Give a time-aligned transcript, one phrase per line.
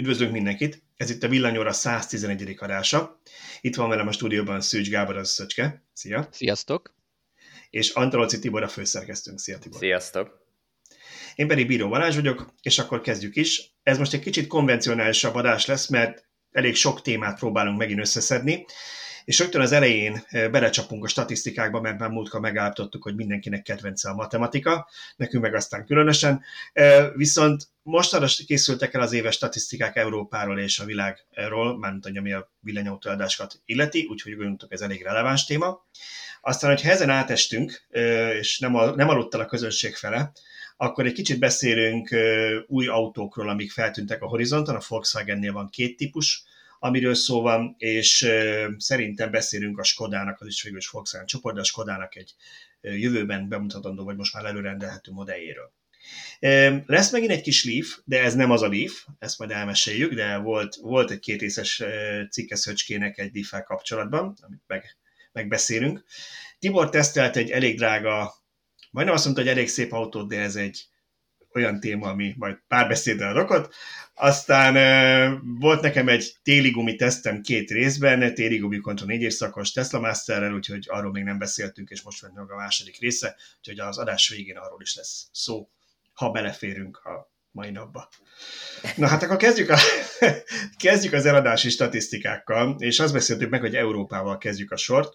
[0.00, 0.82] Üdvözlünk mindenkit!
[0.96, 2.56] Ez itt a Villanyóra 111.
[2.58, 3.20] adása.
[3.60, 5.84] Itt van velem a stúdióban Szűcs Gábor, az Szöcske.
[5.92, 6.28] Szia!
[6.32, 6.94] Sziasztok!
[7.70, 9.38] És Antalóci Tibor a főszerkesztőnk.
[9.38, 9.78] Szia Tibor!
[9.78, 10.46] Sziasztok!
[11.34, 13.72] Én pedig Bíró Balázs vagyok, és akkor kezdjük is.
[13.82, 18.66] Ez most egy kicsit konvencionálisabb adás lesz, mert elég sok témát próbálunk megint összeszedni,
[19.24, 24.08] és rögtön az elején eh, belecsapunk a statisztikákba, mert már múltkor megállapítottuk, hogy mindenkinek kedvence
[24.08, 26.42] a matematika, nekünk meg aztán különösen.
[26.72, 32.50] Eh, viszont mostanra készültek el az éves statisztikák Európáról és a világról, mármint ami a
[32.60, 35.86] villanyautóadásokat illeti, úgyhogy gondoltuk ez elég releváns téma.
[36.40, 40.32] Aztán, hogyha ezen átestünk, eh, és nem, nem aludt el a közönség fele,
[40.76, 42.14] akkor egy kicsit beszélünk
[42.66, 44.74] új autókról, amik feltűntek a horizonton.
[44.74, 46.44] A Volkswagennél van két típus,
[46.82, 48.28] amiről szó van, és
[48.76, 52.34] szerintem beszélünk a Skodának, az is végül is Volkswagen csoport, de a Skodának egy
[52.80, 55.72] jövőben bemutatandó, vagy most már előrendelhető modelljéről.
[56.86, 60.36] Lesz megint egy kis Leaf, de ez nem az a Leaf, ezt majd elmeséljük, de
[60.36, 61.82] volt, volt egy kétrészes
[62.30, 64.96] cikke Szöcskének egy leaf kapcsolatban, amit meg,
[65.32, 66.04] megbeszélünk.
[66.58, 68.34] Tibor tesztelt egy elég drága,
[68.90, 70.88] majdnem azt mondta, hogy elég szép autót, de ez egy
[71.54, 73.74] olyan téma, ami majd párbeszéddel rakott.
[74.14, 74.74] Aztán
[75.58, 80.54] volt nekem egy téli gumi tesztem két részben, téli gumi kontra négy évszakos Tesla Masterrel,
[80.54, 84.56] úgyhogy arról még nem beszéltünk, és most meg a második része, úgyhogy az adás végén
[84.56, 85.68] arról is lesz szó,
[86.12, 88.08] ha beleférünk a mai napba.
[88.96, 89.76] Na hát akkor kezdjük, a,
[90.82, 95.14] kezdjük az eladási statisztikákkal, és azt beszéltük meg, hogy Európával kezdjük a sort.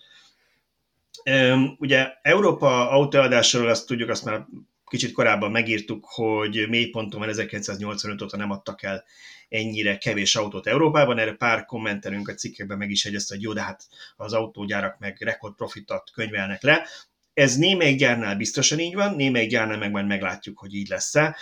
[1.78, 4.46] Ugye Európa autóadásról azt tudjuk, azt már
[4.90, 9.04] kicsit korábban megírtuk, hogy mélyponton van 1985 óta nem adtak el
[9.50, 11.20] ennyire kevés autót Európában.
[11.20, 15.18] Erre pár kommentelünk a cikkekben meg is hegyezte, hogy jó, de hát az autógyárak meg
[15.20, 16.88] rekordprofitat könyvelnek le.
[17.34, 21.38] Ez némelyik gyárnál biztosan így van, némelyik gyárnál meg majd meglátjuk, hogy így lesz-e.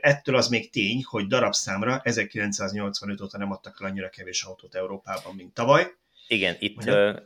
[0.00, 5.34] Ettől az még tény, hogy darabszámra 1985 óta nem adtak el annyira kevés autót Európában,
[5.34, 5.94] mint tavaly.
[6.26, 7.16] Igen, itt, uh,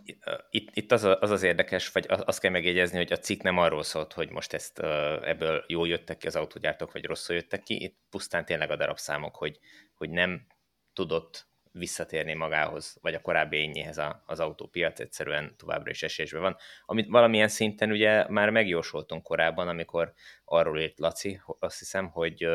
[0.50, 3.82] itt, itt az, az az érdekes, vagy azt kell megjegyezni, hogy a cikk nem arról
[3.82, 7.82] szólt, hogy most ezt uh, ebből jól jöttek ki az autógyártók, vagy rosszul jöttek ki,
[7.82, 9.58] itt pusztán tényleg a darabszámok, hogy,
[9.94, 10.46] hogy nem
[10.92, 16.56] tudott visszatérni magához, vagy a korábbi ényéhez az autópiac egyszerűen továbbra is esésben van.
[16.86, 20.12] Amit valamilyen szinten ugye már megjósoltunk korábban, amikor
[20.44, 22.46] arról írt Laci, azt hiszem, hogy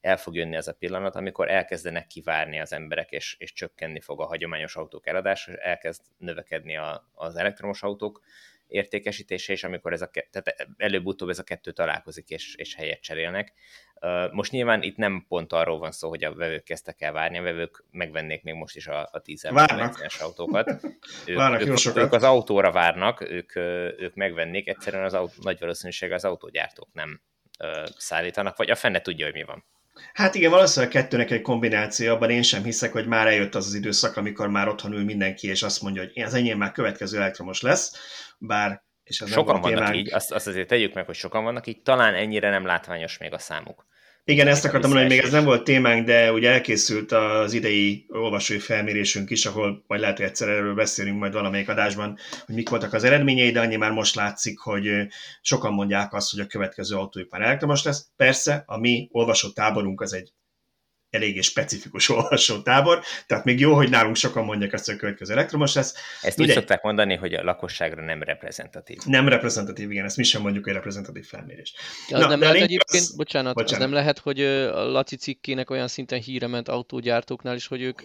[0.00, 4.20] el fog jönni ez a pillanat, amikor elkezdenek kivárni az emberek, és, és csökkenni fog
[4.20, 8.20] a hagyományos autók eladása, és elkezd növekedni a, az elektromos autók
[8.66, 13.52] értékesítése, és amikor ez a, tehát előbb-utóbb ez a kettő találkozik, és, és helyet cserélnek.
[14.30, 17.42] Most nyilván itt nem pont arról van szó, hogy a vevők kezdtek el várni, a
[17.42, 19.44] vevők megvennék még most is a, a 10
[20.00, 20.68] es autókat.
[21.26, 23.56] Ők, várnak ők, ők, az autóra várnak, ők,
[24.00, 27.20] ők megvennék, egyszerűen az autó, nagy valószínűség az autógyártók nem
[27.96, 29.64] szállítanak, vagy a fenne tudja, hogy mi van.
[30.12, 33.66] Hát igen, valószínűleg a kettőnek egy kombináció, abban én sem hiszek, hogy már eljött az
[33.66, 37.18] az időszak, amikor már otthon ül mindenki, és azt mondja, hogy az enyém már következő
[37.18, 37.92] elektromos lesz,
[38.38, 39.96] bár és ez sokan vannak témánk.
[39.96, 43.32] így, azt, azt azért tegyük meg, hogy sokan vannak így, talán ennyire nem látványos még
[43.32, 43.86] a számuk.
[44.26, 48.06] Igen, ezt akartam mondani, hogy még ez nem volt témánk, de ugye elkészült az idei
[48.08, 52.68] olvasói felmérésünk is, ahol majd lehet, hogy egyszer erről beszélünk majd valamelyik adásban, hogy mik
[52.68, 54.90] voltak az eredményei, de annyi már most látszik, hogy
[55.40, 58.08] sokan mondják azt, hogy a következő autóipar elektromos lesz.
[58.16, 60.32] Persze, a mi olvasó táborunk az egy
[61.14, 65.74] eléggé specifikus olvasótábor, tehát még jó, hogy nálunk sokan mondják azt, hogy a következő elektromos
[65.74, 65.94] lesz.
[66.22, 68.98] Ezt úgy szokták mondani, hogy a lakosságra nem reprezentatív.
[69.04, 71.74] Nem reprezentatív, igen, ezt mi sem mondjuk, hogy reprezentatív felmérés.
[72.08, 73.16] Ja, az Na, nem lehet egyébként, az...
[73.16, 77.66] bocsánat, bocsánat, az nem lehet, hogy a Laci cikkének olyan szinten híre ment autógyártóknál is,
[77.66, 78.02] hogy ők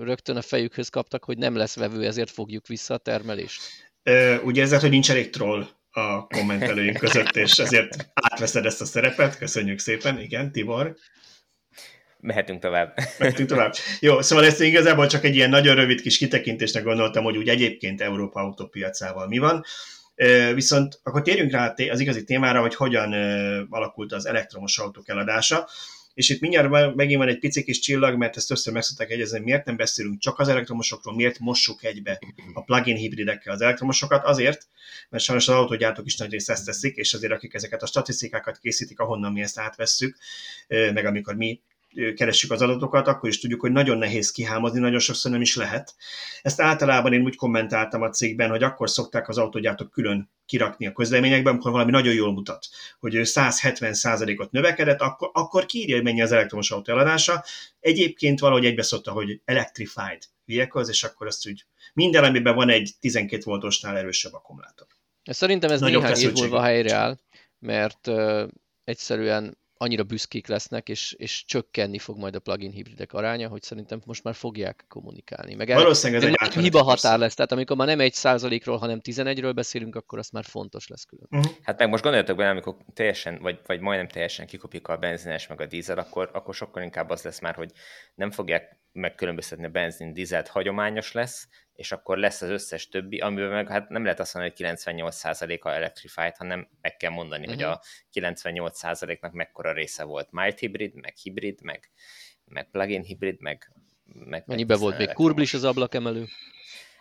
[0.00, 3.60] rögtön a fejükhöz kaptak, hogy nem lesz vevő, ezért fogjuk vissza a termelést.
[4.02, 8.84] Ö, ugye ezzel, hogy nincs elég troll a kommentelőink között, és ezért átveszed ezt a
[8.84, 9.38] szerepet.
[9.38, 10.96] Köszönjük szépen, igen, Tibor
[12.22, 12.94] mehetünk tovább.
[13.18, 13.74] Mehetünk tovább.
[14.00, 18.00] Jó, szóval ezt igazából csak egy ilyen nagyon rövid kis kitekintésnek gondoltam, hogy úgy egyébként
[18.00, 19.64] Európa autópiacával mi van.
[20.54, 23.12] Viszont akkor térjünk rá az igazi témára, hogy hogyan
[23.70, 25.68] alakult az elektromos autók eladása.
[26.14, 29.40] És itt mindjárt megint van egy pici kis csillag, mert ezt össze meg szokták egyezni,
[29.40, 32.18] miért nem beszélünk csak az elektromosokról, miért mossuk egybe
[32.52, 34.66] a plug-in hibridekkel az elektromosokat, azért,
[35.08, 38.58] mert sajnos az autógyártók is nagy részt ezt teszik, és azért akik ezeket a statisztikákat
[38.58, 40.16] készítik, ahonnan mi ezt átvesszük,
[40.68, 41.60] meg amikor mi
[42.14, 45.94] keressük az adatokat, akkor is tudjuk, hogy nagyon nehéz kihámozni, nagyon sokszor nem is lehet.
[46.42, 50.92] Ezt általában én úgy kommentáltam a cégben, hogy akkor szokták az autógyártók külön kirakni a
[50.92, 52.66] közleményekben, amikor valami nagyon jól mutat,
[53.00, 57.44] hogy 170%-ot növekedett, akkor, akkor kiírja, hogy mennyi az elektromos autó eladása.
[57.80, 62.90] Egyébként valahogy egybe szokta, hogy electrified vehicles, és akkor azt úgy minden, amiben van egy
[63.00, 64.86] 12 voltosnál erősebb akkumulátor.
[65.24, 67.18] Szerintem ez Nagyobb néhány év múlva helyreáll,
[67.58, 68.48] mert uh,
[68.84, 74.00] egyszerűen annyira büszkék lesznek, és, és csökkenni fog majd a plugin hibridek aránya, hogy szerintem
[74.04, 75.54] most már fogják kommunikálni.
[75.54, 79.52] Meg Valószínűleg ez egy hiba határ lesz, tehát amikor már nem egy százalékról, hanem 11-ről
[79.54, 81.26] beszélünk, akkor az már fontos lesz külön.
[81.30, 81.52] Uh-huh.
[81.62, 85.60] Hát meg most gondoljatok bele, amikor teljesen, vagy, vagy majdnem teljesen kikopik a benzines meg
[85.60, 87.70] a dízel, akkor, akkor sokkal inkább az lesz már, hogy
[88.14, 91.48] nem fogják megkülönböztetni a benzin, dízelt hagyományos lesz,
[91.82, 95.68] és akkor lesz az összes többi, amiben meg hát nem lehet azt mondani, hogy 98%-a
[95.68, 97.54] electrified, hanem meg kell mondani, uh-huh.
[97.54, 97.82] hogy a
[98.12, 99.36] 98%-nak mhm.
[99.36, 101.90] mekkora része volt mild hybrid, meg hibrid, meg,
[102.44, 103.72] meg plug-in hibrid, meg,
[104.04, 106.26] meg Mennyibe volt még kurblis az ablakemelő?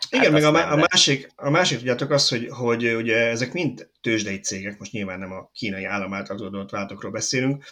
[0.09, 3.89] Igen, hát meg a, a, másik, a másik tudjátok az, hogy, hogy ugye ezek mind
[4.01, 7.63] tőzsdei cégek, most nyilván nem a kínai állam által adott váltokról beszélünk,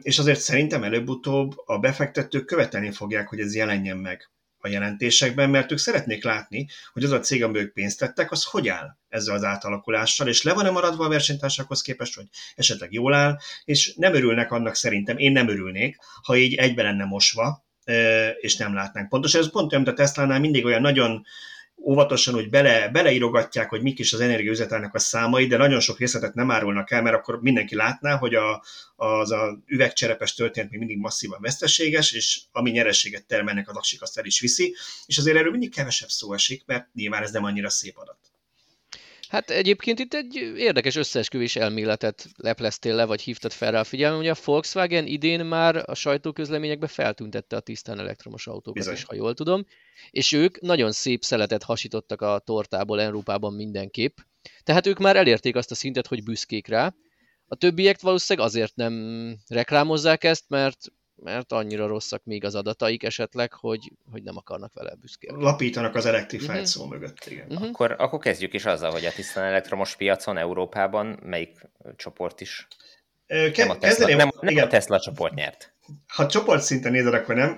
[0.00, 4.30] és azért szerintem előbb-utóbb a befektetők követelni fogják, hogy ez jelenjen meg
[4.60, 8.44] a jelentésekben, mert ők szeretnék látni, hogy az a cég, amiben ők pénzt tettek, az
[8.44, 13.14] hogy áll ezzel az átalakulással, és le van-e maradva a versenytársakhoz képest, hogy esetleg jól
[13.14, 17.66] áll, és nem örülnek annak szerintem, én nem örülnék, ha így egybe lenne mosva,
[18.40, 19.08] és nem látnánk.
[19.08, 21.24] Pontosan ez pont olyan, mint a Tesla-nál mindig olyan nagyon
[21.84, 26.34] óvatosan hogy bele, beleírogatják, hogy mik is az energiaüzetelnek a számai, de nagyon sok részletet
[26.34, 28.64] nem árulnak el, mert akkor mindenki látná, hogy a,
[28.96, 34.18] az a üvegcserepes történet még mindig masszívan veszteséges, és ami nyerességet termelnek, az aksik azt
[34.18, 34.74] el is viszi,
[35.06, 38.18] és azért erről mindig kevesebb szó esik, mert nyilván ez nem annyira szép adat.
[39.28, 44.18] Hát egyébként itt egy érdekes összeesküvés elméletet lepleztél le, vagy hívtad fel rá a figyelmet,
[44.18, 48.94] hogy a Volkswagen idén már a sajtóközleményekbe feltüntette a tisztán elektromos autókat Bizony.
[48.94, 49.66] is, ha jól tudom,
[50.10, 54.16] és ők nagyon szép szeletet hasítottak a tortából Európában mindenképp,
[54.62, 56.94] tehát ők már elérték azt a szintet, hogy büszkék rá.
[57.46, 60.78] A többiek valószínűleg azért nem reklámozzák ezt, mert
[61.22, 65.42] mert annyira rosszak még az adataik esetleg, hogy, hogy nem akarnak vele büszkélni.
[65.42, 66.66] Lapítanak az Electrified uh-huh.
[66.66, 67.46] szó mögött, igen.
[67.50, 67.68] Uh-huh.
[67.68, 72.66] Akkor, akkor kezdjük is azzal, hogy a tisztán elektromos piacon Európában melyik csoport is?
[73.28, 75.72] Ke- nem a Tesla, nem, nem a Tesla csoport nyert.
[76.06, 77.52] Ha csoportszinten nézed, akkor nem.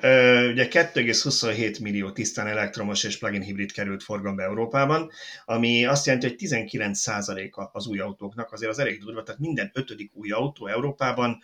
[0.51, 5.11] Ugye 2,27 millió tisztán elektromos és plug-in hibrid került forgalomba Európában,
[5.45, 10.11] ami azt jelenti, hogy 19%-a az új autóknak, azért az elég durva, tehát minden ötödik
[10.15, 11.41] új autó Európában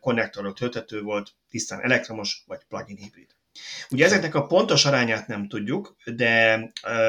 [0.00, 3.33] konnektorról tölthető volt, tisztán elektromos vagy plug-in hibrid.
[3.90, 6.52] Ugye ezeknek a pontos arányát nem tudjuk, de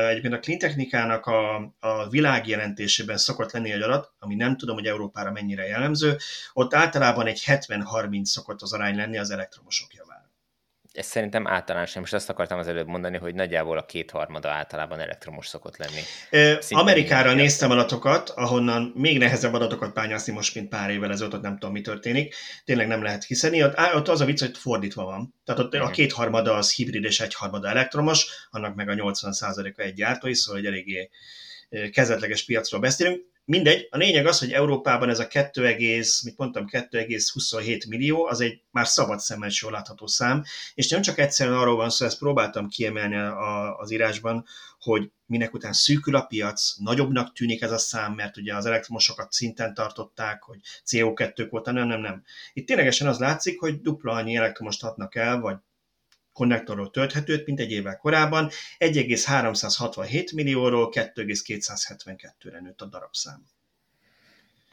[0.10, 4.86] egyébként a Clean Technikának a, a világjelentésében szokott lenni egy adat, ami nem tudom, hogy
[4.86, 6.18] Európára mennyire jellemző,
[6.54, 10.15] ott általában egy 70-30 szokott az arány lenni az elektromosok javára
[10.96, 15.48] ez szerintem általános, most azt akartam az előbb mondani, hogy nagyjából a kétharmada általában elektromos
[15.48, 16.02] szokott lenni.
[16.30, 21.42] Szintén Amerikára néztem adatokat, ahonnan még nehezebb adatokat bányászni most, mint pár évvel ezelőtt, ott
[21.42, 22.36] nem tudom, mi történik.
[22.66, 23.64] Tényleg nem lehet hiszeni.
[23.64, 25.34] Ott, ott az a vicc, hogy fordítva van.
[25.46, 25.90] Tehát ott uh-huh.
[25.90, 30.68] a kétharmada az hibrid és egyharmada elektromos, annak meg a 80%-a egy gyártói, szóval egy
[30.68, 31.10] eléggé
[31.92, 33.34] kezdetleges piacról beszélünk.
[33.48, 35.76] Mindegy, a lényeg az, hogy Európában ez a 2,
[36.24, 40.44] mit mondtam, 2,27 millió, az egy már szabad szemmel jól látható szám,
[40.74, 44.46] és nem csak egyszerűen arról van szó, ezt próbáltam kiemelni a, az írásban,
[44.80, 49.32] hogy minek után szűkül a piac, nagyobbnak tűnik ez a szám, mert ugye az elektromosokat
[49.32, 52.24] szinten tartották, hogy CO2 volt, nem, nem, nem.
[52.54, 55.56] Itt ténylegesen az látszik, hogy dupla annyi elektromost adnak el, vagy
[56.36, 63.46] konnektorról tölthetőt, mint egy évvel korábban, 1,367 millióról 2,272-re nőtt a darabszám.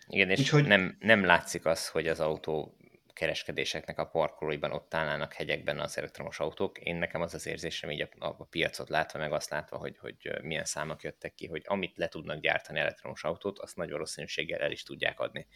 [0.06, 0.67] Igen, és Úgyhogy...
[0.67, 2.76] nem, nem látszik az, hogy az autó
[3.12, 6.79] kereskedéseknek a parkolóiban ott állnának hegyekben az elektromos autók.
[6.79, 10.17] Én nekem az az érzésem így a, a piacot látva, meg azt látva, hogy, hogy
[10.43, 14.70] milyen számok jöttek ki, hogy amit le tudnak gyártani elektromos autót, azt nagy valószínűséggel el
[14.70, 15.46] is tudják adni.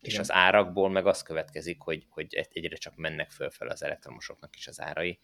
[0.00, 0.12] Igen.
[0.12, 4.66] És az árakból meg az következik, hogy, hogy egyre csak mennek fölfel az elektromosoknak is
[4.66, 5.20] az árai,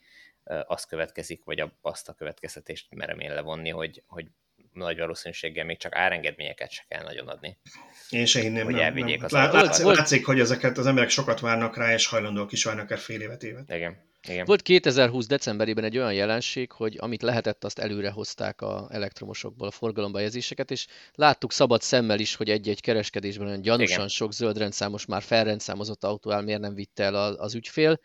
[0.66, 4.26] az következik, vagy azt a következtetést merem én levonni, hogy, hogy
[4.72, 7.58] nagy valószínűséggel még csak árengedményeket se kell nagyon adni.
[8.10, 9.16] Én se hinném, hogy nem, nem.
[9.20, 12.96] Az látszik, látszik, hogy ezeket az emberek sokat várnak rá, és hajlandók is várnak el
[12.96, 13.70] fél évet, évet.
[13.70, 14.12] Igen.
[14.28, 14.44] Igen.
[14.44, 19.70] Volt 2020 decemberében egy olyan jelenség, hogy amit lehetett, azt előre hozták a elektromosokból a
[19.70, 24.08] forgalomba jelzéseket, és láttuk szabad szemmel is, hogy egy-egy kereskedésben olyan gyanúsan Igen.
[24.08, 28.00] sok zöld rendszámos, már felrendszámozott autó áll, miért nem vitte el az ügyfél,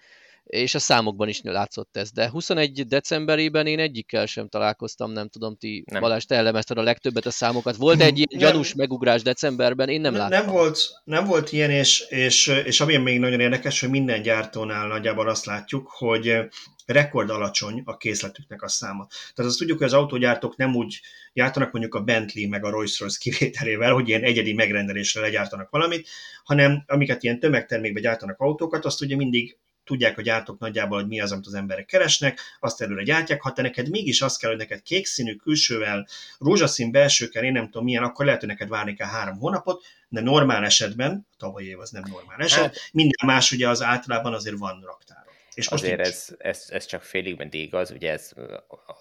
[0.50, 2.12] és a számokban is látszott ez.
[2.12, 6.01] De 21 decemberében én egyikkel sem találkoztam, nem tudom, ti nem.
[6.01, 7.75] Balázs, te elemezted a legtöbbet a számokat.
[7.75, 10.46] Volt egy ilyen gyanús megugrás decemberben, én nem, nem láttam.
[10.46, 14.88] Nem volt, nem volt ilyen, és, és, és ami még nagyon érdekes, hogy minden gyártónál
[14.88, 16.38] nagyjából azt látjuk, hogy
[16.86, 19.08] rekord alacsony a készletüknek a száma.
[19.08, 21.00] Tehát azt tudjuk, hogy az autógyártók nem úgy
[21.34, 26.08] gyártanak mondjuk a Bentley meg a Rolls-Royce kivételével, hogy ilyen egyedi megrendelésre legyártanak valamit,
[26.44, 29.58] hanem amiket ilyen tömegtermékbe gyártanak autókat, azt ugye mindig
[29.89, 33.41] tudják a gyártók nagyjából, hogy mi az, amit az emberek keresnek, azt előre gyártják.
[33.41, 36.08] Ha te neked mégis az kell, hogy neked kék színű külsővel,
[36.39, 40.22] rózsaszín belsőkkel, én nem tudom milyen, akkor lehet, hogy neked várni kell három hónapot, de
[40.22, 44.34] normál esetben, a tavalyi év az nem normál eset, hát, minden más ugye az általában
[44.34, 45.24] azért van raktár.
[45.53, 48.31] És most Azért ez, ez, ez csak félig meddig igaz, ugye ez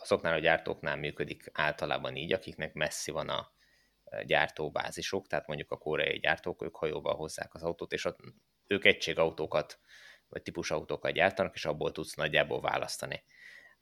[0.03, 3.53] azoknál a gyártóknál működik általában így, akiknek messzi van a
[4.27, 8.19] gyártóbázisok, tehát mondjuk a koreai gyártók, ők hajóval hozzák az autót, és ott
[8.67, 9.79] ők egységautókat,
[10.29, 13.23] vagy típusautókat gyártanak, és abból tudsz nagyjából választani.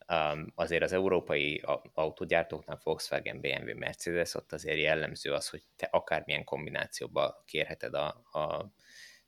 [0.09, 6.45] Um, azért az európai autógyártóknál Volkswagen, BMW, Mercedes, ott azért jellemző az, hogy te akármilyen
[6.45, 8.71] kombinációba kérheted a, a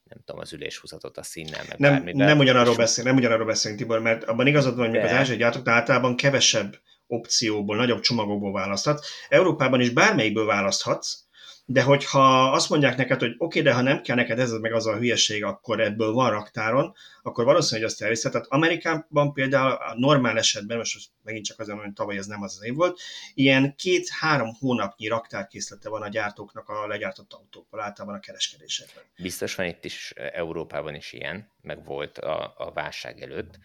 [0.02, 2.26] nem tudom, az üléshúzatot a színnel, meg nem, bármivel.
[2.26, 5.38] Nem ugyanarról, beszél, nem ugyanarról beszélünk, Tibor, mert abban igazad van, hogy még az ázsiai
[5.38, 9.04] gyártóknál általában kevesebb opcióból, nagyobb csomagokból választhat.
[9.28, 11.27] Európában is bármelyikből választhatsz,
[11.70, 14.72] de hogyha azt mondják neked, hogy oké, okay, de ha nem kell neked ez meg
[14.72, 18.32] az a hülyeség, akkor ebből van raktáron, akkor valószínűleg azt elviszed.
[18.32, 22.56] Tehát Amerikában például a normál esetben, most megint csak azért, hogy tavaly ez nem az
[22.56, 23.00] az év volt,
[23.34, 29.02] ilyen két-három hónapnyi raktárkészlete van a gyártóknak a legyártott autókkal, általában a kereskedésekben.
[29.16, 33.58] Biztos van itt is Európában is ilyen, meg volt a, a válság előtt,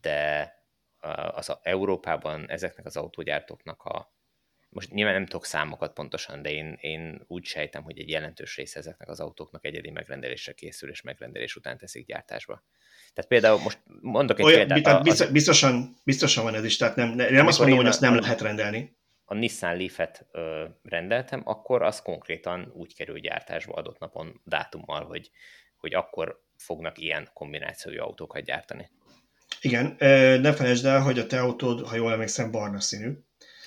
[0.00, 0.52] de
[1.34, 4.16] az a Európában ezeknek az autógyártóknak a
[4.78, 8.78] most nyilván nem tudok számokat pontosan, de én, én úgy sejtem, hogy egy jelentős része
[8.78, 12.64] ezeknek az autóknak egyedi megrendelésre készül, és megrendelés után teszik gyártásba.
[13.14, 15.06] Tehát például most mondok egy Olyan, példát.
[15.06, 15.30] Az...
[15.30, 18.40] Biztosan, biztosan van ez is, tehát nem, nem azt mondom, hogy azt nem a, lehet
[18.40, 18.96] rendelni.
[19.24, 25.30] A Nissan Leaf-et ö, rendeltem, akkor az konkrétan úgy kerül gyártásba adott napon dátummal, hogy,
[25.76, 28.90] hogy akkor fognak ilyen kombinációjú autókat gyártani.
[29.60, 29.96] Igen,
[30.40, 33.12] ne felejtsd el, hogy a te autód, ha jól emlékszem, barna színű.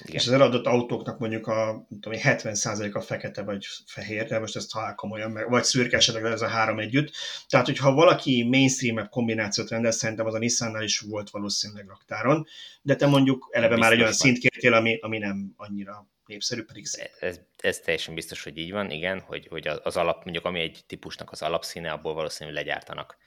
[0.04, 0.16] Igen.
[0.16, 4.96] És az eladott autóknak mondjuk a tudom, 70%-a fekete vagy fehér, de most ezt ha
[4.96, 7.12] komolyan, meg, vagy szürke esetleg ez a három együtt.
[7.48, 12.48] Tehát, hogyha valaki mainstream kombinációt rendel, szerintem az a Nissannál is volt valószínűleg raktáron,
[12.82, 16.64] de te mondjuk eleve biztos már egy olyan szint kértél, ami, ami nem annyira népszerű,
[16.64, 17.10] pedig szép.
[17.20, 20.84] Ez, ez teljesen biztos, hogy így van, igen, hogy, hogy az alap, mondjuk ami egy
[20.88, 23.18] típusnak az alapszíne, abból valószínűleg legyártanak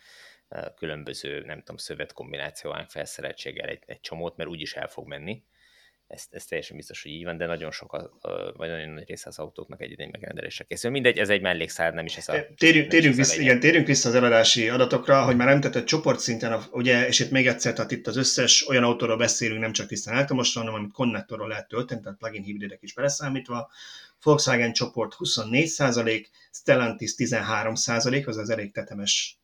[0.76, 5.42] különböző, nem tudom, szövet kombináció felszereltséggel egy, egy csomót, mert úgyis el fog menni
[6.14, 8.10] ez, ez teljesen biztos, hogy így van, de nagyon sok, a,
[8.56, 10.90] vagy nagyon nagy része az autóknak egyedén megrendelésre készül.
[10.90, 12.46] Mindegy, ez egy mellékszár, nem is ez a...
[12.56, 17.20] Térjünk, térjünk, vissza, igen, térjünk vissza az eladási adatokra, hogy már említett csoportszinten, ugye, és
[17.20, 20.80] itt még egyszer, tehát itt az összes olyan autóról beszélünk, nem csak tisztán elektromosról, hanem
[20.80, 23.70] amit konnektorról lehet tölteni, tehát plug-in hibridek is beleszámítva.
[24.22, 29.38] Volkswagen csoport 24%, Stellantis 13%, az az elég tetemes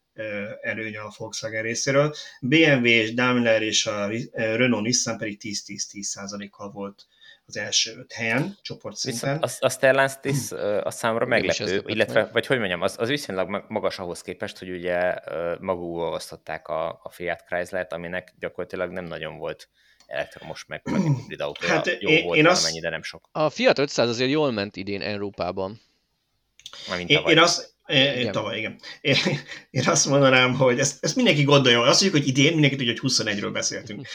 [0.61, 2.15] előny a Volkswagen részéről.
[2.41, 7.07] BMW és Daimler és a Renault Nissan pedig 10-10-10 volt
[7.47, 9.39] az első öt helyen, csoportszinten.
[9.39, 10.51] A, a Stellantis
[10.83, 15.15] a számomra meglepő, illetve, vagy hogy mondjam, az, az viszonylag magas ahhoz képest, hogy ugye
[15.61, 19.69] magukból osztották a, a Fiat Chrysler-t, aminek gyakorlatilag nem nagyon volt
[20.07, 21.73] elektromos meg hibrid autója.
[21.73, 22.81] Hát Jó én, volt én azt...
[22.81, 23.29] de nem sok.
[23.33, 25.81] A Fiat 500 azért jól ment idén Európában.
[27.07, 28.33] Én, én, azt, igen.
[28.33, 28.81] Tavaly, igen.
[29.01, 29.17] Én,
[29.71, 31.81] én azt mondanám, hogy ezt, ezt mindenki gondolja.
[31.81, 34.07] Azt mondjuk, hogy idén mindenki tudja, hogy 21-ről beszéltünk.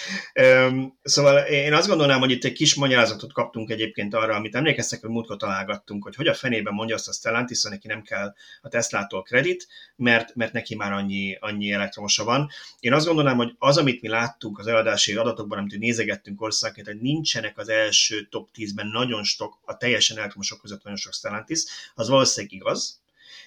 [0.41, 5.01] um, szóval én azt gondolnám, hogy itt egy kis magyarázatot kaptunk egyébként arra, amit emlékeztek,
[5.01, 8.33] hogy múltkor találgattunk, hogy hogy a fenében mondja azt a Stellantis, hogy neki nem kell
[8.61, 12.49] a Tesla-tól kredit, mert, mert neki már annyi, annyi elektromosa van.
[12.79, 17.01] Én azt gondolnám, hogy az, amit mi láttunk az eladási adatokban, amit nézegettünk országként, hogy
[17.01, 21.63] nincsenek az első top 10-ben nagyon sok, a teljesen elektromosok között nagyon sok Stellantis,
[21.95, 23.03] az valószínűleg igaz,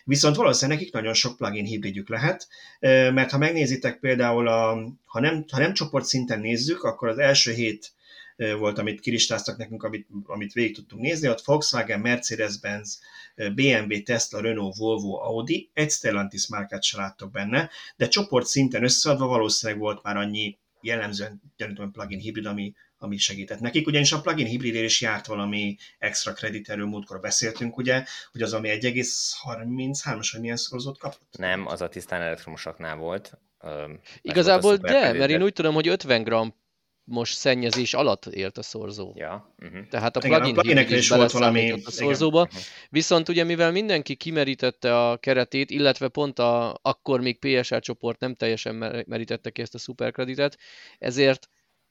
[0.09, 2.49] Viszont valószínűleg nekik nagyon sok plugin hibridjük lehet,
[2.81, 7.53] mert ha megnézitek például, a, ha, nem, ha nem csoport szinten nézzük, akkor az első
[7.53, 7.93] hét
[8.59, 13.01] volt, amit kiristáztak nekünk, amit, amit végig tudtunk nézni, ott Volkswagen, Mercedes-Benz,
[13.55, 19.27] BMW, Tesla, Renault, Volvo, Audi, egy Stellantis márkát se láttok benne, de csoport szinten összeadva
[19.27, 24.47] valószínűleg volt már annyi jellemzően gyanítom plugin hibrid, ami, ami segített nekik, ugyanis a plugin
[24.47, 30.41] hibridér is járt valami extra kredit, erről múltkor beszéltünk, ugye, hogy az, ami 1,33-as, vagy
[30.41, 31.39] milyen szorozót kapott?
[31.39, 33.39] Nem, az a tisztán elektromosaknál volt.
[34.21, 36.55] Igazából de, mert én úgy tudom, hogy 50 gram
[37.09, 39.13] most szennyezés alatt élt a szorzó.
[39.17, 39.89] Ja, uh-huh.
[39.89, 42.41] Tehát a plugin Igen, a is volt valami a szorzóba.
[42.41, 42.61] Igen.
[42.61, 42.73] Uh-huh.
[42.91, 48.35] Viszont ugye mivel mindenki kimerítette a keretét, illetve pont a, akkor még PSR csoport nem
[48.35, 50.59] teljesen merítette ki ezt a szuperkreditet,
[50.99, 51.49] ezért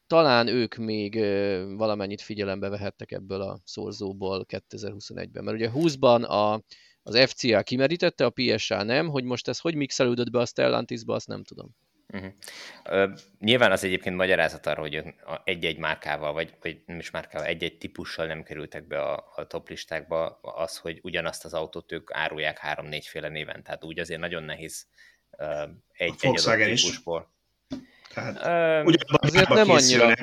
[0.08, 1.16] talán ők még
[1.76, 5.44] valamennyit figyelembe vehettek ebből a szorzóból 2021-ben.
[5.44, 6.64] Mert ugye 20-ban a,
[7.04, 11.28] az FCA kimerítette, a PSA nem, hogy most ez hogy mixelődött be a Stellantisba, azt
[11.28, 11.76] nem tudom.
[12.14, 12.32] Uh-huh.
[12.90, 15.04] Uh, nyilván az egyébként magyarázat arra, hogy
[15.44, 19.70] egy-egy márkával, vagy, vagy nem is márkával, egy-egy típussal nem kerültek be a, a top
[19.70, 24.88] listákba, az, hogy ugyanazt az autót ők árulják három-négyféle néven, tehát úgy azért nagyon nehéz
[25.38, 25.62] uh,
[25.92, 27.22] egy, egy adott típusból.
[27.22, 27.37] Is
[28.18, 30.14] Tehát, uh, azért nem annyira.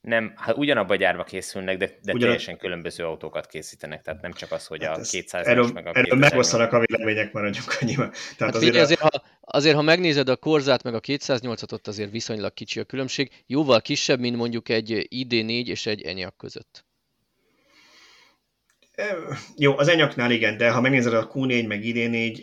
[0.00, 2.18] Nem, hát ugyanabban a gyárba készülnek, de, de Ugyan...
[2.18, 5.90] teljesen különböző autókat készítenek, tehát nem csak az, hogy hát a 200 erről, meg a
[5.94, 8.10] Erről megosztanak a vélemények, maradjunk annyiban.
[8.10, 12.10] Tehát hát azért, azért, ha, azért, ha megnézed a Korzát meg a 208-at, ott azért
[12.10, 16.87] viszonylag kicsi a különbség, jóval kisebb, mint mondjuk egy ID4 és egy Enyaq között.
[19.56, 22.42] Jó, az enyaknál igen, de ha megnézed a Q4 meg ID4,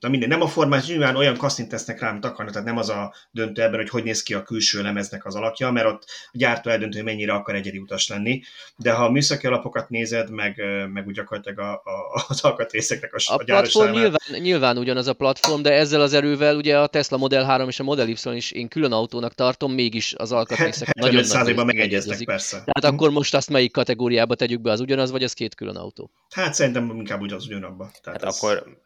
[0.00, 2.88] na minden, nem a formás, nyilván olyan kaszint tesznek rá, amit akarnak, tehát nem az
[2.88, 6.36] a döntő ebben, hogy hogy néz ki a külső lemeznek az alakja, mert ott a
[6.38, 8.42] gyártó eldöntő, hogy mennyire akar egyedi utas lenni,
[8.76, 10.62] de ha a műszaki alapokat nézed, meg,
[10.92, 15.12] meg úgy gyakorlatilag a, a, az alkatrészeknek a, a, a platform nyilván, nyilván ugyanaz a
[15.12, 18.50] platform, de ezzel az erővel ugye a Tesla Model 3 és a Model Y is
[18.50, 22.62] én külön autónak tartom, mégis az alkatrészek nagyon nagy megegyeznek persze.
[22.64, 25.82] Tehát akkor most azt melyik kategóriába tegyük be, az ugyanaz, vagy az két külön külön
[25.82, 26.10] autó.
[26.30, 27.90] Hát szerintem inkább úgy az ugyanabba.
[28.02, 28.36] Tehát hát ez...
[28.36, 28.80] akkor,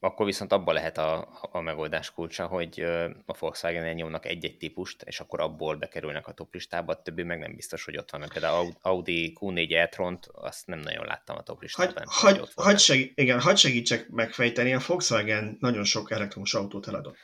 [0.00, 2.80] akkor viszont abba lehet a, a megoldás kulcsa, hogy
[3.26, 7.54] a Volkswagen elnyomnak egy-egy típust, és akkor abból bekerülnek a toplistába, a többi meg nem
[7.54, 8.28] biztos, hogy ott van.
[8.32, 12.04] Például Audi Q4 e-tront, azt nem nagyon láttam a toplistában.
[12.06, 17.18] Hagy, hagy, hagy, segí- igen, hagy segítsek megfejteni, a Volkswagen nagyon sok elektromos autót eladott.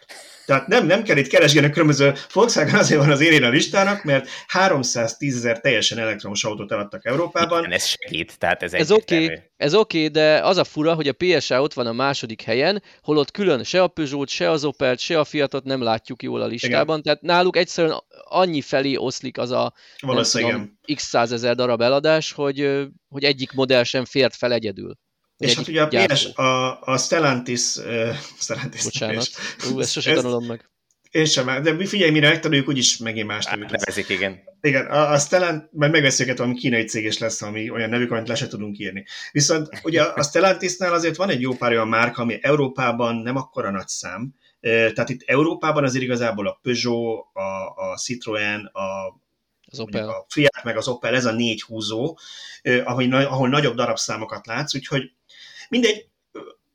[0.46, 4.28] Tehát nem, nem kell itt keresgélni különböző Volkswagen azért van az élén a listának, mert
[4.46, 7.58] 310 ezer teljesen elektromos autót eladtak Európában.
[7.58, 10.94] Igen, ez segít, tehát ez, ez oké, okay, ez oké, okay, de az a fura,
[10.94, 14.64] hogy a PSA ott van a második helyen, holott külön se a Peugeot, se az
[14.64, 17.02] Opel, se a Fiatot nem látjuk jól a listában, Igen.
[17.02, 23.24] tehát náluk egyszerűen annyi felé oszlik az a tudom, x százezer darab eladás, hogy, hogy
[23.24, 24.96] egyik modell sem fért fel egyedül.
[25.38, 29.28] És hát ugye a, PS, a, a Stellantis, uh, Stellantis Bocsánat,
[29.72, 30.70] Ú, ezt sose tanulom meg.
[31.10, 33.84] Én sem, de figyelj, mire megtanuljuk, úgyis megint más nevük lesz.
[33.84, 34.38] Nevezik, igen.
[34.60, 38.10] Igen, a, a Stellant, majd megveszünk őket, valami kínai cég is lesz, ami olyan nevük,
[38.10, 39.04] amit le se tudunk írni.
[39.32, 43.70] Viszont ugye a Stellantisnál azért van egy jó pár olyan márka, ami Európában nem akkora
[43.70, 44.34] nagy szám.
[44.60, 47.40] Tehát itt Európában azért igazából a Peugeot, a,
[47.90, 49.14] a Citroën, a
[49.70, 50.08] az Opel.
[50.08, 52.18] a Fiat meg az Opel, ez a négy húzó,
[52.84, 55.12] ahol, ahol nagyobb darabszámokat látsz, úgyhogy
[55.68, 56.08] Mindegy,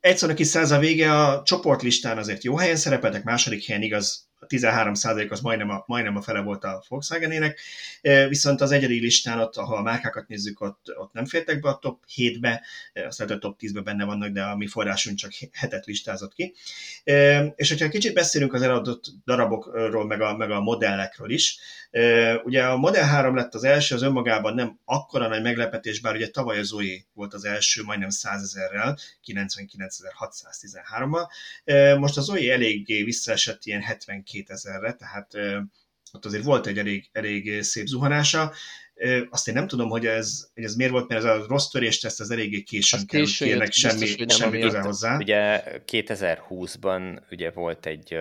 [0.00, 4.46] egyszerűen kis száz a vége, a csoportlistán azért jó helyen szerepeltek, második helyen igaz, a
[4.46, 4.92] 13
[5.28, 7.60] az majdnem a, majdnem a fele volt a Volkswagenének,
[8.28, 11.78] viszont az egyedi listán, ott, ahol a márkákat nézzük, ott, ott nem fértek be a
[11.78, 12.62] top 7-be,
[13.06, 16.54] azt lehet, a top 10-be benne vannak, de a mi forrásunk csak hetet listázott ki.
[17.56, 21.58] És hogyha kicsit beszélünk az eladott darabokról, meg a, meg a modellekről is,
[22.44, 26.30] Ugye a Model 3 lett az első, az önmagában nem akkora nagy meglepetés, bár ugye
[26.30, 31.28] tavaly a Zoe volt az első, majdnem 100 ezerrel, 99.613-mal.
[31.98, 35.32] Most az Zoe eléggé visszaesett ilyen 72 ezerre, tehát
[36.12, 38.52] ott azért volt egy elég, elég szép zuhanása.
[39.30, 42.04] Azt én nem tudom, hogy ez, hogy ez miért volt, mert ez a rossz törést
[42.04, 45.16] ezt az eléggé későn került, kérnek semmi, semmi köze hozzá.
[45.16, 48.18] Ugye 2020-ban ugye volt egy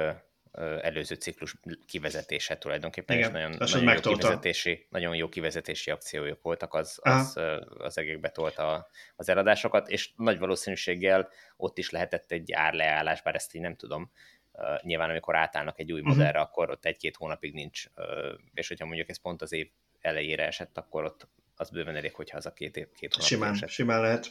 [0.82, 1.56] előző ciklus
[1.88, 7.40] kivezetése tulajdonképpen, Igen, és nagyon, nagyon, jó kivezetési, nagyon jó kivezetési akciójuk voltak, az, az,
[7.78, 13.56] az egekbe tolta az eladásokat, és nagy valószínűséggel ott is lehetett egy árleállás, bár ezt
[13.56, 14.12] így nem tudom,
[14.54, 16.16] Uh, nyilván amikor átállnak egy új uh-huh.
[16.16, 18.06] modellre, akkor ott egy-két hónapig nincs, uh,
[18.54, 19.70] és hogyha mondjuk ez pont az év
[20.02, 21.28] elejére esett, akkor ott
[21.62, 23.70] az bőven elég, hogyha az a két, év, két hónap Simán, esett.
[23.70, 24.26] simán lehet.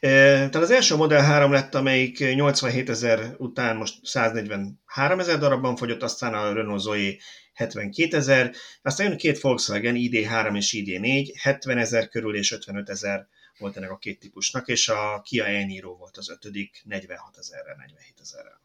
[0.00, 5.76] E, tehát az első Model 3 lett, amelyik 87 ezer után most 143 ezer darabban
[5.76, 7.12] fogyott, aztán a Renault Zoe
[7.54, 13.28] 72 ezer, aztán jön két Volkswagen ID3 és ID4, 70 ezer körül és 55 ezer
[13.58, 18.14] volt ennek a két típusnak, és a Kia e volt az ötödik, 46 ezerre, 47
[18.20, 18.60] ezerre.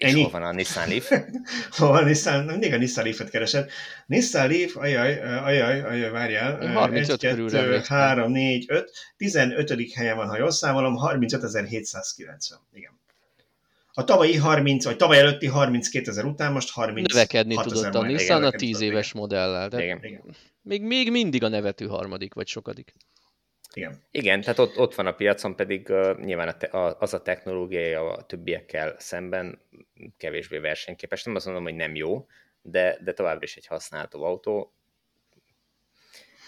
[0.00, 0.22] És Ennyi?
[0.22, 1.10] hol van a Nissan Leaf?
[1.76, 2.44] hol van a Nissan?
[2.44, 3.70] Mindig a Nissan Leaf-et keresed.
[4.06, 6.72] Nissan Leaf, ajaj, ajaj, ajaj, várjál.
[6.72, 8.90] 35 1, 2, 3, 4, 5.
[9.16, 9.92] 15.
[9.94, 12.54] helyen van, ha jól számolom, 35.790.
[12.74, 12.90] Igen.
[13.92, 18.44] A tavalyi 30, vagy tavaly előtti 32 ezer után most 30 Növekedni tudott a Nissan
[18.44, 19.68] a 10 éves modellel.
[19.68, 19.98] De igen.
[20.02, 20.22] Igen.
[20.62, 22.94] Még, még mindig a nevető harmadik, vagy sokadik.
[23.74, 24.02] Igen.
[24.10, 27.22] Igen, tehát ott, ott van a piacon, pedig uh, nyilván a te, a, az a
[27.22, 29.60] technológiája a többiekkel szemben
[30.16, 31.22] kevésbé versenyképes.
[31.24, 32.26] Nem azt mondom, hogy nem jó,
[32.62, 34.74] de, de továbbra is egy használható autó.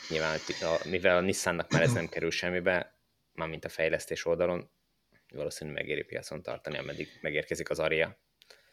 [0.09, 2.99] Nyilván, a, mivel a Nissannak már ez nem kerül semmibe,
[3.33, 4.71] mármint a fejlesztés oldalon,
[5.35, 8.21] valószínűleg megéri piacon tartani, ameddig megérkezik az Aria.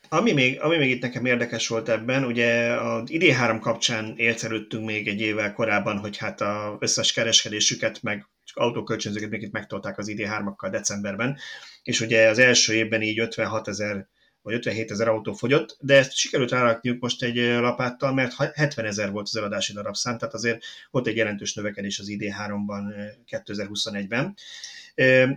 [0.10, 5.08] Ami még, ami még itt nekem érdekes volt ebben, ugye az ID3 kapcsán élcelődtünk még
[5.08, 8.26] egy évvel korábban, hogy hát az összes kereskedésüket, meg
[8.60, 11.38] autókölcsönzőket még itt megtolták az ID3-akkal decemberben,
[11.84, 14.08] és ugye az első évben így 56 ezer
[14.42, 19.12] vagy 57 ezer autó fogyott, de ezt sikerült rárakniuk most egy lapáttal, mert 70 ezer
[19.12, 22.82] volt az eladási darabszám, tehát azért volt egy jelentős növekedés az ID3-ban
[23.28, 24.36] 2021-ben.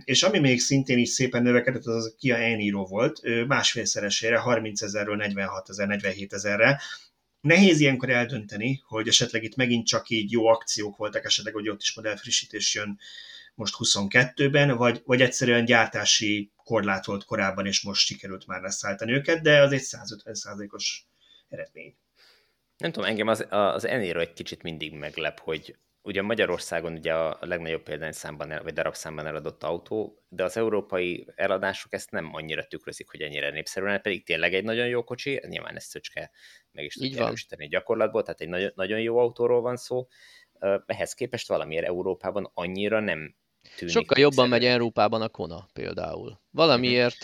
[0.03, 5.15] És ami még szintén is szépen növekedett, az a Kia Eniro volt, másfélszeresére, 30 ezerről
[5.15, 6.81] 46 ezer, 47 ezerre,
[7.43, 11.81] Nehéz ilyenkor eldönteni, hogy esetleg itt megint csak így jó akciók voltak, esetleg, hogy ott
[11.81, 12.99] is modellfrissítés jön
[13.55, 19.41] most 22-ben, vagy, vagy egyszerűen gyártási korlát volt korábban, és most sikerült már leszállítani őket,
[19.41, 21.05] de az egy 150%-os
[21.49, 21.95] eredmény.
[22.77, 27.37] Nem tudom, engem az, az ennél egy kicsit mindig meglep, hogy ugye Magyarországon ugye a
[27.41, 33.21] legnagyobb példányszámban, vagy darabszámban eladott autó, de az európai eladások ezt nem annyira tükrözik, hogy
[33.21, 36.31] ennyire népszerű lenne, pedig tényleg egy nagyon jó kocsi, nyilván ezt Szöcske
[36.73, 40.07] meg is tudja erősíteni gyakorlatból, tehát egy nagyon, nagyon jó autóról van szó,
[40.85, 43.35] ehhez képest valamiért Európában annyira nem
[43.77, 43.93] tűnik.
[43.93, 46.41] Sokkal jobban megy Európában a Kona például.
[46.51, 47.23] Valamiért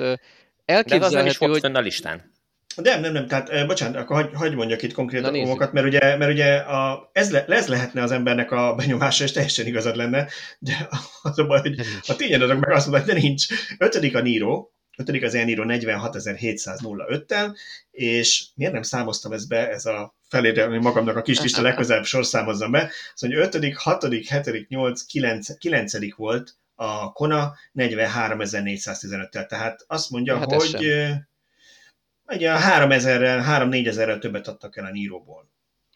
[0.66, 1.76] elképzelhető, De az nem is hogy...
[1.76, 2.38] a listán.
[2.76, 6.32] Nem, nem, nem, tehát bocsánat, akkor hagy, hagy mondjak itt konkrét okokat, mert ugye, mert
[6.32, 10.28] ugye a, ez, le, ez lehetne az embernek a benyomása, és teljesen igazad lenne,
[10.60, 10.88] de
[11.22, 13.46] az a baj, hogy a tényadatok meg azt mondják, hogy de nincs.
[13.78, 17.58] Ötödik a Niro, ötödik az Eniro 46.705-tel,
[17.92, 22.72] és miért nem számoztam ezt be, ez a felére, magamnak a kis lista legközelebb sorszámozzam
[22.72, 30.10] be, szóval hogy ötödik, hatodik, hetedik, nyolc, kilenc, kilencedik volt a Kona 43.415-tel, tehát azt
[30.10, 30.88] mondja, hát hogy
[32.32, 35.50] Ugye 3000-rel, 3-4 ezerrel többet adtak el a Níróból.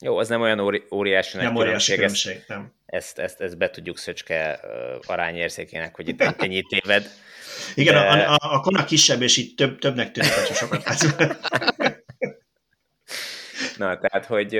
[0.04, 2.74] Jó, az nem olyan óri- óriási nem óriási különbség, ezt, nem.
[2.86, 4.60] Ezt, ezt, ezt be tudjuk Szöcske
[5.06, 7.10] arányérzékének, hogy itt ennyit téved.
[7.76, 8.00] Igen, de...
[8.00, 10.84] a, a, a kona kisebb, és itt több, többnek tűnik, hogy sokat
[13.78, 14.54] Na, tehát, hogy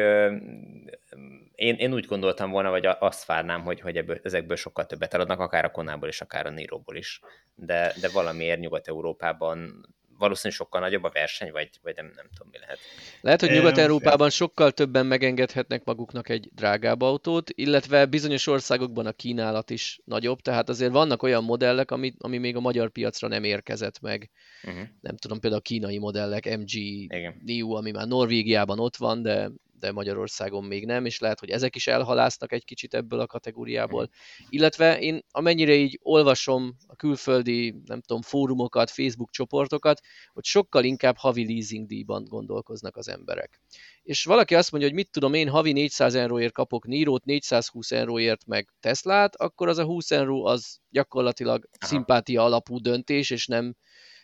[1.56, 5.40] én, én úgy gondoltam volna, vagy azt várnám, hogy, hogy ebből, ezekből sokkal többet eladnak,
[5.40, 7.20] akár a Konából is, akár a Níróból is.
[7.56, 9.86] De, de valamiért Nyugat-Európában
[10.18, 12.80] valószínűleg sokkal nagyobb a verseny, vagy, vagy nem, nem tudom, mi lehet.
[13.22, 19.70] Lehet, hogy Nyugat-Európában sokkal többen megengedhetnek maguknak egy drágább autót, illetve bizonyos országokban a kínálat
[19.70, 24.00] is nagyobb, tehát azért vannak olyan modellek, ami, ami még a magyar piacra nem érkezett
[24.00, 24.30] meg.
[24.64, 24.84] Uh-huh.
[25.02, 27.42] Nem tudom, például a kínai modellek, MG, Igen.
[27.46, 29.52] NIU, ami már Norvégiában ott van, de
[29.84, 34.10] de Magyarországon még nem, és lehet, hogy ezek is elhalásznak egy kicsit ebből a kategóriából.
[34.50, 40.02] Illetve én amennyire így olvasom a külföldi, nem tudom, fórumokat, Facebook csoportokat,
[40.34, 43.62] hogy sokkal inkább havi leasing díjban gondolkoznak az emberek.
[44.04, 48.46] És valaki azt mondja, hogy mit tudom én, havi 400 euróért kapok Nírót, 420 euróért
[48.46, 53.76] meg Teslát, akkor az a 20 euró az gyakorlatilag szimpátia alapú döntés, és nem,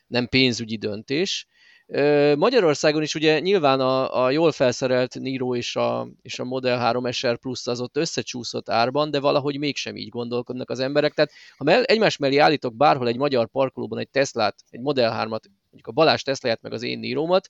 [0.07, 1.47] nem pénzügyi döntés.
[2.35, 7.11] Magyarországon is ugye nyilván a, a jól felszerelt Niro és a, és a Model 3
[7.11, 11.13] SR Plus az ott összecsúszott árban, de valahogy mégsem így gondolkodnak az emberek.
[11.13, 15.43] Tehát ha mell- egymás mellé állítok bárhol egy magyar parkolóban egy Teslát, egy Model 3-at,
[15.69, 17.49] mondjuk a Balázs Tesláját meg az én Niromat,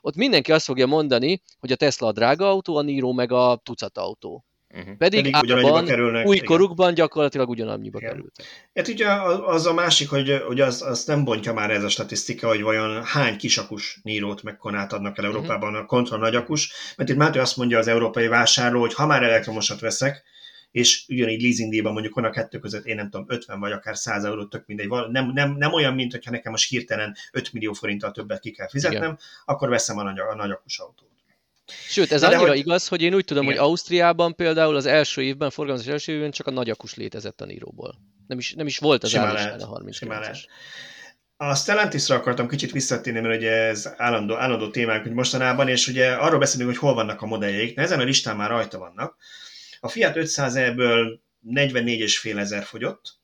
[0.00, 3.60] ott mindenki azt fogja mondani, hogy a Tesla a drága autó, a Niro meg a
[3.62, 4.47] tucat autó.
[4.74, 4.96] Uh-huh.
[4.96, 8.10] Pedig, Pedig átban, kerülnek, új korukban gyakorlatilag ugyanannyiba igen.
[8.10, 8.46] kerültek.
[8.74, 9.06] Hát ugye
[9.46, 13.04] az a másik, hogy, hogy az, az nem bontja már ez a statisztika, hogy vajon
[13.04, 15.34] hány kisakus nírót meg konát adnak el mhm.
[15.34, 15.84] Európában uh-huh.
[15.84, 19.80] a kontra nagyakus, mert itt már azt mondja az európai vásárló, hogy ha már elektromosat
[19.80, 20.22] veszek,
[20.70, 24.24] és ugyanígy leasingdíjban mondjuk van a kettő között, én nem tudom, 50 vagy akár 100
[24.24, 24.88] euró, tök mindegy.
[24.88, 28.68] Nem, nem, nem olyan, mint hogyha nekem most hirtelen 5 millió forinttal többet ki kell
[28.68, 29.18] fizetnem, Igen.
[29.44, 31.17] akkor veszem a, nagy, a nagyakus autót.
[31.88, 32.58] Sőt, ez de annyira hogy...
[32.58, 33.56] igaz, hogy én úgy tudom, Igen.
[33.56, 37.94] hogy Ausztriában például az első évben, forgalmazás első évben csak a nagyakus létezett a Níróból.
[38.26, 40.38] Nem is, nem is volt az árlistán a 39-es.
[41.36, 46.12] A Stellantisra akartam kicsit visszatérni, mert ugye ez állandó, állandó témánk hogy mostanában, és ugye
[46.12, 47.76] arról beszélünk, hogy hol vannak a modelljeik.
[47.76, 49.16] Na, ezen a listán már rajta vannak.
[49.80, 53.18] A Fiat 500-ebből 44,5 ezer fogyott,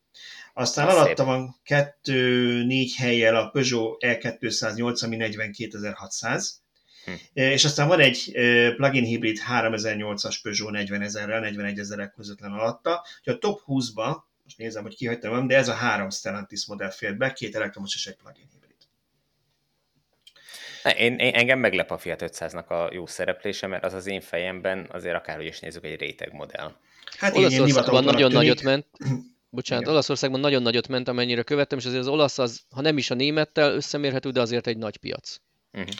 [0.55, 1.27] aztán az alatta szép.
[1.27, 1.61] van
[2.05, 6.49] 2-4 helyjel a Peugeot E208, ami 42.600,
[7.05, 7.13] Hm.
[7.33, 8.31] És aztán van egy
[8.77, 14.59] plug-in hibrid 3008-as Peugeot 40 ezerrel, 41 ezerek közvetlen alatta, hogy a top 20-ba, most
[14.59, 18.17] nézem, hogy kihagytam, de ez a három Stellantis modell fér be, két elektromos és egy
[18.17, 18.77] plug-in hibrid.
[20.99, 24.89] Én, én, engem meglep a Fiat 500-nak a jó szereplése, mert az az én fejemben
[24.93, 26.73] azért akárhogy is nézzük egy réteg modell.
[27.19, 28.35] Hát Olaszországban nagyon tűnik.
[28.35, 28.87] nagyot ment.
[29.51, 29.95] Bocsánat, Igen.
[29.95, 33.15] Olaszországban nagyon nagyot ment, amennyire követtem, és azért az olasz az, ha nem is a
[33.15, 35.41] némettel összemérhető, de azért egy nagy piac.
[35.75, 35.95] Uh-huh.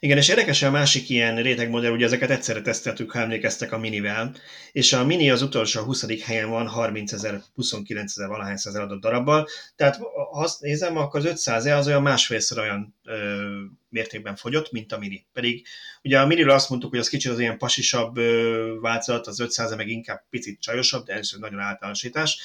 [0.00, 4.34] Igen, és érdekes, a másik ilyen rétegmodell, ugye ezeket egyszerre teszteltük, ha emlékeztek a minivel,
[4.72, 6.22] és a mini az utolsó a 20.
[6.22, 11.20] helyen van 30 ezer, 29 ezer valahány száz adott darabbal, tehát ha azt nézem, akkor
[11.20, 13.46] az 500 e az olyan másfélszer olyan ö,
[13.88, 15.26] mértékben fogyott, mint a mini.
[15.32, 15.66] Pedig
[16.02, 19.70] ugye a miniről azt mondtuk, hogy az kicsit az ilyen pasisabb ö, változat, az 500
[19.70, 22.38] e meg inkább picit csajosabb, de ez nagyon általánosítás,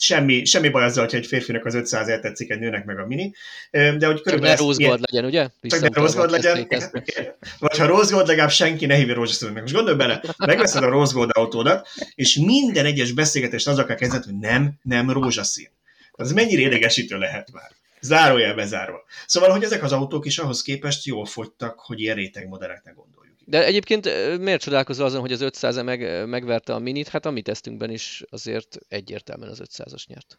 [0.00, 3.06] semmi, semmi baj azzal, hogy egy férfinak az 500 el tetszik, egy nőnek meg a
[3.06, 3.32] mini.
[3.70, 4.56] De hogy körülbelül...
[4.56, 5.48] Csak ne rózgold legyen, ugye?
[5.62, 6.68] Csak ne rózgold legyen.
[7.58, 9.62] Vagy ha rózgold, legalább senki ne hívja rózsaszínűnek.
[9.62, 14.72] Most gondolj bele, megveszed a rózgold autódat, és minden egyes beszélgetést azokkal kezdett, hogy nem,
[14.82, 15.70] nem rózsaszín.
[16.12, 17.70] Az mennyire idegesítő lehet már.
[18.00, 19.04] Zárójel bezárva.
[19.26, 23.29] Szóval, hogy ezek az autók is ahhoz képest jól fogytak, hogy ilyen réteg modelleknek gondoljuk.
[23.50, 24.04] De egyébként
[24.38, 27.08] miért csodálkozol azon, hogy az 500 -e meg, megverte a minit?
[27.08, 30.38] Hát a mi tesztünkben is azért egyértelműen az 500-as nyert.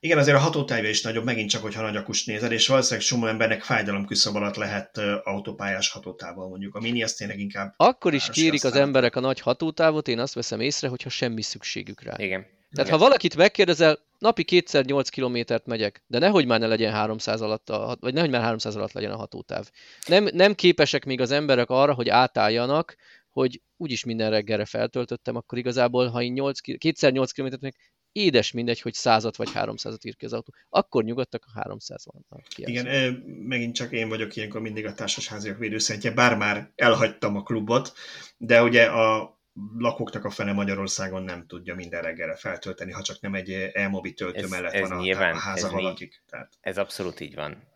[0.00, 3.26] Igen, azért a hatótájja is nagyobb, megint csak, hogyha nagy akus nézed, és valószínűleg somó
[3.26, 6.74] embernek fájdalom küszöb alatt lehet autópályás hatótával mondjuk.
[6.74, 7.74] A mini az tényleg inkább...
[7.76, 12.02] Akkor is kérik az emberek a nagy hatótávot, én azt veszem észre, hogyha semmi szükségük
[12.02, 12.14] rá.
[12.18, 12.46] Igen.
[12.72, 17.40] Tehát ha valakit megkérdezel, napi kétszer 8 kilométert megyek, de nehogy már ne legyen 300
[17.40, 19.70] alatt, a, vagy nehogy már 300 alatt legyen a hatótáv.
[20.06, 22.96] Nem, nem képesek még az emberek arra, hogy átálljanak,
[23.30, 28.52] hogy úgyis minden reggelre feltöltöttem, akkor igazából, ha én 8, kétszer 8 kilométert megyek, édes
[28.52, 30.54] mindegy, hogy százat vagy háromszázat ír ki az autó.
[30.68, 32.44] Akkor nyugodtak a 300 van.
[32.56, 37.92] Igen, megint csak én vagyok ilyenkor mindig a társasháziak védőszentje, bár már elhagytam a klubot,
[38.36, 39.40] de ugye a
[39.78, 44.42] lakóknak a fene Magyarországon nem tudja minden reggelre feltölteni, ha csak nem egy elmobi töltő
[44.42, 46.22] ez, mellett ez van nyilván, a, a háza ez halakik.
[46.28, 46.52] Tehát...
[46.60, 47.72] Ez abszolút így van,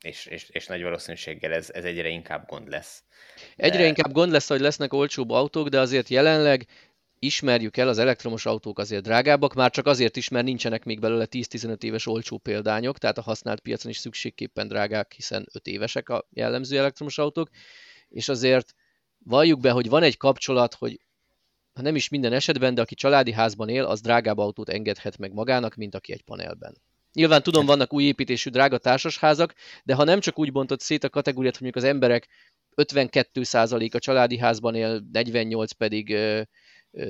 [0.00, 3.02] és, és, és nagy valószínűséggel ez, ez egyre inkább gond lesz.
[3.56, 3.64] De...
[3.64, 6.66] Egyre inkább gond lesz, hogy lesznek olcsóbb autók, de azért jelenleg
[7.18, 11.26] ismerjük el, az elektromos autók azért drágábbak, már csak azért is, mert nincsenek még belőle
[11.30, 16.26] 10-15 éves olcsó példányok, tehát a használt piacon is szükségképpen drágák, hiszen 5 évesek a
[16.30, 17.48] jellemző elektromos autók,
[18.08, 18.74] és azért
[19.26, 21.00] valljuk be, hogy van egy kapcsolat, hogy
[21.72, 25.32] ha nem is minden esetben, de aki családi házban él, az drágább autót engedhet meg
[25.32, 26.76] magának, mint aki egy panelben.
[27.12, 31.08] Nyilván tudom, vannak új építésű drága társasházak, de ha nem csak úgy bontott szét a
[31.08, 32.28] kategóriát, hogy mondjuk az emberek
[32.76, 36.16] 52% a családi házban él, 48 pedig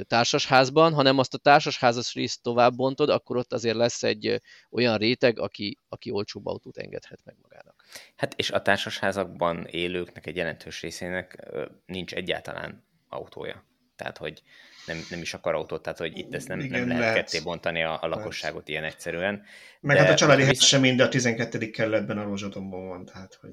[0.06, 5.38] társasházban, hanem azt a társasházas részt tovább bontod, akkor ott azért lesz egy olyan réteg,
[5.38, 7.84] aki, aki olcsóbb autót engedhet meg magának.
[8.16, 11.48] Hát és a társasházakban élőknek egy jelentős részének
[11.86, 13.64] nincs egyáltalán autója.
[13.96, 14.42] Tehát, hogy
[14.86, 17.40] nem, nem is akar autót, tehát, hogy itt ezt nem, Igen, nem lehet, lehet ketté
[17.44, 18.68] bontani a, a lakosságot lehet.
[18.68, 19.42] ilyen egyszerűen.
[19.80, 21.70] Meg de, hát a családi ház sem mind a 12.
[21.70, 23.50] kerületben a Rózsadomban van, tehát, hogy...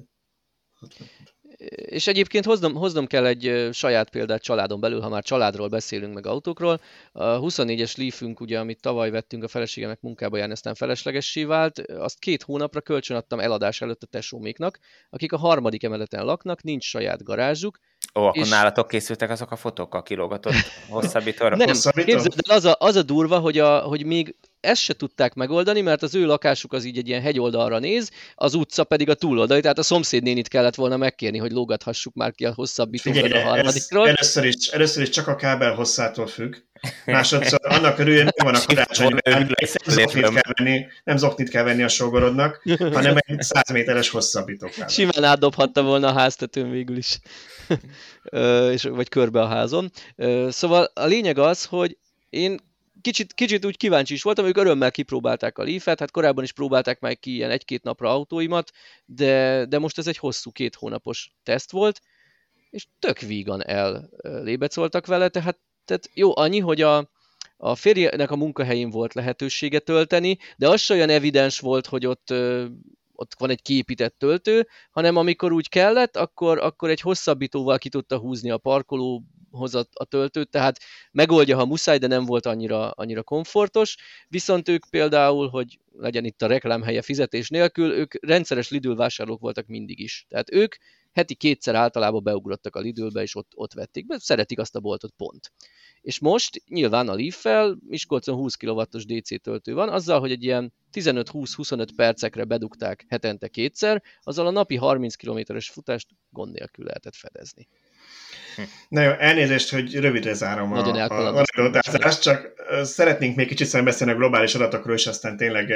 [1.74, 6.26] És egyébként hoznom, hoznom kell egy saját példát családon belül, ha már családról beszélünk, meg
[6.26, 6.80] autókról.
[7.12, 12.18] A 24-es Leafünk, ugye, amit tavaly vettünk, a feleségemek munkába járni, aztán feleslegessé vált, azt
[12.18, 14.78] két hónapra kölcsönadtam eladás előtt a tesóméknak,
[15.10, 17.78] akik a harmadik emeleten laknak, nincs saját garázsuk,
[18.14, 18.48] Ó, akkor és...
[18.48, 20.54] nálatok készültek azok a fotók a kilógatott
[20.90, 21.56] hosszabbítóra?
[21.56, 25.34] Nem, képzeld el, az a, az a durva, hogy, a, hogy még ezt se tudták
[25.34, 29.14] megoldani, mert az ő lakásuk az így egy ilyen hegyoldalra néz, az utca pedig a
[29.14, 34.08] túloldali, tehát a szomszédnénit kellett volna megkérni, hogy lógathassuk már ki a hosszabbítókat a harmadikról.
[34.08, 36.54] Ez, először, is, először is csak a kábel hosszától függ.
[37.06, 39.48] Másodszor annak örül, hogy van a karácsony, nem,
[39.86, 44.88] zoknit kell venni, nem zoknit kell venni a sógorodnak, hanem egy 100 méteres hosszabbító kábel.
[44.88, 47.18] Simán átdobhatta volna a háztetőn végül is.
[48.72, 49.90] és, vagy körbe a házon.
[50.48, 51.98] Szóval a lényeg az, hogy
[52.30, 52.58] én
[53.04, 57.00] kicsit, kicsit úgy kíváncsi is voltam, ők örömmel kipróbálták a Leaf-et, hát korábban is próbálták
[57.00, 58.70] meg ki ilyen egy-két napra autóimat,
[59.04, 62.00] de, de most ez egy hosszú két hónapos teszt volt,
[62.70, 63.62] és tök vígan
[64.22, 67.10] lébecoltak vele, tehát, tehát jó, annyi, hogy a,
[67.56, 72.34] a férjének a munkahelyén volt lehetősége tölteni, de az olyan evidens volt, hogy ott
[73.16, 78.18] ott van egy képített töltő, hanem amikor úgy kellett, akkor, akkor egy hosszabbítóval ki tudta
[78.18, 78.58] húzni a
[79.54, 80.78] parkolóhoz a, a töltőt, tehát
[81.12, 83.96] megoldja, ha muszáj, de nem volt annyira, annyira komfortos.
[84.28, 89.66] Viszont ők például, hogy legyen itt a reklámhelye fizetés nélkül, ők rendszeres Lidl vásárlók voltak
[89.66, 90.26] mindig is.
[90.28, 90.74] Tehát ők
[91.12, 95.12] heti kétszer általában beugrottak a Lidlbe, és ott, ott vették be, szeretik azt a boltot,
[95.16, 95.52] pont.
[96.00, 100.72] És most nyilván a Leaf-fel Miskolcon 20 kW-os DC töltő van, azzal, hogy egy ilyen
[100.92, 107.68] 15-20-25 percekre bedugták hetente kétszer, azzal a napi 30 kilométeres futást gond nélkül lehetett fedezni.
[108.88, 114.16] Na jó, elnézést, hogy rövidre zárom Nagyon a, a csak szeretnénk még kicsit szembeszélni a
[114.16, 115.72] globális adatokról, és aztán tényleg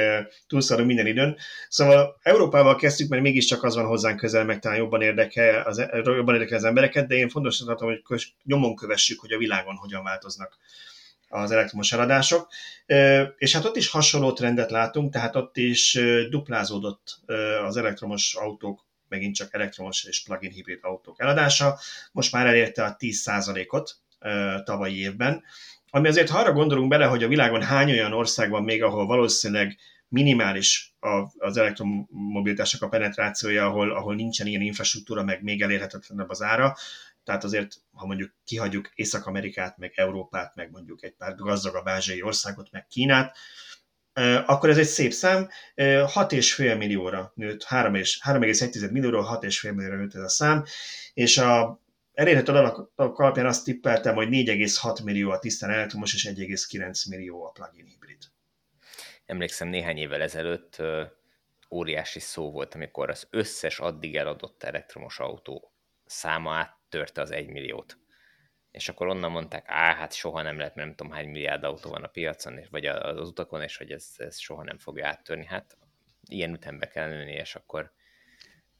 [0.47, 1.37] túlszaladunk minden időn.
[1.69, 6.01] Szóval Európával kezdtük, mert mégiscsak az van hozzánk közel, meg talán jobban érdekel az, e,
[6.03, 10.03] jobban érdekel az embereket, de én fontosnak tartom, hogy nyomon kövessük, hogy a világon hogyan
[10.03, 10.57] változnak
[11.29, 12.47] az elektromos eladások.
[13.37, 17.19] És hát ott is hasonló trendet látunk, tehát ott is duplázódott
[17.65, 21.79] az elektromos autók megint csak elektromos és plug-in hibrid autók eladása.
[22.11, 23.95] Most már elérte a 10%-ot
[24.63, 25.43] tavalyi évben,
[25.89, 29.05] ami azért, ha arra gondolunk bele, hogy a világon hány olyan ország van még, ahol
[29.05, 30.95] valószínűleg minimális
[31.37, 36.75] az elektromobilitásnak a penetrációja, ahol, ahol nincsen ilyen infrastruktúra, meg még elérhetetlenebb az ára,
[37.23, 42.71] tehát azért, ha mondjuk kihagyjuk Észak-Amerikát, meg Európát, meg mondjuk egy pár gazdagabb ázsiai országot,
[42.71, 43.37] meg Kínát,
[44.45, 45.49] akkor ez egy szép szám.
[45.75, 50.63] 6,5 millióra nőtt, 3,1 millióról 6,5 millióra nőtt ez a szám,
[51.13, 51.81] és a
[52.13, 57.51] elérhető adatok alapján azt tippeltem, hogy 4,6 millió a tisztán elektromos, és 1,9 millió a
[57.51, 58.23] plug-in hibrid.
[59.25, 60.81] Emlékszem, néhány évvel ezelőtt
[61.71, 65.73] óriási szó volt, amikor az összes addig eladott elektromos autó
[66.05, 67.98] száma áttörte az 1 milliót.
[68.71, 71.89] És akkor onnan mondták, á, hát soha nem lehet, mert nem tudom hány milliárd autó
[71.89, 75.45] van a piacon, vagy az utakon, és hogy ez, ez soha nem fogja áttörni.
[75.45, 75.77] Hát
[76.29, 77.91] ilyen ütembe kell nőni, és akkor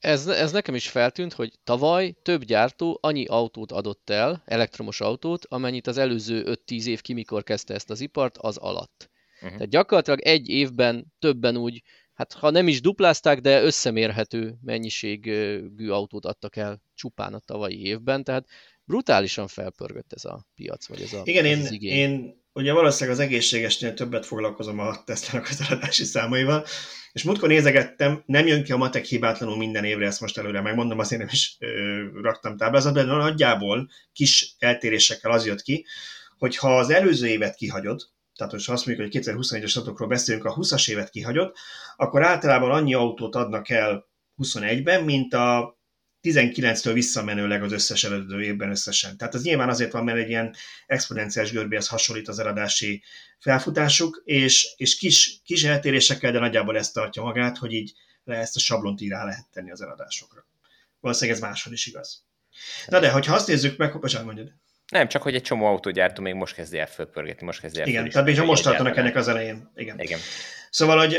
[0.00, 5.46] ez, ez nekem is feltűnt, hogy tavaly több gyártó annyi autót adott el, elektromos autót,
[5.48, 9.10] amennyit az előző 5-10 év ki, mikor kezdte ezt az ipart, az alatt.
[9.34, 9.50] Uh-huh.
[9.50, 11.82] Tehát gyakorlatilag egy évben többen úgy,
[12.14, 18.24] hát ha nem is duplázták, de összemérhető mennyiségű autót adtak el csupán a tavalyi évben,
[18.24, 18.48] tehát
[18.90, 21.92] brutálisan felpörgött ez a piac, vagy ez a Igen, ez én, az igény.
[21.92, 26.64] én ugye valószínűleg az egészségesnél többet foglalkozom a Tesla-nak az eladási számaival,
[27.12, 30.98] és múltkor nézegettem, nem jön ki a matek hibátlanul minden évre, ezt most előre megmondom,
[30.98, 31.66] azért nem is ö,
[32.22, 35.86] raktam táblázatba, de nagyjából kis eltérésekkel az jött ki,
[36.38, 38.02] hogy ha az előző évet kihagyod,
[38.36, 41.52] tehát ha azt mondjuk, hogy 2021-es adatokról beszélünk, a 20-as évet kihagyod,
[41.96, 44.08] akkor általában annyi autót adnak el
[44.42, 45.79] 21-ben, mint a
[46.22, 49.16] 19-től visszamenőleg az összes eredő évben összesen.
[49.16, 50.54] Tehát ez nyilván azért van, mert egy ilyen
[50.86, 53.02] exponenciális görbéhez hasonlít az eladási
[53.38, 57.92] felfutásuk, és, és kis, kis eltérésekkel, de nagyjából ezt tartja magát, hogy így
[58.24, 60.46] le ezt a sablont így rá lehet tenni az eladásokra.
[61.00, 62.24] Valószínűleg ez máshol is igaz.
[62.86, 64.52] Na de, hogyha azt nézzük meg, bocsánat, mondjad.
[64.90, 68.08] Nem, csak hogy egy csomó autógyártó még most kezdi el fölpörgetni, most kezdi el Igen,
[68.08, 69.70] tehát még most tartanak ennek az elején.
[69.74, 70.00] Igen.
[70.00, 70.18] Igen.
[70.70, 71.18] Szóval, hogy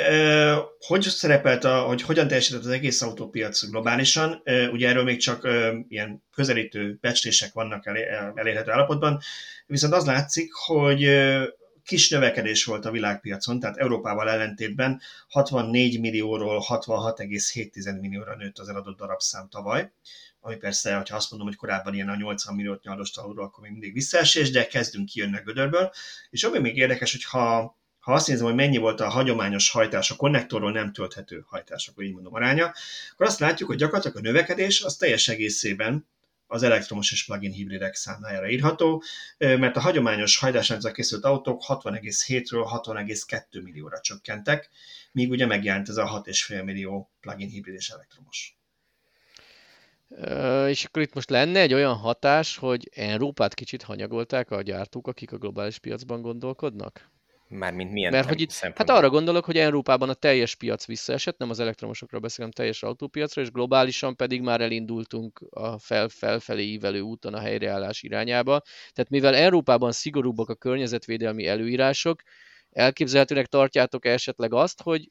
[0.80, 5.48] hogy szerepelt, a, hogy hogyan teljesített az egész autópiac globálisan, ugye erről még csak
[5.88, 7.86] ilyen közelítő becslések vannak
[8.36, 9.20] elérhető állapotban,
[9.66, 11.10] viszont az látszik, hogy
[11.84, 18.98] kis növekedés volt a világpiacon, tehát Európával ellentétben 64 millióról 66,7 millióra nőtt az eladott
[18.98, 19.92] darabszám tavaly,
[20.40, 23.72] ami persze, ha azt mondom, hogy korábban ilyen a 80 milliót nyalos alulról, akkor még
[23.72, 25.92] mindig visszaesés, de kezdünk kijönni a gödörből.
[26.30, 30.12] És ami még érdekes, hogy ha ha azt nézem, hogy mennyi volt a hagyományos hajtás,
[30.12, 32.74] a konnektorról nem tölthető hajtás, akkor így mondom aránya,
[33.12, 36.08] akkor azt látjuk, hogy gyakorlatilag a növekedés az teljes egészében
[36.48, 39.04] az elektromos és plug-in hibridek számlájára írható,
[39.38, 44.70] mert a hagyományos hajtásrendszer készült autók 60,7-ről 60,2 millióra csökkentek,
[45.12, 48.56] míg ugye megjelent ez a 6,5 millió plug-in hibrid és elektromos.
[50.68, 55.32] És akkor itt most lenne egy olyan hatás, hogy Európát kicsit hanyagolták a gyártók, akik
[55.32, 57.10] a globális piacban gondolkodnak?
[57.52, 61.50] Mármint milyen Mert hogy itt, hát arra gondolok, hogy Európában a teljes piac visszaesett, nem
[61.50, 67.34] az elektromosokról beszélem, teljes autópiacra, és globálisan pedig már elindultunk a fel, felfelé ívelő úton
[67.34, 68.62] a helyreállás irányába.
[68.92, 72.22] Tehát mivel Európában szigorúbbak a környezetvédelmi előírások,
[72.70, 75.10] elképzelhetőnek tartjátok esetleg azt, hogy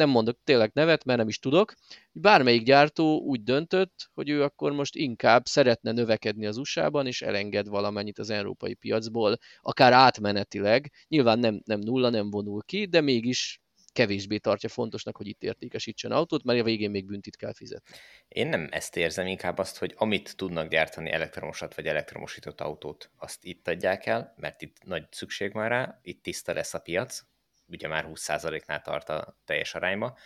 [0.00, 1.74] nem mondok tényleg nevet, mert nem is tudok,
[2.12, 7.68] bármelyik gyártó úgy döntött, hogy ő akkor most inkább szeretne növekedni az USA-ban, és elenged
[7.68, 13.60] valamennyit az európai piacból, akár átmenetileg, nyilván nem, nem nulla, nem vonul ki, de mégis
[13.92, 17.96] kevésbé tartja fontosnak, hogy itt értékesítsen autót, mert a végén még büntit kell fizetni.
[18.28, 23.44] Én nem ezt érzem, inkább azt, hogy amit tudnak gyártani elektromosat vagy elektromosított autót, azt
[23.44, 27.22] itt adják el, mert itt nagy szükség van rá, itt tiszta lesz a piac,
[27.70, 30.18] ugye már 20%-nál tart a teljes arányba,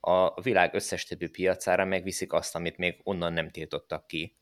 [0.00, 4.36] a világ összes többi piacára megviszik azt, amit még onnan nem tiltottak ki,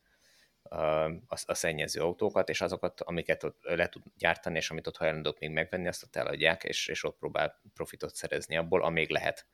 [0.63, 1.05] a,
[1.45, 5.49] a szennyező autókat, és azokat, amiket ott le tud gyártani, és amit ott hajlandók még
[5.49, 9.45] megvenni, azt ott eladják, és, és ott próbál profitot szerezni abból, amíg lehet.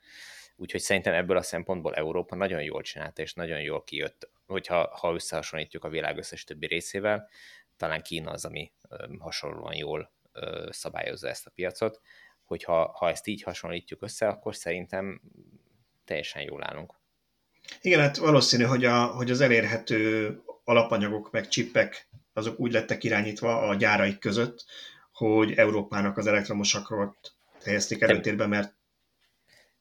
[0.55, 5.13] Úgyhogy szerintem ebből a szempontból Európa nagyon jól csinálta, és nagyon jól kijött, hogyha ha
[5.13, 7.29] összehasonlítjuk a világ összes többi részével,
[7.77, 8.71] talán Kína az, ami
[9.19, 10.11] hasonlóan jól
[10.69, 12.01] szabályozza ezt a piacot,
[12.47, 15.21] hogyha ha ezt így hasonlítjuk össze, akkor szerintem
[16.05, 16.93] teljesen jól állunk.
[17.81, 23.60] Igen, hát valószínű, hogy, a, hogy az elérhető alapanyagok meg csippek azok úgy lettek irányítva
[23.60, 24.65] a gyáraik között,
[25.12, 27.17] hogy Európának az elektromosakról
[27.63, 28.75] helyezték előtérbe, mert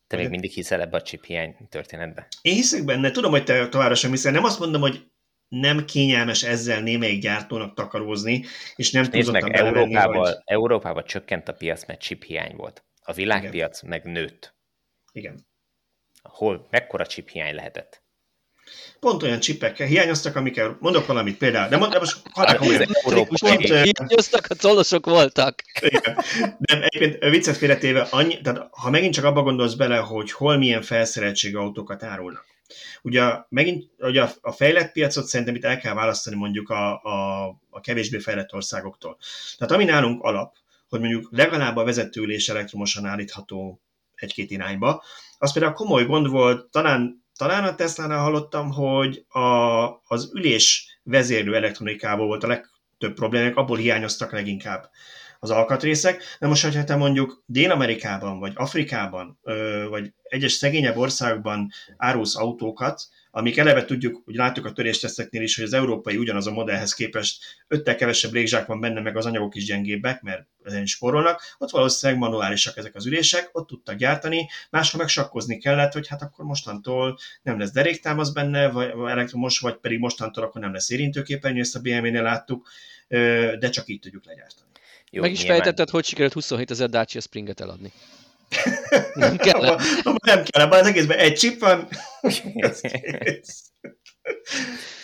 [0.07, 2.29] te még mindig hiszel ebbe a chip hiány történetbe?
[2.43, 4.33] Én hiszek benne, tudom, hogy te továbbra sem hiszel.
[4.33, 5.07] Nem azt mondom, hogy
[5.49, 8.45] nem kényelmes ezzel némelyik gyártónak takarózni,
[8.77, 10.37] és nem Nézd meg, Európában, hogy...
[10.45, 12.85] Európában csökkent a piac, mert chip hiány volt.
[13.03, 13.91] A világpiac Igen.
[13.91, 14.55] meg nőtt.
[15.13, 15.47] Igen.
[16.23, 18.05] Hol, mekkora chip hiány lehetett?
[19.01, 22.59] Pont olyan csipekkel hiányoztak, amikkel mondok valamit például, de mondom, most halál.
[22.59, 25.63] Hiányoztak, a colosok voltak.
[25.81, 26.19] Igen.
[26.59, 30.83] De egyébként viccet félretéve, annyi, tehát ha megint csak abba gondolsz bele, hogy hol milyen
[30.83, 32.45] felszereltségű autókat árulnak,
[33.03, 37.81] Ugye megint ugye a fejlett piacot szerintem itt el kell választani mondjuk a, a, a
[37.81, 39.19] kevésbé fejlett országoktól.
[39.59, 40.57] Tehát ami nálunk alap,
[40.89, 43.81] hogy mondjuk legalább a vezetőülés elektromosan állítható
[44.15, 45.03] egy-két irányba,
[45.39, 49.41] az például komoly gond volt, talán, talán a Tesla-nál hallottam, hogy a,
[50.05, 54.91] az ülés vezérlő elektronikával volt a legtöbb problémák, abból hiányoztak leginkább
[55.39, 56.23] az alkatrészek.
[56.39, 59.39] De most, hogyha te mondjuk Dél-Amerikában, vagy Afrikában,
[59.89, 65.65] vagy egyes szegényebb országban árulsz autókat, amik eleve tudjuk, hogy láttuk a törésteszteknél is, hogy
[65.65, 69.65] az európai ugyanaz a modellhez képest öttel kevesebb légzsák van benne, meg az anyagok is
[69.65, 75.01] gyengébbek, mert ezen is spórolnak, ott valószínűleg manuálisak ezek az ülések, ott tudtak gyártani, máshol
[75.01, 79.99] meg sakkozni kellett, hogy hát akkor mostantól nem lesz deréktámasz benne, vagy elektromos, vagy pedig
[79.99, 82.69] mostantól akkor nem lesz érintőképernyő, ezt a BMW-nél láttuk,
[83.59, 84.71] de csak így tudjuk legyártani.
[85.11, 85.57] Jó, Meg is nyilván.
[85.57, 87.93] fejtetted, hogy sikerült 27 ezer Dacia Springet eladni.
[89.15, 89.77] Nem kell.
[90.23, 91.89] nem kell, abban az egészben egy chip van.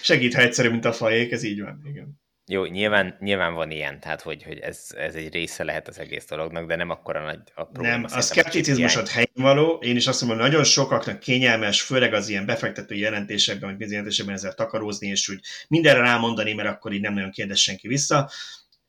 [0.03, 2.21] Segít, ha egyszerű, mint a fajék, ez így van, igen.
[2.47, 6.27] Jó, nyilván, nyilván van ilyen, tehát hogy, hogy ez, ez egy része lehet az egész
[6.27, 7.97] dolognak, de nem akkora nagy a probléma.
[7.97, 12.29] Nem, a szkepticizmusod helyén való, én is azt mondom, hogy nagyon sokaknak kényelmes, főleg az
[12.29, 17.15] ilyen befektető jelentésekben, vagy jelentésekben ezzel takarózni, és úgy mindenre rámondani, mert akkor így nem
[17.15, 18.31] nagyon kérdez senki vissza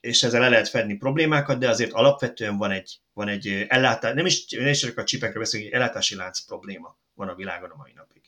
[0.03, 4.25] és ezzel le lehet fedni problémákat, de azért alapvetően van egy, van egy ellátás, nem
[4.25, 7.75] is, nem is csak a csipekről beszélünk, egy ellátási lánc probléma van a világon a
[7.75, 8.21] mai napig.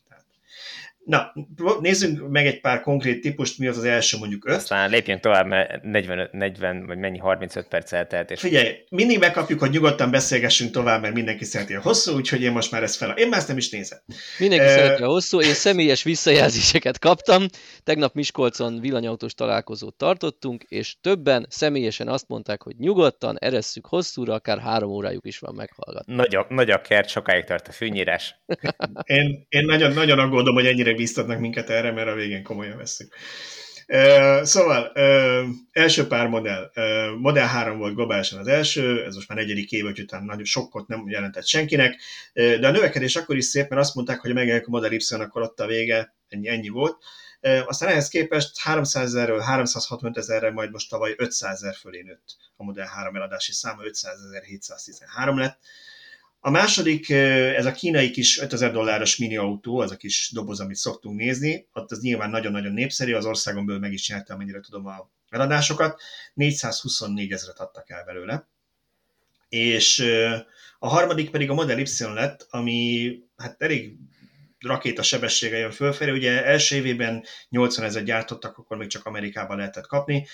[1.06, 1.34] Na,
[1.80, 4.56] nézzünk meg egy pár konkrét típust, mi az az első mondjuk 5.
[4.56, 8.32] Aztán lépjünk tovább, mert 40, 40 vagy mennyi 35 perc eltelt.
[8.32, 8.40] És...
[8.40, 12.72] Figyelj, mindig megkapjuk, hogy nyugodtan beszélgessünk tovább, mert mindenki szereti a hosszú, úgyhogy én most
[12.72, 13.10] már ezt fel.
[13.10, 14.00] Én már ezt nem is nézem.
[14.40, 17.46] Mindenki uh, szereti a hosszú, én személyes visszajelzéseket kaptam.
[17.84, 24.60] Tegnap Miskolcon villanyautós találkozót tartottunk, és többen személyesen azt mondták, hogy nyugodtan eresszük hosszúra, akár
[24.60, 26.16] három órájuk is van meghallgatni.
[26.16, 28.36] Nagy a, nagy a kert, sokáig tart a fűnyírás.
[29.04, 33.16] én, én nagyon, nagyon aggódom, hogy ennyire bíztatnak minket erre, mert a végén komolyan veszük.
[34.42, 34.92] Szóval,
[35.72, 36.72] első pár modell.
[37.18, 40.88] Modell 3 volt globálisan az első, ez most már negyedik év, hogy után nagyon sokkot
[40.88, 42.02] nem jelentett senkinek,
[42.34, 45.42] de a növekedés akkor is szép, mert azt mondták, hogy megjelenik a Model Y, akkor
[45.42, 46.98] ott a vége, ennyi, ennyi volt.
[47.66, 52.64] Aztán ehhez képest 300 ezerről 365 ezerre, majd most tavaly 500 ezer fölé nőtt a
[52.64, 55.60] Model 3 eladási száma, 500 713 lett.
[56.46, 60.76] A második, ez a kínai kis 5000 dolláros mini autó, az a kis doboz, amit
[60.76, 64.86] szoktunk nézni, ott az nyilván nagyon-nagyon népszerű, az országon belül meg is nyerte, amennyire tudom
[64.86, 66.02] a eladásokat,
[66.34, 68.48] 424 ezeret adtak el belőle.
[69.50, 70.00] És
[70.80, 73.96] a harmadik pedig a Model Y lett, ami hát elég
[74.66, 76.12] rakéta sebessége jön fölfelé.
[76.12, 80.28] Ugye első évében 80 ezer gyártottak, akkor még csak Amerikában lehetett kapni,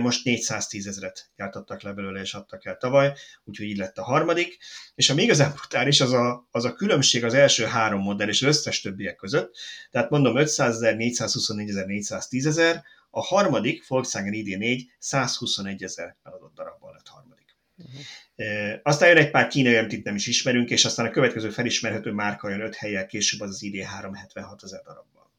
[0.00, 3.12] most 410 ezeret gyártottak le belőle és adtak el tavaly,
[3.44, 4.58] úgyhogy így lett a harmadik.
[4.94, 8.48] És ami igazán brutális, az a, az a különbség az első három modell és az
[8.48, 9.56] összes többiek között.
[9.90, 16.54] Tehát mondom 500 ezer, 424 ezer, 410 ezer, a harmadik Volkswagen ID4 121 ezer eladott
[16.54, 17.47] darabban lett harmadik.
[17.78, 18.80] Uh-huh.
[18.82, 22.10] Aztán jön egy pár kínai, amit itt nem is ismerünk, és aztán a következő felismerhető
[22.10, 25.30] márka jön öt helyel később, az az ID 376 ezer darabban.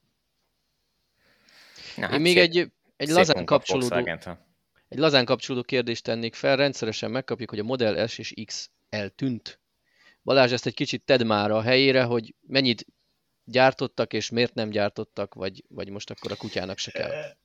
[1.95, 3.95] Na, hát Én még szép, egy, egy lazán kapcsolódó,
[4.89, 6.55] egy lazán kapcsolódó kérdést tennék fel.
[6.55, 9.59] Rendszeresen megkapjuk, hogy a Model S és X eltűnt.
[10.23, 12.85] Balázs, ezt egy kicsit tedd már a helyére, hogy mennyit
[13.43, 17.37] gyártottak, és miért nem gyártottak, vagy, vagy most akkor a kutyának se kell.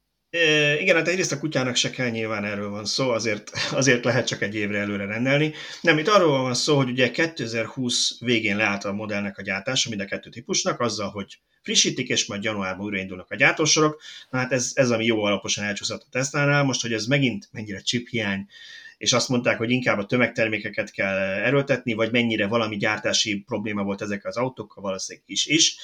[0.80, 4.42] Igen, hát egyrészt a kutyának se kell nyilván erről van szó, azért, azért lehet csak
[4.42, 5.52] egy évre előre rendelni.
[5.80, 10.00] Nem, itt arról van szó, hogy ugye 2020 végén leállt a modellnek a gyártása, mind
[10.00, 14.02] a kettő típusnak, azzal, hogy frissítik, és majd januárban újraindulnak a gyártósorok.
[14.30, 16.62] Na hát ez, ez ami jó alaposan elcsúszott a Tesla-nál.
[16.62, 18.46] Most, hogy ez megint mennyire chip hiány,
[18.96, 24.02] és azt mondták, hogy inkább a tömegtermékeket kell erőltetni, vagy mennyire valami gyártási probléma volt
[24.02, 25.76] ezekkel az autókkal, valószínűleg is is.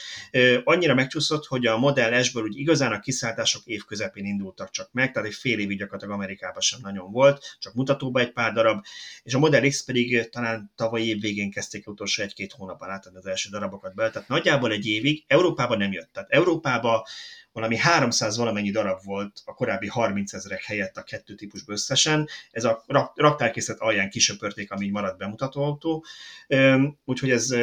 [0.64, 5.12] Annyira megcsúszott, hogy a Model S-ből úgy igazán a kiszálltások év közepén indultak csak meg,
[5.12, 8.84] tehát egy fél évig gyakorlatilag Amerikában sem nagyon volt, csak mutatóba egy pár darab,
[9.22, 13.26] és a Model X pedig talán tavaly év végén kezdték utolsó egy-két hónapban átadni az
[13.26, 16.12] első darabokat be, tehát nagyjából egy évig Európában nem jött.
[16.12, 17.02] Tehát Európában
[17.52, 22.28] valami 300 valamennyi darab volt a korábbi 30 ezerek helyett a kettő típusban összesen.
[22.50, 22.84] Ez a
[23.14, 26.04] raktárkészlet alján kisöpörték, ami maradt bemutató autó.
[27.04, 27.54] Úgyhogy ez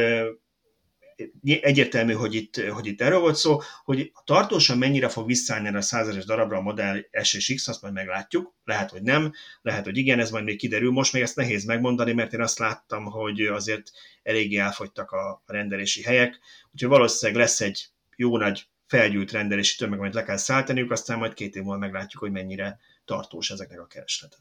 [1.44, 5.82] egyértelmű, hogy itt, hogy itt erről volt szó, hogy tartósan mennyire fog visszaállni erre a
[5.82, 8.54] százeres darabra a Model S és X, azt majd meglátjuk.
[8.64, 9.32] Lehet, hogy nem,
[9.62, 10.92] lehet, hogy igen, ez majd még kiderül.
[10.92, 13.92] Most még ezt nehéz megmondani, mert én azt láttam, hogy azért
[14.24, 16.40] eléggé elfogytak a rendelési helyek,
[16.72, 21.34] úgyhogy valószínűleg lesz egy jó nagy felgyűlt rendelési tömeg, amit le kell szálltaniuk, aztán majd
[21.34, 24.38] két év múlva meglátjuk, hogy mennyire tartós ezeknek a kereslete.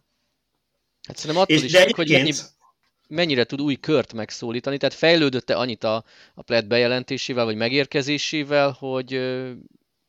[1.08, 2.32] Hát szerintem attól és is, de hogy mennyi,
[3.08, 9.12] mennyire tud új kört megszólítani, tehát fejlődött-e annyit a, a plet bejelentésével, vagy megérkezésével, hogy,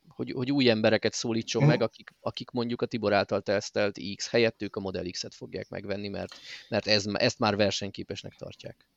[0.07, 4.61] hogy, hogy új embereket szólítson meg, akik, akik mondjuk a Tibor által tesztelt X helyett
[4.61, 8.87] ők a Model X-et fogják megvenni, mert, mert ez, ezt már versenyképesnek tartják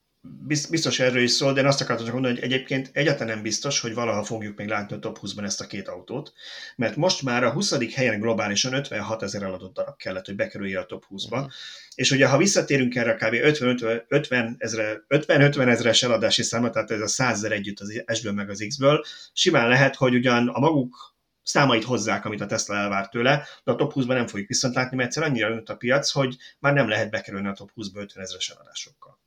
[0.68, 3.80] biztos erről is szól, de én azt akartam csak mondani, hogy egyébként egyáltalán nem biztos,
[3.80, 6.32] hogy valaha fogjuk még látni a top 20-ban ezt a két autót,
[6.76, 7.94] mert most már a 20.
[7.94, 11.50] helyen globálisan 56 ezer eladott darab kellett, hogy bekerülje a top 20-ba, uh-huh.
[11.94, 13.34] és ugye ha visszatérünk erre a kb.
[13.34, 19.04] 50-50 ezres eladási számot, tehát ez a 100 ezer együtt az S-ből meg az X-ből,
[19.32, 23.74] simán lehet, hogy ugyan a maguk számait hozzák, amit a Tesla elvár tőle, de a
[23.74, 26.88] top 20-ban nem fogjuk viszont látni, mert egyszer annyira nőtt a piac, hogy már nem
[26.88, 29.19] lehet bekerülni a top 20-ba 50 ezeres eladásokkal.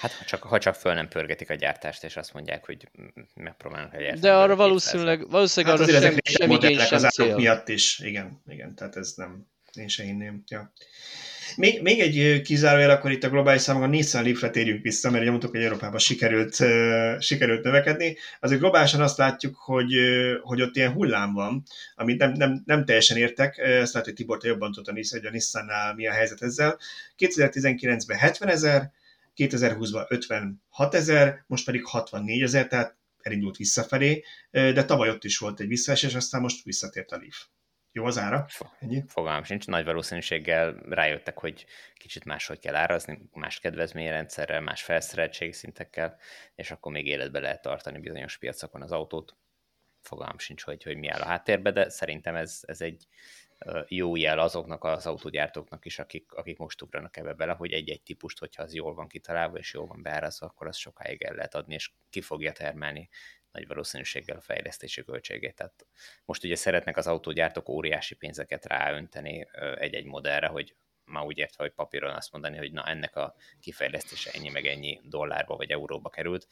[0.00, 2.88] Hát ha csak, ha csak föl nem pörgetik a gyártást, és azt mondják, hogy
[3.34, 7.34] megpróbálnak egy De arra valószínűleg, valószínűleg hát arra sem, sem igény, sem az cél.
[7.34, 10.42] miatt is, igen, igen, tehát ez nem, én se hinném.
[10.48, 10.72] Ja.
[11.56, 15.20] Még, még egy kizárójel, akkor itt a globális számok, a Nissan Leaf-re térjünk vissza, mert
[15.20, 18.16] ugye mondtuk, hogy Európában sikerült, uh, sikerült növekedni.
[18.40, 21.62] Azért globálisan azt látjuk, hogy, uh, hogy ott ilyen hullám van,
[21.94, 25.30] amit nem, nem, nem teljesen értek, ezt lehet, hogy Tibor, te jobban tudta, hogy a
[25.30, 26.78] Nissannál mi a helyzet ezzel.
[27.18, 28.90] 2019-ben 70 ezer,
[29.48, 35.60] 2020-ban 56 ezer, most pedig 64 ezer, tehát elindult visszafelé, de tavaly ott is volt
[35.60, 37.46] egy visszaesés, aztán most visszatért a Leaf.
[37.92, 38.46] Jó az ára?
[38.78, 39.04] Ennyi?
[39.08, 39.66] Fogalmam sincs.
[39.66, 46.18] Nagy valószínűséggel rájöttek, hogy kicsit máshogy kell árazni, más kedvezményrendszerrel, más felszereltségi szintekkel,
[46.54, 49.36] és akkor még életbe lehet tartani bizonyos piacokon az autót.
[50.00, 53.06] Fogalmam sincs, hogy, hogy mi áll a háttérbe, de szerintem ez, ez egy
[53.88, 58.38] jó jel azoknak az autógyártóknak is, akik, akik most ugranak ebbe bele, hogy egy-egy típust,
[58.38, 61.74] hogyha az jól van kitalálva és jól van beárazva, akkor az sokáig el lehet adni,
[61.74, 63.08] és ki fogja termelni
[63.52, 65.54] nagy valószínűséggel a fejlesztési költségét.
[65.54, 65.86] Tehát
[66.24, 69.48] most ugye szeretnek az autógyártók óriási pénzeket ráönteni
[69.78, 74.30] egy-egy modellre, hogy már úgy értve, hogy papíron azt mondani, hogy na ennek a kifejlesztése
[74.34, 76.48] ennyi meg ennyi dollárba vagy euróba került,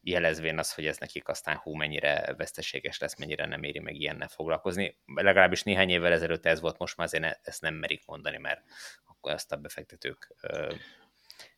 [0.00, 4.28] jelezvén az, hogy ez nekik aztán hú, mennyire veszteséges lesz, mennyire nem éri meg ilyennel
[4.28, 4.98] foglalkozni.
[5.14, 8.62] Legalábbis néhány évvel ezelőtt ez volt, most már azért ezt nem merik mondani, mert
[9.06, 10.34] akkor ezt a befektetők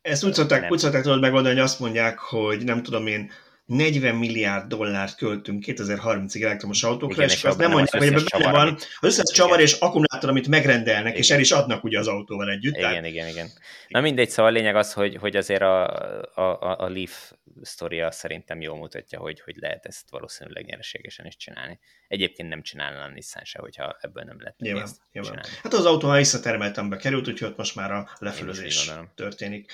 [0.03, 3.31] ezt úgy szokták, úgy szokták tudod megoldani, hogy azt mondják, hogy nem tudom én,
[3.65, 8.53] 40 milliárd dollárt költünk 2030-ig elektromos autókra, Igen, és, és azt nem mondják, hogy ebben
[8.53, 11.23] van az összes csavar és akkumulátor, amit megrendelnek, igen.
[11.23, 12.77] és el is adnak ugye az autóval együtt.
[12.77, 13.07] Igen, tehát...
[13.07, 13.49] igen, igen.
[13.89, 15.87] Na mindegy, szóval a lényeg az, hogy, hogy azért a,
[16.35, 17.33] a, a Leaf
[17.63, 21.79] sztoria szerintem jól mutatja, hogy, hogy lehet ezt valószínűleg nyereségesen is csinálni.
[22.09, 25.33] Egyébként nem csinálna a Nissan se, hogyha ebből nem lehet nyilván, ezt nyilván.
[25.33, 25.59] csinálni.
[25.63, 29.73] Hát az autó már visszatermeltembe került, úgyhogy ott most már a lefölözés történik.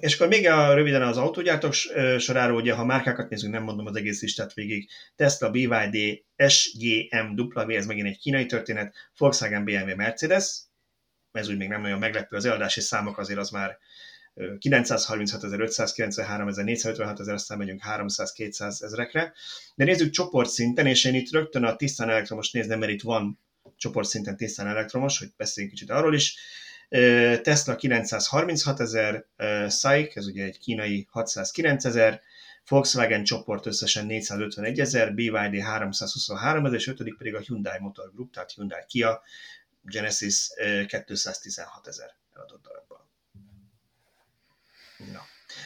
[0.00, 1.72] És akkor még a, röviden az autógyártók
[2.18, 7.70] soráról, ugye ha márkákat nézzünk, nem mondom az egész listát végig, Tesla, BYD, SGM, W,
[7.70, 10.62] ez megint egy kínai történet, Volkswagen, BMW, Mercedes,
[11.32, 13.78] ez úgy még nem nagyon meglepő, az eladási számok azért az már
[14.58, 19.32] 936 ezer, 593 ezer, 456 ezer, aztán megyünk 300-200 ezerekre.
[19.74, 23.38] De nézzük csoportszinten, és én itt rögtön a tisztán elektromos nézem, mert itt van
[23.76, 26.36] csoportszinten tisztán elektromos, hogy beszéljünk kicsit arról is.
[27.42, 32.20] Tesla 936 ezer, ez ugye egy kínai 609 ezer,
[32.68, 38.32] Volkswagen csoport összesen 451 ezer, BYD 323 ezer, és ötödik pedig a Hyundai Motor Group,
[38.32, 39.22] tehát Hyundai Kia
[39.82, 40.48] Genesis
[40.86, 43.03] 216 ezer eladott darabban.
[44.96, 45.20] Na.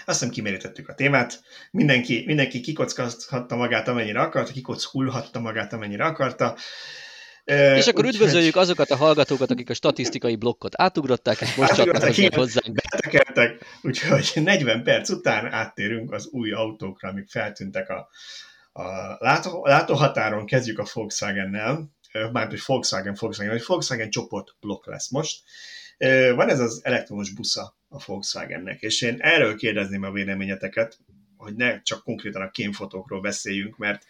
[0.05, 1.41] Azt hiszem kimerítettük a témát.
[1.71, 6.57] Mindenki, mindenki kikockázhatta magát, amennyire akarta, kikockulhatta magát, amennyire akarta.
[7.45, 8.63] És akkor úgy, üdvözöljük hogy...
[8.63, 12.75] azokat a hallgatókat, akik a statisztikai blokkot átugrották, és most csatlakoznak hozzánk.
[12.91, 18.09] Betekertek, úgyhogy 40 perc után áttérünk az új autókra, amik feltűntek a,
[18.73, 18.83] a
[19.19, 20.47] látó, látóhatáron.
[20.47, 25.43] Kezdjük a Volkswagen-nel, mármint, hogy Volkswagen, Volkswagen, vagy Volkswagen csoport blokk lesz most.
[26.35, 30.99] Van ez az elektromos busza a Volkswagennek, és én erről kérdezném a véleményeteket,
[31.37, 34.05] hogy ne csak konkrétan a kémfotókról beszéljünk, mert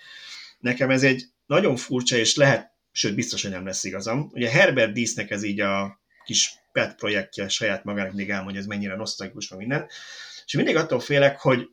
[0.58, 4.30] nekem ez egy nagyon furcsa, és lehet, sőt biztos, hogy nem lesz igazam.
[4.32, 8.76] Ugye Herbert Dísznek ez így a kis pet projektje saját magának még elmondja, hogy ez
[8.76, 9.86] mennyire nosztalgikus, meg minden.
[10.44, 11.68] És mindig attól félek, hogy,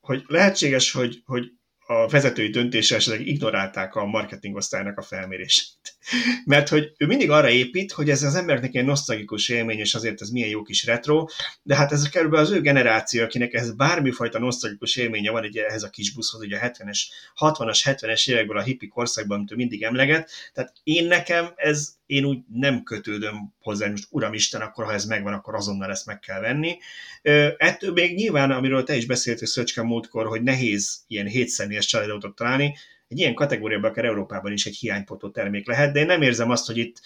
[0.00, 1.50] hogy lehetséges, hogy, hogy
[1.86, 5.95] a vezetői döntéssel esetleg ignorálták a marketing osztálynak a felmérését.
[6.44, 10.20] Mert hogy ő mindig arra épít, hogy ez az embernek egy nosztalgikus élmény, és azért
[10.20, 11.26] ez milyen jó kis retro,
[11.62, 15.82] de hát ez körülbelül az ő generáció, akinek ez bármifajta nosztalgikus élménye van ugye ehhez
[15.82, 17.00] a kis buszhoz, ugye a 70-es,
[17.40, 20.30] 60-as, 70-es évekből a hippi korszakban, amit ő mindig emleget.
[20.52, 25.32] Tehát én nekem ez, én úgy nem kötődöm hozzá, most uramisten, akkor ha ez megvan,
[25.32, 26.78] akkor azonnal ezt meg kell venni.
[27.56, 32.76] Ettől még nyilván, amiről te is beszéltél Szöcske múltkor, hogy nehéz ilyen hétszemélyes családautót találni,
[33.08, 36.66] egy ilyen kategóriában akár Európában is egy hiánypotó termék lehet, de én nem érzem azt,
[36.66, 37.00] hogy itt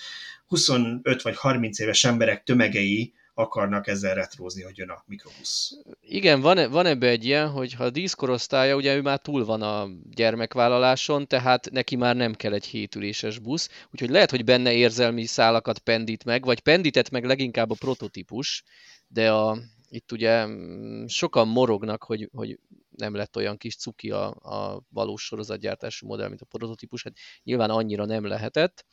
[0.46, 5.72] 25 vagy 30 éves emberek tömegei akarnak ezzel retrózni, hogy jön a mikrobusz.
[6.00, 9.62] Igen, van, van ebbe egy ilyen, hogy ha a díszkorosztálya, ugye ő már túl van
[9.62, 15.24] a gyermekvállaláson, tehát neki már nem kell egy hétüléses busz, úgyhogy lehet, hogy benne érzelmi
[15.24, 18.62] szálakat pendít meg, vagy pendített meg leginkább a prototípus,
[19.08, 22.58] de a, itt ugye mm, sokan morognak, hogy, hogy
[22.96, 27.70] nem lett olyan kis cuki a, a valós sorozatgyártású modell, mint a prototípus, hát nyilván
[27.70, 28.84] annyira nem lehetett.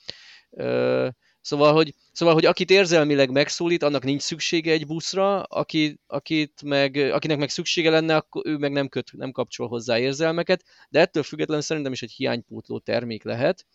[1.41, 6.95] Szóval hogy, szóval, hogy akit érzelmileg megszólít, annak nincs szüksége egy buszra, aki, akit meg,
[6.95, 11.23] akinek meg szüksége lenne, akkor ő meg nem, köt, nem kapcsol hozzá érzelmeket, de ettől
[11.23, 13.65] függetlenül szerintem is egy hiánypótló termék lehet.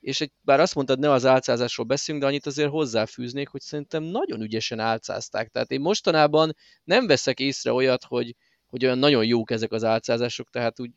[0.00, 4.02] És egy, bár azt mondtad, ne az álcázásról beszélünk, de annyit azért hozzáfűznék, hogy szerintem
[4.02, 5.48] nagyon ügyesen álcázták.
[5.48, 8.34] Tehát én mostanában nem veszek észre olyat, hogy,
[8.74, 10.90] hogy olyan nagyon jók ezek az álcázások, tehát úgy,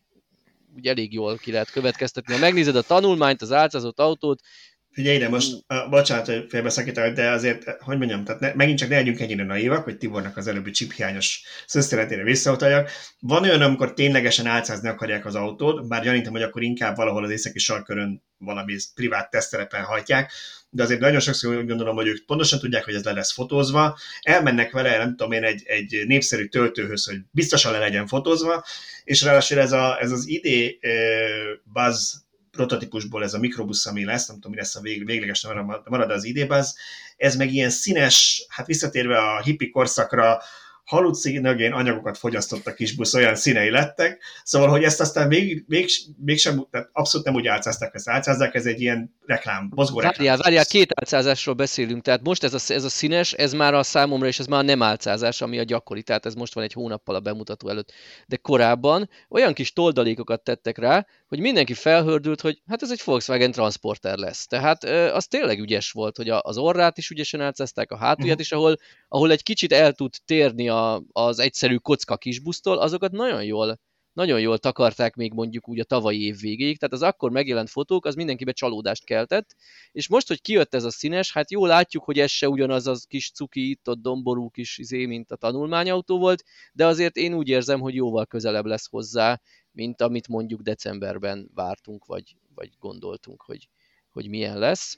[0.75, 2.33] úgy elég jól ki lehet következtetni.
[2.33, 4.41] Ha megnézed a tanulmányt, az álcázott autót,
[4.91, 8.89] Figyelj ide, most, uh, bocsánat, hogy félbeszakítok, de azért, hogy mondjam, tehát ne, megint csak
[8.89, 12.89] ne legyünk ennyire naívak, hogy Tibornak az előbbi csiphiányos szöszteletére visszautaljak.
[13.19, 17.29] Van olyan, amikor ténylegesen álcázni akarják az autót, bár gyanítom, hogy akkor inkább valahol az
[17.29, 20.31] északi sarkörön valami privát tesztelepen hajtják,
[20.77, 23.97] de azért nagyon sokszor úgy gondolom, hogy ők pontosan tudják, hogy ez le lesz fotózva,
[24.21, 28.65] elmennek vele, nem tudom én, egy, egy népszerű töltőhöz, hogy biztosan le legyen fotózva,
[29.03, 30.91] és ráadásul ez, a, ez az ID uh,
[31.73, 32.13] Buzz
[32.51, 35.47] prototípusból ez a mikrobusz, ami lesz, nem tudom, mi lesz a vég, végleges
[35.83, 36.77] marad az idébaz,
[37.17, 40.41] ez meg ilyen színes, hát visszatérve a hippi korszakra,
[40.87, 45.89] halucinogén anyagokat fogyasztott a kis busz, olyan színei lettek, szóval, hogy ezt aztán még, még,
[46.25, 50.13] mégsem, tehát abszolút nem úgy álcázták, ezt álcázzák, ez egy ilyen reklám, mozgó reklám.
[50.17, 53.83] Várjál, várjál, két álcázásról beszélünk, tehát most ez a, ez a színes, ez már a
[53.83, 56.73] számomra, és ez már a nem álcázás, ami a gyakori, tehát ez most van egy
[56.73, 57.91] hónappal a bemutató előtt,
[58.27, 63.51] de korábban olyan kis toldalékokat tettek rá, hogy mindenki felhördült, hogy hát ez egy Volkswagen
[63.51, 64.47] Transporter lesz.
[64.47, 64.83] Tehát
[65.13, 68.39] az tényleg ügyes volt, hogy az orrát is ügyesen álcázták, a hátulját uh-huh.
[68.39, 68.77] is, ahol,
[69.07, 70.76] ahol egy kicsit el tud térni a,
[71.11, 73.79] az egyszerű kocka kisbusztól, azokat nagyon jól
[74.17, 78.05] nagyon jól takarták még mondjuk úgy a tavalyi év végéig, tehát az akkor megjelent fotók,
[78.05, 79.55] az mindenkibe csalódást keltett,
[79.91, 83.05] és most, hogy kijött ez a színes, hát jól látjuk, hogy ez se ugyanaz az
[83.09, 87.49] kis cuki, itt ott domború kis izé, mint a tanulmányautó volt, de azért én úgy
[87.49, 93.69] érzem, hogy jóval közelebb lesz hozzá, mint amit mondjuk decemberben vártunk, vagy, vagy gondoltunk, hogy,
[94.09, 94.97] hogy milyen lesz.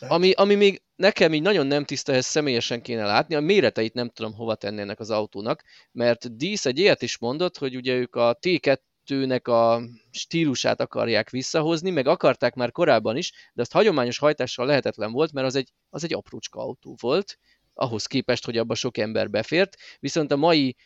[0.00, 4.08] Ami, ami még nekem így nagyon nem tiszta, ezt személyesen kéne látni, a méreteit nem
[4.08, 5.62] tudom hova tenni ennek az autónak,
[5.92, 11.90] mert Dísz egy ilyet is mondott, hogy ugye ők a T2-nek a stílusát akarják visszahozni,
[11.90, 16.04] meg akarták már korábban is, de azt hagyományos hajtással lehetetlen volt, mert az egy, az
[16.04, 17.38] egy aprócska autó volt,
[17.74, 20.76] ahhoz képest, hogy abba sok ember befért, viszont a mai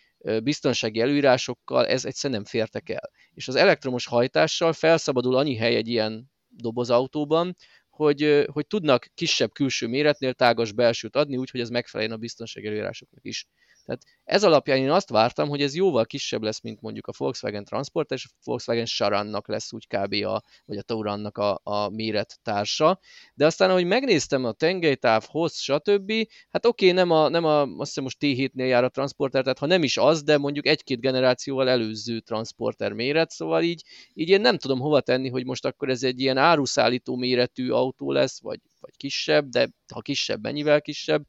[0.43, 3.11] biztonsági előírásokkal ez egyszerűen nem fértek el.
[3.35, 7.57] És az elektromos hajtással felszabadul annyi hely egy ilyen dobozautóban,
[7.97, 13.25] hogy, hogy tudnak kisebb külső méretnél tágas belsőt adni, úgyhogy ez megfeleljen a biztonsági előírásoknak
[13.25, 13.47] is.
[13.87, 17.65] Tehát ez alapján én azt vártam, hogy ez jóval kisebb lesz, mint mondjuk a Volkswagen
[17.65, 20.13] Transport, és a Volkswagen Charannak lesz úgy kb.
[20.13, 22.99] A, vagy a Taurannak a, a méret társa.
[23.35, 26.13] De aztán, ahogy megnéztem a tengelytáv, hossz, stb.,
[26.51, 29.59] hát oké, okay, nem, a, nem a, azt hiszem most T7-nél jár a Transporter, tehát
[29.59, 33.83] ha nem is az, de mondjuk egy-két generációval előző Transporter méret, szóval így,
[34.15, 38.13] így én nem tudom hova tenni, hogy most akkor ez egy ilyen áruszállító méretű autó
[38.13, 41.27] lesz, vagy, vagy kisebb, de ha kisebb, mennyivel kisebb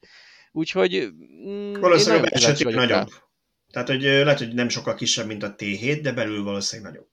[0.57, 1.09] Úgyhogy...
[1.47, 2.89] Mm, valószínűleg esetleg nagyobb.
[2.89, 3.05] Rá.
[3.71, 7.09] Tehát, hogy lehet, hogy nem sokkal kisebb, mint a T7, de belül valószínűleg nagyobb.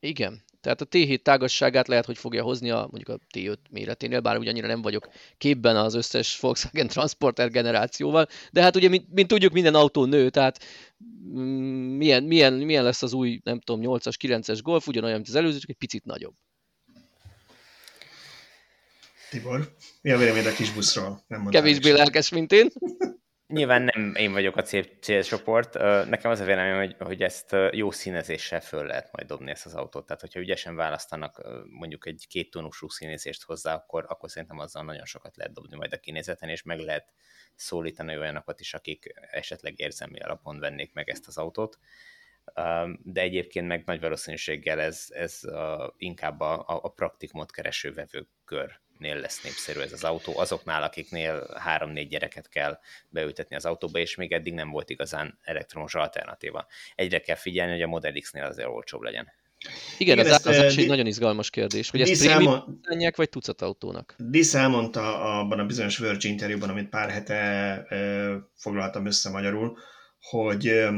[0.00, 0.44] Igen.
[0.60, 4.66] Tehát a T7 tágasságát lehet, hogy fogja hozni a, mondjuk a T5 méreténél, bár ugyannyira
[4.66, 5.08] nem vagyok
[5.38, 10.30] képben az összes Volkswagen Transporter generációval, de hát ugye, mint, mint tudjuk, minden autó nő,
[10.30, 10.64] tehát
[11.34, 15.34] mm, milyen, milyen, milyen lesz az új, nem tudom, 8-as, 9-es Golf, ugyanolyan, mint az
[15.34, 16.34] előző, csak egy picit nagyobb.
[19.30, 21.24] Tibor, mi a véleményed a kis buszról?
[21.26, 22.70] Nem Kevésbé lelkes, mint én.
[23.46, 25.74] Nyilván nem én vagyok a cél, célcsoport.
[26.08, 29.74] Nekem az a véleményem, hogy, hogy ezt jó színezéssel föl lehet majd dobni ezt az
[29.74, 30.06] autót.
[30.06, 35.04] Tehát, hogyha ügyesen választanak mondjuk egy két tónusú színezést hozzá, akkor, akkor szerintem azzal nagyon
[35.04, 37.12] sokat lehet dobni majd a kinézeten, és meg lehet
[37.54, 41.78] szólítani olyanokat is, akik esetleg érzelmi alapon vennék meg ezt az autót.
[43.02, 45.40] De egyébként meg nagy valószínűséggel ez, ez
[45.96, 52.08] inkább a, a praktikumot kereső vevőkör nél lesz népszerű ez az autó, azoknál, akiknél három-négy
[52.08, 52.78] gyereket kell
[53.08, 56.66] beültetni az autóba, és még eddig nem volt igazán elektromos alternatíva.
[56.94, 59.32] Egyre kell figyelni, hogy a Model X-nél azért olcsóbb legyen.
[59.98, 62.80] Igen, Igen az, az, az egy nagyon izgalmas kérdés, hogy ezt prémium
[63.16, 64.14] vagy tucat autónak?
[64.18, 67.96] Disz elmondta abban a bizonyos Virgin interjúban, amit pár hete e,
[68.54, 69.78] foglaltam össze magyarul,
[70.20, 70.90] hogy e,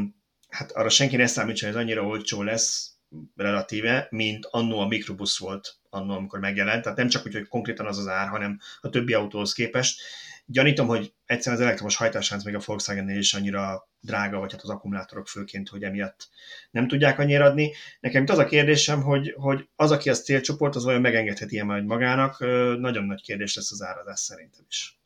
[0.51, 2.95] hát arra senki ne számítson, hogy ez annyira olcsó lesz
[3.37, 7.87] relatíve, mint annó a mikrobusz volt annól, amikor megjelent, tehát nem csak úgy, hogy konkrétan
[7.87, 10.01] az az ár, hanem a többi autóhoz képest.
[10.47, 14.69] Gyanítom, hogy egyszerűen az elektromos hajtáslánc még a Volkswagen-nél is annyira drága, vagy hát az
[14.69, 16.29] akkumulátorok főként, hogy emiatt
[16.71, 17.73] nem tudják annyira adni.
[18.01, 21.67] Nekem itt az a kérdésem, hogy, hogy az, aki az célcsoport, az olyan megengedheti ilyen
[21.67, 22.39] majd magának,
[22.79, 25.00] nagyon nagy kérdés lesz az árazás szerintem is.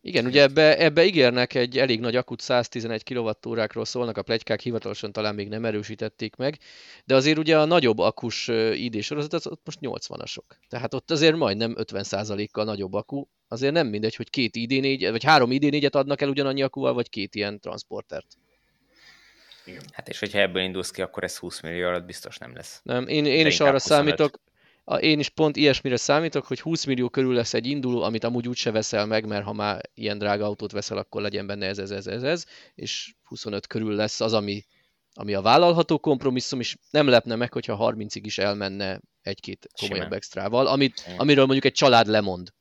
[0.00, 5.12] Igen, ugye ebbe, ebbe ígérnek egy elég nagy akut 111 kWh-ról szólnak a plegykák, hivatalosan
[5.12, 6.58] talán még nem erősítették meg,
[7.04, 10.44] de azért ugye a nagyobb akus ID sorozat az ott most 80-asok.
[10.68, 13.24] Tehát ott azért majdnem 50%-kal nagyobb akku.
[13.48, 17.34] Azért nem mindegy, hogy két ID4, vagy három ID4-et adnak el ugyanannyi akkuval, vagy két
[17.34, 18.26] ilyen transportert.
[19.64, 19.82] Igen.
[19.92, 22.80] Hát és hogyha ebből indulsz ki, akkor ez 20 millió alatt biztos nem lesz.
[22.82, 23.98] Nem, én, én is arra 25.
[23.98, 24.40] számítok,
[24.96, 28.70] én is pont ilyesmire számítok, hogy 20 millió körül lesz egy induló, amit amúgy úgyse
[28.70, 32.06] veszel meg, mert ha már ilyen drága autót veszel, akkor legyen benne ez, ez, ez,
[32.06, 34.64] ez, ez és 25 körül lesz az, ami,
[35.12, 40.16] ami a vállalható kompromisszum, és nem lepne meg, hogyha 30-ig is elmenne egy-két komolyabb Simán.
[40.16, 42.52] extrával, amit, amiről mondjuk egy család lemond.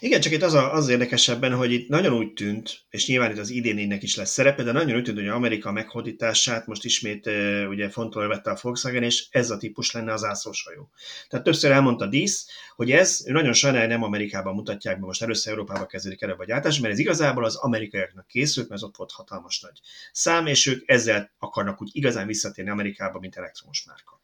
[0.00, 3.38] Igen, csak itt az, a, az érdekesebben, hogy itt nagyon úgy tűnt, és nyilván itt
[3.38, 7.30] az idén is lesz szerepe, de nagyon úgy tűnt, hogy Amerika meghódítását most ismét
[7.68, 10.90] ugye fontolva vette a Volkswagen, és ez a típus lenne az ászlóshajó.
[11.28, 12.46] Tehát többször elmondta Dísz,
[12.76, 16.78] hogy ez nagyon sajnálja nem Amerikában mutatják be, most először Európában kezdődik el a vagyátás,
[16.78, 19.80] mert ez igazából az amerikaiaknak készült, mert ez ott volt hatalmas nagy
[20.12, 24.23] szám, és ők ezzel akarnak úgy igazán visszatérni Amerikába, mint elektromos márka.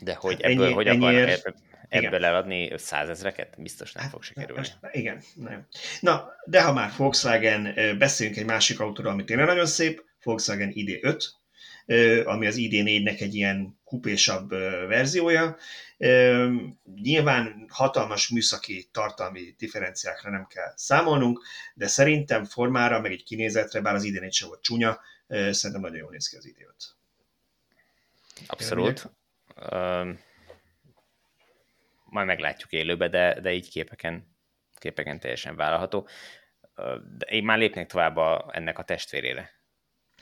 [0.00, 1.46] De hogy ebből, ennyi, hogy ennyiért
[1.88, 2.24] ebből igen.
[2.24, 3.54] eladni százezreket?
[3.58, 4.68] Biztos nem hát, fog sikerülni.
[4.92, 5.66] Igen, nem.
[6.00, 11.24] Na, de ha már Volkswagen, beszéljünk egy másik autóról, ami tényleg nagyon szép, Volkswagen ID5,
[12.24, 14.48] ami az ID4-nek egy ilyen kupésabb
[14.88, 15.56] verziója.
[17.02, 21.42] Nyilván hatalmas műszaki tartalmi differenciákra nem kell számolnunk,
[21.74, 26.10] de szerintem formára, meg egy kinézetre, bár az ID4 sem volt csúnya, szerintem nagyon jól
[26.10, 26.84] néz ki az ID5.
[28.46, 29.10] Abszolút
[32.04, 34.36] majd meglátjuk élőbe, de, de így képeken,
[34.78, 36.08] képeken teljesen vállalható.
[37.18, 39.50] De én már lépnék tovább a, ennek a testvérére.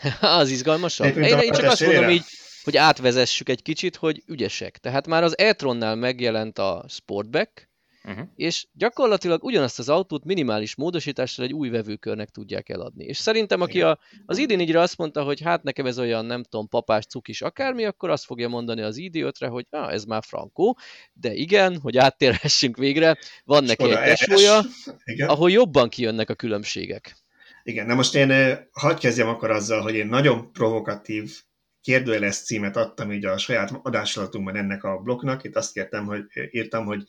[0.20, 1.16] az izgalmasabb.
[1.16, 2.24] Én, én csak azt mondom így,
[2.62, 4.78] hogy átvezessük egy kicsit, hogy ügyesek.
[4.78, 7.70] Tehát már az e-tronnál megjelent a Sportback,
[8.04, 8.26] uh-huh.
[8.36, 13.04] és gyakorlatilag ugyanazt az autót minimális módosítással egy új vevőkörnek tudják eladni.
[13.04, 16.68] És szerintem, aki a, az ID4-re azt mondta, hogy hát nekem ez olyan, nem tudom,
[16.68, 20.78] papás, cukis, akármi, akkor azt fogja mondani az ID5-re, hogy ah, ez már frankó,
[21.12, 24.60] de igen, hogy áttérhessünk végre, van neki egy tesója,
[25.26, 27.16] ahol jobban kijönnek a különbségek.
[27.62, 31.32] Igen, na most én hadd kezdjem akkor azzal, hogy én nagyon provokatív
[31.80, 35.44] kérdőjeles címet adtam így a saját adásolatunkban ennek a blokknak.
[35.44, 37.02] Itt azt kértem, hogy írtam, hogy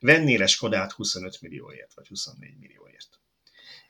[0.00, 3.20] vennél Skodát 25 millióért, vagy 24 millióért.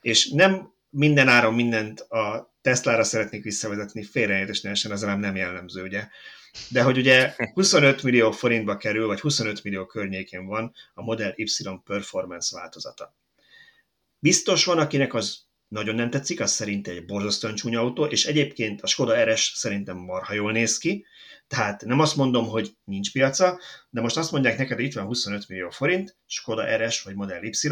[0.01, 6.07] És nem minden áron mindent a Tesla-ra szeretnék visszavezetni, félreértés ne az nem jellemző, ugye.
[6.69, 11.45] De hogy ugye 25 millió forintba kerül, vagy 25 millió környékén van a Model Y
[11.83, 13.15] Performance változata.
[14.19, 18.81] Biztos van, akinek az nagyon nem tetszik, az szerint egy borzasztóan csúnya autó, és egyébként
[18.81, 21.05] a Skoda RS szerintem marha jól néz ki,
[21.49, 25.05] tehát nem azt mondom, hogy nincs piaca, de most azt mondják neked, hogy itt van
[25.05, 27.67] 25 millió forint, Skoda RS vagy Model Y,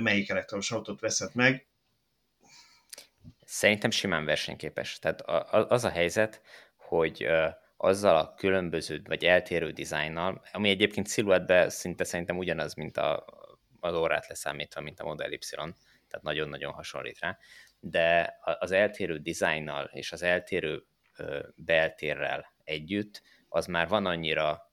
[0.00, 1.68] melyik elektromos autót veszed meg?
[3.44, 4.98] Szerintem simán versenyképes.
[4.98, 5.20] Tehát
[5.70, 6.42] az a helyzet,
[6.76, 7.26] hogy
[7.76, 13.24] azzal a különböző vagy eltérő dizájnnal, ami egyébként sziluettben szinte szerintem ugyanaz, mint a,
[13.80, 17.38] az órát leszámítva, mint a Model Y, tehát nagyon-nagyon hasonlít rá,
[17.80, 20.84] de az eltérő dizájnnal és az eltérő
[21.54, 24.72] beltérrel együtt, az már van annyira,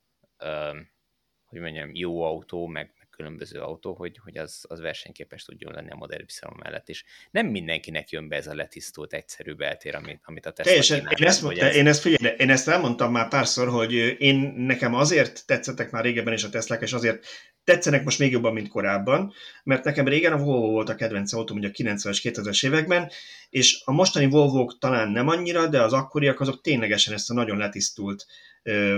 [1.45, 5.91] hogy mondjam, jó autó, meg, meg különböző autó, hogy, hogy az, az versenyképes tudjon lenni
[5.91, 7.05] a Model Y mellett is.
[7.31, 11.13] Nem mindenkinek jön be ez a letisztult, egyszerű beltér, amit, amit a Tesla Teljesen, kínál,
[11.13, 11.75] én, ezt, hogy ez...
[11.75, 16.33] én ezt figyelj, én ezt elmondtam már párszor, hogy én nekem azért tetszettek már régebben
[16.33, 17.25] is a Teslák, és azért
[17.67, 21.57] tetszenek most még jobban, mint korábban, mert nekem régen a Volvo volt a kedvenc autóm,
[21.57, 23.09] ugye a 90-es, 2000-es években,
[23.49, 27.57] és a mostani volvo talán nem annyira, de az akkoriak azok ténylegesen ezt a nagyon
[27.57, 28.25] letisztult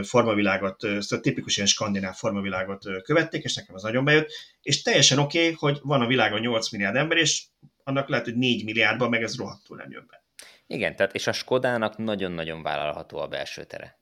[0.03, 5.39] formavilágot, szóval tipikus ilyen skandináv formavilágot követték, és nekem az nagyon bejött, és teljesen oké,
[5.39, 7.43] okay, hogy van a világon 8 milliárd ember, és
[7.83, 10.23] annak lehet, hogy 4 milliárdban meg ez rohadtul nem jön be.
[10.67, 13.98] Igen, tehát és a Skodának nagyon-nagyon vállalható a belső tere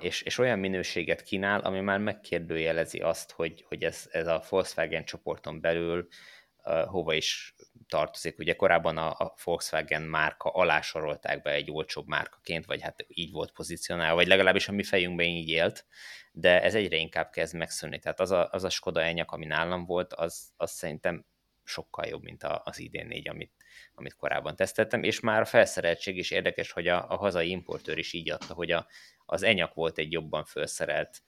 [0.00, 5.04] és, és olyan minőséget kínál, ami már megkérdőjelezi azt, hogy, hogy ez, ez a Volkswagen
[5.04, 6.08] csoporton belül
[6.64, 7.54] uh, hova is
[7.88, 8.38] tartozik.
[8.38, 13.32] Ugye korábban a, a Volkswagen márka alá sorolták be egy olcsóbb márkaként, vagy hát így
[13.32, 15.86] volt pozícionálva, vagy legalábbis a mi fejünkben így élt,
[16.32, 17.98] de ez egyre inkább kezd megszűnni.
[17.98, 21.24] Tehát az a, az a Skoda enyak, ami nálam volt, az, az szerintem
[21.64, 23.52] sokkal jobb, mint az ID4, amit,
[23.94, 28.12] amit korábban teszteltem, és már a felszereltség is érdekes, hogy a, a hazai importőr is
[28.12, 28.86] így adta, hogy a,
[29.30, 31.22] az enyak volt egy jobban felszerelt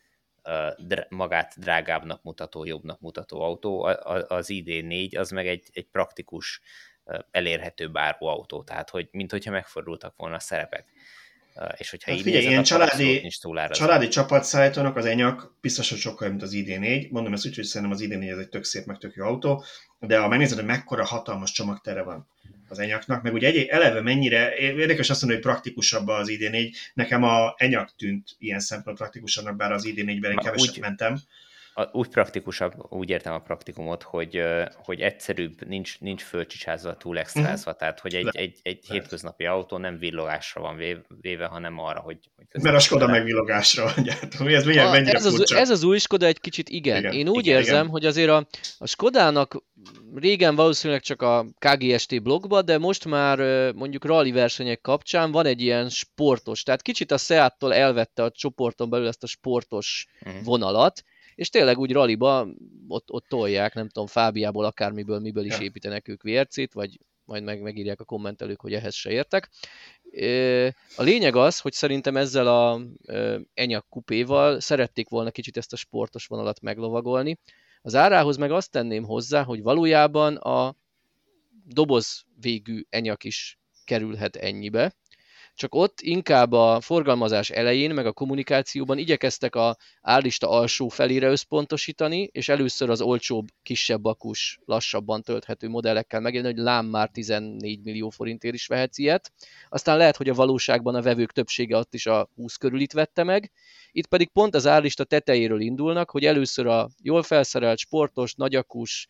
[1.09, 3.83] magát drágábbnak mutató, jobbnak mutató autó,
[4.29, 6.61] az ID4 az meg egy, egy praktikus,
[7.31, 10.87] elérhető bárhol autó, tehát hogy mint hogyha megfordultak volna a szerepek.
[11.77, 13.39] És hogyha hát így figyelj, ilyen családi, nincs
[13.71, 17.11] családi csapatszállítónak az enyak biztos, hogy sokkal mint az ID4.
[17.11, 19.65] Mondom ezt úgy, hogy szerintem az ID4 ez egy tök szép, meg tök jó autó,
[19.99, 22.29] de ha megnézed, hogy mekkora hatalmas csomagtere van
[22.73, 27.23] az enyaknak, meg ugye egy, eleve mennyire, érdekes azt mondani, hogy praktikusabb az ID4, nekem
[27.23, 31.21] a enyak tűnt ilyen szempont praktikusabbnak, bár az ID4-ben én keveset úgy, mentem
[31.93, 34.43] úgy praktikusabb, úgy értem a praktikumot, hogy,
[34.75, 37.77] hogy egyszerűbb, nincs, nincs fölcsicsázva, túl extrázva, uh-huh.
[37.77, 40.77] tehát hogy egy, Le, egy, egy hétköznapi autó nem villogásra van
[41.21, 42.19] véve, hanem arra, hogy...
[42.37, 44.47] hogy Mert a Skoda meg villogásra van gyártó.
[44.63, 46.99] Ez, milyen, a, ez, az, ez az új Skoda egy kicsit igen.
[46.99, 47.89] igen Én úgy igen, érzem, igen.
[47.89, 48.47] hogy azért a,
[48.79, 49.63] a Skodának
[50.15, 53.39] régen valószínűleg csak a KGST blogba, de most már
[53.73, 58.91] mondjuk rally versenyek kapcsán van egy ilyen sportos, tehát kicsit a Seattól elvette a csoporton
[58.91, 60.45] belül ezt a sportos uh-huh.
[60.45, 61.03] vonalat,
[61.35, 62.49] és tényleg úgy raliba
[62.89, 67.61] ott, ott tolják, nem tudom, Fábiából, akármiből, miből is építenek ők VRC-t, vagy majd meg,
[67.61, 69.51] megírják a kommentelők, hogy ehhez se értek.
[70.97, 72.81] A lényeg az, hogy szerintem ezzel a
[73.55, 77.39] Enyak kupéval szerették volna kicsit ezt a sportos vonalat meglovagolni.
[77.83, 80.77] Az árához meg azt tenném hozzá, hogy valójában a
[81.65, 84.95] doboz végű Enyak is kerülhet ennyibe,
[85.55, 92.29] csak ott inkább a forgalmazás elején, meg a kommunikációban igyekeztek a állista alsó felére összpontosítani,
[92.33, 98.11] és először az olcsóbb, kisebb akus, lassabban tölthető modellekkel megjelenni, hogy lám már 14 millió
[98.11, 99.33] forintért is vehetsz ilyet.
[99.69, 103.23] Aztán lehet, hogy a valóságban a vevők többsége ott is a 20 körül itt vette
[103.25, 103.51] meg.
[103.93, 109.09] Itt pedig pont az állista tetejéről indulnak, hogy először a jól felszerelt, sportos, nagyakus,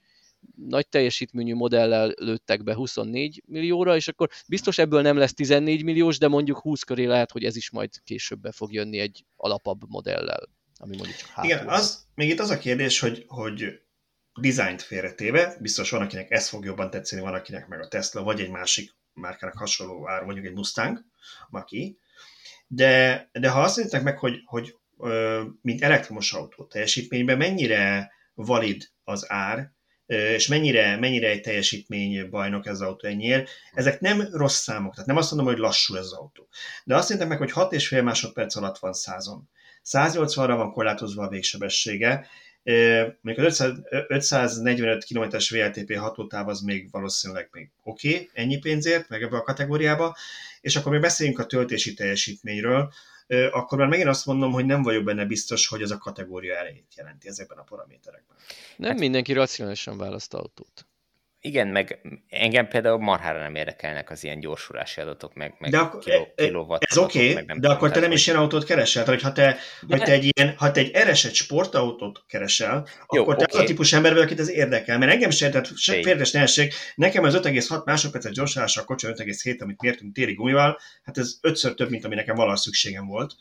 [0.66, 6.18] nagy teljesítményű modellel lőttek be 24 millióra, és akkor biztos ebből nem lesz 14 milliós,
[6.18, 9.80] de mondjuk 20 köré lehet, hogy ez is majd később be fog jönni egy alapabb
[9.88, 13.80] modellel, ami mondjuk csak Igen, az, még itt az a kérdés, hogy, hogy
[14.40, 18.40] dizájnt félretéve, biztos van, akinek ez fog jobban tetszeni, van, akinek meg a Tesla, vagy
[18.40, 21.04] egy másik márkának hasonló ár, mondjuk egy Mustang,
[21.48, 21.98] Maki,
[22.66, 24.76] de, de ha azt mondják meg, hogy, hogy
[25.62, 29.72] mint elektromos autó teljesítményben mennyire valid az ár,
[30.12, 33.50] és mennyire, mennyire egy teljesítmény bajnok ez az autó ennyiért.
[33.72, 36.48] Ezek nem rossz számok, tehát nem azt mondom, hogy lassú ez az autó.
[36.84, 39.48] De azt mondják meg, hogy 6,5 másodperc alatt van százon.
[39.84, 42.26] 180-ra van korlátozva a végsebessége,
[43.20, 43.72] még az
[44.08, 49.42] 545 km-es VLTP hatótáv az még valószínűleg még oké, okay, ennyi pénzért, meg ebbe a
[49.42, 50.16] kategóriába,
[50.60, 52.92] és akkor még beszéljünk a töltési teljesítményről,
[53.52, 56.94] akkor már megint azt mondom, hogy nem vagyok benne biztos, hogy ez a kategória elejét
[56.96, 58.36] jelenti ezekben a paraméterekben.
[58.76, 60.86] Nem hát, mindenki racionálisan választ autót.
[61.44, 66.02] Igen, meg engem például marhára nem érdekelnek az ilyen gyorsulási adatok, meg, meg de akkor,
[66.34, 69.04] kiló, e, e Ez oké, okay, de akkor te nem is ilyen autót keresel.
[69.04, 69.96] Tehát, ha te, de...
[69.96, 73.58] ha te egy ilyen, ha te egy ereset sportautót keresel, Jó, akkor te okay.
[73.58, 74.98] az a típus ember vagy, akit ez érdekel.
[74.98, 79.62] Mert engem sem, tehát se félres nehesség, nekem az 5,6 másodperces gyorsulása a kocsi 5,7,
[79.62, 83.34] amit mértünk téri gumival, hát ez ötször több, mint ami nekem valaha szükségem volt.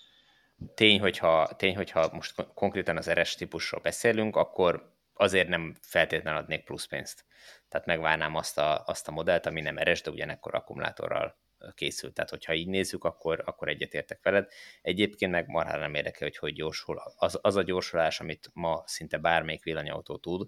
[0.76, 4.92] Tény, hogyha, tény, hogyha most konkrétan az eres típusról beszélünk, akkor
[5.22, 7.26] azért nem feltétlenül adnék plusz pénzt.
[7.70, 11.38] Tehát megvárnám azt a, azt a modellt, ami nem eres, de ugyanekkor akkumulátorral
[11.74, 12.14] készült.
[12.14, 14.52] Tehát, hogyha így nézzük, akkor, akkor egyetértek veled.
[14.82, 17.02] Egyébként meg marhára nem érdekel, hogy hogy gyorsul.
[17.16, 20.48] Az, az a gyorsulás, amit ma szinte bármelyik villanyautó tud,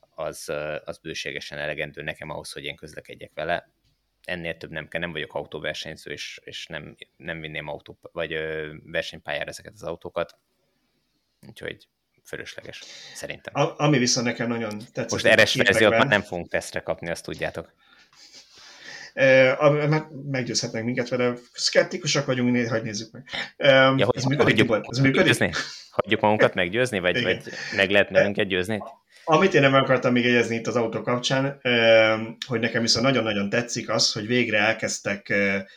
[0.00, 0.48] az,
[0.84, 3.70] az bőségesen elegendő nekem ahhoz, hogy én közlekedjek vele.
[4.24, 8.32] Ennél több nem kell, nem vagyok autóversenyző, és, és nem, nem vinném autó, vagy
[8.84, 10.38] versenypályára ezeket az autókat.
[11.48, 11.88] Úgyhogy
[12.24, 12.82] fölösleges,
[13.14, 13.54] szerintem.
[13.62, 15.10] A, ami viszont nekem nagyon tetszett.
[15.10, 17.72] Most eres verziót már nem fogunk tesztre kapni, azt tudjátok.
[19.14, 21.32] E, meggyőzhetnek minket vele.
[21.52, 23.24] Szkeptikusak vagyunk, néha hogy nézzük meg.
[23.56, 25.26] E, ja, ez működik, hagyjuk, ez működik?
[25.26, 25.52] Győzni?
[25.90, 27.42] Hagyjuk magunkat meggyőzni, vagy, vagy
[27.76, 28.82] meg lehet bennünket győzni?
[29.24, 31.60] Amit én nem akartam még egyezni itt az autó kapcsán,
[32.46, 35.34] hogy nekem viszont nagyon-nagyon tetszik az, hogy végre elkezdtek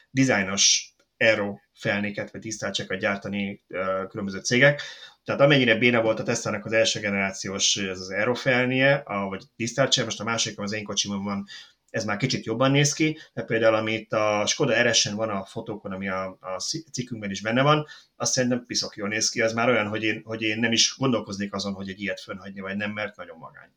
[0.09, 3.63] dizájnos aero felnéket vagy tisztáltsákat gyártani
[4.09, 4.81] különböző cégek.
[5.27, 10.19] Tehát amennyire béna volt a Tesla-nak az első generációs ez az Aerofelnie, vagy Discharge, most
[10.19, 11.45] a másik, az én kocsimon van,
[11.89, 15.91] ez már kicsit jobban néz ki, de például amit a Skoda rs van a fotókon,
[15.91, 16.59] ami a, a
[16.91, 20.21] cikkünkben is benne van, azt szerintem piszok jól néz ki, az már olyan, hogy én,
[20.25, 23.69] hogy én nem is gondolkoznék azon, hogy egy ilyet fönnhagyni, vagy nem, mert nagyon magány.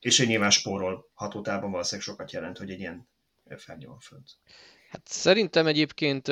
[0.00, 3.08] És egy nyilván spórol hatótában valószínűleg sokat jelent, hogy egy ilyen
[3.56, 4.30] felnyom van fönt.
[4.90, 6.28] Hát szerintem egyébként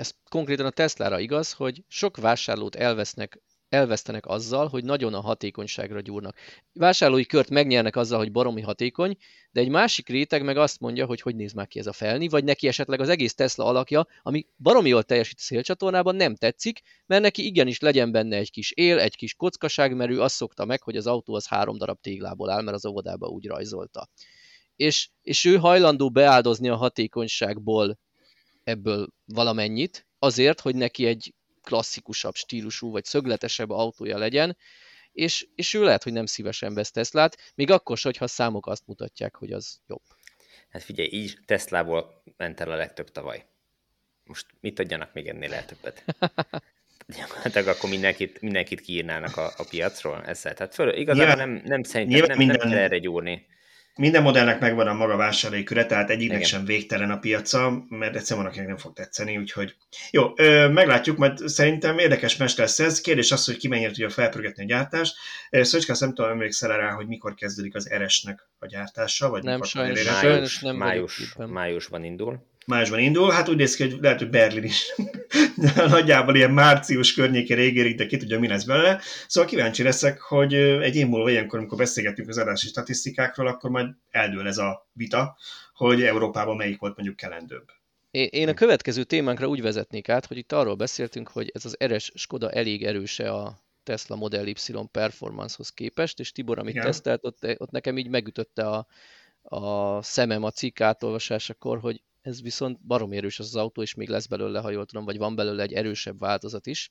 [0.00, 6.00] ez konkrétan a Teslára igaz, hogy sok vásárlót elvesznek elvesztenek azzal, hogy nagyon a hatékonyságra
[6.00, 6.36] gyúrnak.
[6.72, 9.16] Vásárlói kört megnyernek azzal, hogy baromi hatékony,
[9.50, 12.28] de egy másik réteg meg azt mondja, hogy hogy néz már ki ez a felni,
[12.28, 16.80] vagy neki esetleg az egész Tesla alakja, ami baromi jól teljesít a szélcsatornában, nem tetszik,
[17.06, 20.64] mert neki igenis legyen benne egy kis él, egy kis kockaság, mert ő azt szokta
[20.64, 24.08] meg, hogy az autó az három darab téglából áll, mert az óvodába úgy rajzolta.
[24.76, 27.98] És, és ő hajlandó beáldozni a hatékonyságból
[28.70, 34.56] ebből valamennyit, azért, hogy neki egy klasszikusabb stílusú, vagy szögletesebb autója legyen,
[35.12, 38.66] és, és ő lehet, hogy nem szívesen vesz Teslát, még akkor sem, hogyha a számok
[38.66, 40.02] azt mutatják, hogy az jobb.
[40.68, 43.46] Hát figyelj, így Teslából ment el a legtöbb tavaly.
[44.24, 46.04] Most mit adjanak még ennél el többet?
[47.18, 50.54] Gyakorlatilag akkor mindenkit, mindenkit kiírnának a, a piacról ezzel.
[50.54, 52.56] Tehát föl, igazából nem, nem szerintem nem, minden...
[52.56, 53.46] nem kell erre gyúrni
[53.96, 56.48] minden modellnek megvan a maga vásárlói tehát egyiknek Igen.
[56.48, 59.74] sem végtelen a piaca, mert egyszerűen van, akinek nem fog tetszeni, úgyhogy
[60.10, 63.00] jó, ö, meglátjuk, mert szerintem érdekes mest lesz ez.
[63.00, 65.14] Kérdés az, hogy ki mennyire tudja felpörgetni a gyártást.
[65.50, 69.66] Szöcske, nem tudom, emlékszel rá, hogy mikor kezdődik az RS-nek a gyártása, vagy nem, mikor
[69.66, 74.30] sajnos, sajnos nem május, májusban indul májusban indul, hát úgy néz ki, hogy lehet, hogy
[74.30, 74.94] Berlin is
[75.88, 79.00] nagyjából ilyen március környékére ígérik, de ki tudja, mi lesz belőle.
[79.26, 83.86] Szóval kíváncsi leszek, hogy egy év múlva ilyenkor, amikor beszélgetünk az adási statisztikákról, akkor majd
[84.10, 85.36] eldől ez a vita,
[85.72, 87.64] hogy Európában melyik volt mondjuk kelendőbb.
[88.10, 92.12] Én a következő témánkra úgy vezetnék át, hogy itt arról beszéltünk, hogy ez az RS
[92.14, 94.56] Skoda elég erőse a Tesla Model Y
[94.90, 96.84] performancehoz képest, és Tibor, amit Igen.
[96.84, 98.86] tesztelt, ott, ott nekem így megütötte a,
[99.42, 104.08] a szemem a cikk átolvasásakor, hogy ez viszont barom erős az, az autó, és még
[104.08, 106.90] lesz belőle, ha jól tudom, vagy van belőle egy erősebb változat is.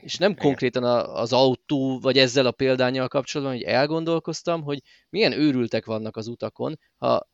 [0.00, 5.84] És nem konkrétan az autó, vagy ezzel a példányjal kapcsolatban, hogy elgondolkoztam, hogy milyen őrültek
[5.84, 7.28] vannak az utakon, ha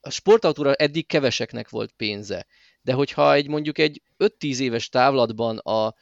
[0.00, 2.46] a sportautóra eddig keveseknek volt pénze,
[2.82, 5.94] de hogyha egy mondjuk egy 5-10 éves távlatban a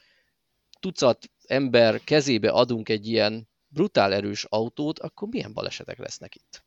[0.81, 6.63] tucat ember kezébe adunk egy ilyen brutál erős autót, akkor milyen balesetek lesznek itt?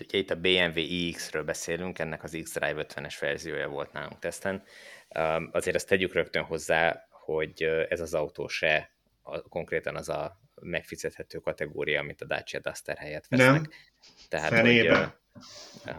[0.00, 4.62] Ugye itt a BMW iX-ről beszélünk, ennek az X-Drive 50-es verziója volt nálunk teszten.
[5.50, 8.90] Azért ezt tegyük rögtön hozzá, hogy ez az autó se
[9.22, 13.52] a, konkréten az a megfizethető kategória, amit a Dacia Duster helyett vesznek.
[13.52, 13.70] Nem.
[14.28, 14.98] Tehát, Fenébe.
[14.98, 15.08] hogy,
[15.86, 15.92] Uh,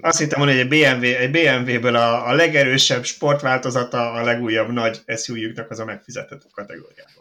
[0.00, 5.70] Azt hittem hogy egy, BMW, egy BMW-ből a, a legerősebb sportváltozata a legújabb nagy SUV-jüknek
[5.70, 7.15] az a megfizethető kategóriából.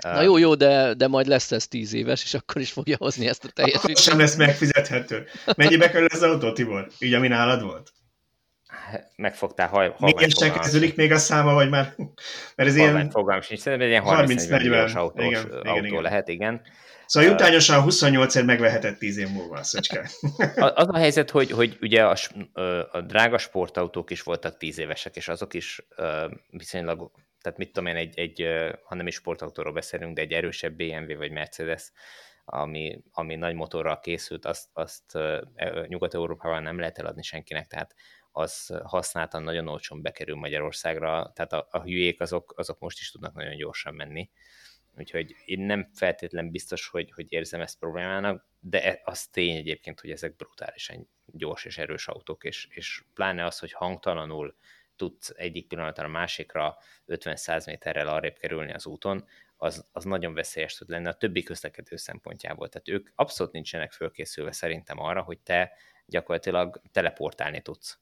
[0.00, 3.26] Na jó, jó, de, de majd lesz ez tíz éves, és akkor is fogja hozni
[3.26, 3.98] ezt a teljesítményt.
[3.98, 5.26] sem lesz megfizethető.
[5.56, 6.88] Mennyibe kerül ez az autó, Tibor?
[6.98, 7.92] Így, ami nálad volt?
[9.16, 11.94] Megfogtál haj, Milyen se kezdődik még a száma, vagy már?
[12.56, 13.10] Mert ez ilyen...
[13.10, 16.62] fogalmam sincs, szerintem egy ilyen 30-40 autós igen, autó igen, lehet, igen.
[17.06, 20.10] Szóval jutányosan 28 ér megvehetett 10 év múlva a szöcske.
[20.56, 22.16] Az a helyzet, hogy, hogy ugye a,
[22.92, 25.86] a drága sportautók is voltak 10 évesek, és azok is
[26.50, 27.10] viszonylag
[27.46, 28.48] tehát mit tudom én, egy, egy
[28.84, 31.92] ha nem is sportautóról beszélünk, de egy erősebb BMW vagy Mercedes,
[32.44, 37.94] ami, ami nagy motorral készült, azt, azt e, Nyugat-Európában nem lehet eladni senkinek, tehát
[38.32, 43.34] az használtan nagyon olcsón bekerül Magyarországra, tehát a, a hülyék azok, azok most is tudnak
[43.34, 44.30] nagyon gyorsan menni.
[44.96, 50.00] Úgyhogy én nem feltétlen biztos, hogy, hogy érzem ezt problémának, de e, az tény egyébként,
[50.00, 54.56] hogy ezek brutálisan gyors és erős autók, és, és pláne az, hogy hangtalanul
[54.96, 56.76] tudsz egyik pillanatra a másikra
[57.08, 59.24] 50-100 méterrel arrébb kerülni az úton,
[59.56, 62.68] az, az nagyon veszélyes tud lenni a többi közlekedő szempontjából.
[62.68, 65.72] Tehát ők abszolút nincsenek fölkészülve szerintem arra, hogy te
[66.06, 67.98] gyakorlatilag teleportálni tudsz.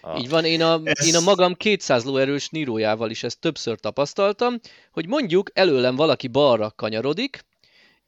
[0.00, 0.18] A...
[0.18, 1.06] Így van, én a, Ez...
[1.06, 4.54] én a magam 200 lóerős nírójával is ezt többször tapasztaltam,
[4.90, 7.40] hogy mondjuk előlem valaki balra kanyarodik,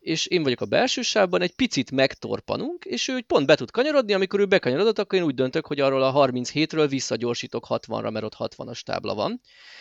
[0.04, 4.12] és én vagyok a belső sávban, egy picit megtorpanunk, és ő pont be tud kanyarodni,
[4.12, 8.36] amikor ő bekanyarodott, akkor én úgy döntök, hogy arról a 37-ről visszagyorsítok 60-ra, mert ott
[8.38, 9.40] 60-as tábla van.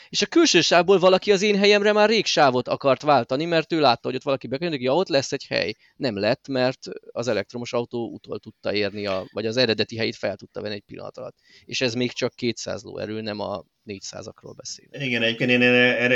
[0.09, 3.79] És a külső sávból valaki az én helyemre már rég sávot akart váltani, mert ő
[3.79, 5.73] látta, hogy ott valaki bekanyarodik, ja, ott lesz egy hely.
[5.95, 6.79] Nem lett, mert
[7.11, 10.83] az elektromos autó utol tudta érni, a, vagy az eredeti helyét fel tudta venni egy
[10.85, 11.37] pillanat alatt.
[11.65, 14.85] És ez még csak 200 lóerő, nem a 400-akról beszél.
[14.91, 16.15] Igen, egyébként én erre, erre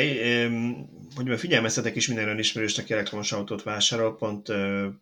[1.15, 4.47] hogy figyelmeztetek is minden olyan ismerősnek, aki elektromos autót vásárol, pont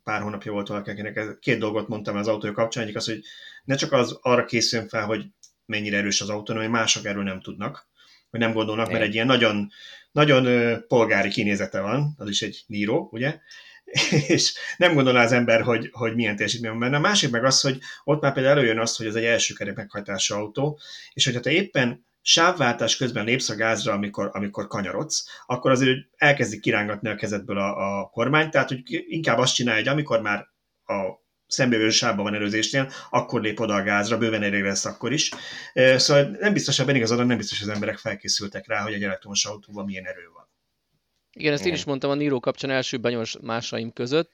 [0.03, 3.21] pár hónapja volt valaki, akinek két dolgot mondtam az autója kapcsán, egyik az, hogy
[3.63, 5.25] ne csak az arra készüljön fel, hogy
[5.65, 7.87] mennyire erős az autó, hanem hogy mások erről nem tudnak,
[8.29, 9.71] hogy nem gondolnak, mert egy ilyen nagyon,
[10.11, 10.47] nagyon
[10.87, 13.39] polgári kinézete van, az is egy Niro, ugye,
[14.27, 16.97] és nem gondolná az ember, hogy, hogy milyen teljesítmény van benne.
[16.97, 19.75] A másik meg az, hogy ott már például előjön az, hogy ez egy első kerék
[19.75, 20.79] meghajtású autó,
[21.13, 26.61] és hogyha te éppen sávváltás közben lépsz a gázra, amikor, amikor kanyarodsz, akkor azért elkezdik
[26.61, 30.47] kirángatni a kezedből a, a kormány, tehát hogy inkább azt csinálja, hogy amikor már
[30.85, 35.31] a szembejövő sávban van előzésnél, akkor lép oda a gázra, bőven elég lesz akkor is.
[35.73, 39.45] Szóval nem biztos, ebben igazad, nem biztos, hogy az emberek felkészültek rá, hogy egy elektromos
[39.45, 40.49] autóban milyen erő van.
[41.31, 44.33] Igen, ezt én is mondtam a Niro kapcsán első benyomásaim között,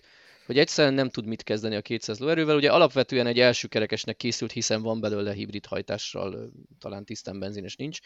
[0.51, 2.55] hogy egyszerűen nem tud mit kezdeni a 200 lóerővel.
[2.55, 7.99] Ugye alapvetően egy első kerekesnek készült, hiszen van belőle hibrid hajtással, talán tisztán benzines nincs.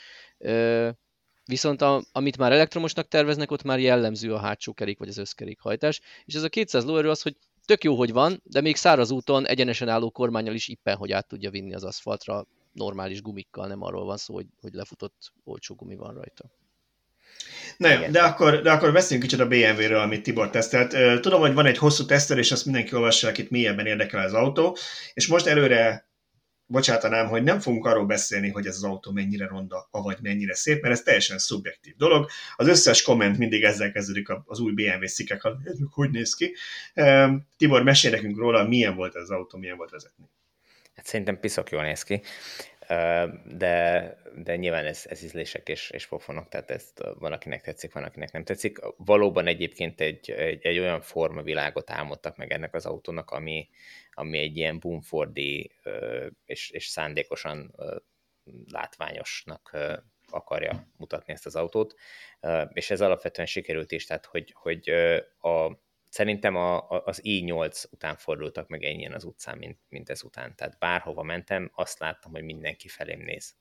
[1.45, 5.59] Viszont a, amit már elektromosnak terveznek, ott már jellemző a hátsó kerék vagy az összkerék
[5.59, 6.01] hajtás.
[6.25, 7.35] És ez a 200 lóerő az, hogy
[7.65, 11.27] tök jó, hogy van, de még száraz úton egyenesen álló kormányal is ippen, hogy át
[11.27, 15.95] tudja vinni az aszfaltra normális gumikkal, nem arról van szó, hogy, hogy lefutott olcsó gumi
[15.95, 16.51] van rajta.
[17.77, 21.21] Na jó, de akkor, de akkor beszéljünk kicsit a BMW-ről, amit Tibor tesztelt.
[21.21, 24.77] Tudom, hogy van egy hosszú tesztel, és azt mindenki olvassa, akit mélyebben érdekel az autó,
[25.13, 26.09] és most előre
[26.67, 30.81] bocsátanám, hogy nem fogunk arról beszélni, hogy ez az autó mennyire ronda, avagy mennyire szép,
[30.81, 32.29] mert ez teljesen szubjektív dolog.
[32.55, 35.41] Az összes komment mindig ezzel kezdődik az új BMW szikek,
[35.89, 36.55] hogy néz ki.
[37.57, 40.25] Tibor, mesél nekünk róla, milyen volt ez az autó, milyen volt vezetni.
[40.95, 42.21] Hát szerintem piszok jól néz ki
[43.45, 48.03] de, de nyilván ez, ez ízlések és, és pofonok, tehát ezt van, akinek tetszik, van,
[48.03, 48.77] akinek nem tetszik.
[48.97, 53.69] Valóban egyébként egy, egy, egy olyan formavilágot álmodtak meg ennek az autónak, ami,
[54.11, 55.71] ami egy ilyen boomfordi
[56.45, 57.75] és, és szándékosan
[58.71, 59.77] látványosnak
[60.29, 61.95] akarja mutatni ezt az autót,
[62.73, 64.89] és ez alapvetően sikerült is, tehát hogy, hogy
[65.39, 65.83] a
[66.15, 70.55] szerintem a, a, az i8 után fordultak meg ennyien az utcán, mint, mint ez után.
[70.55, 73.55] Tehát bárhova mentem, azt láttam, hogy mindenki felém néz.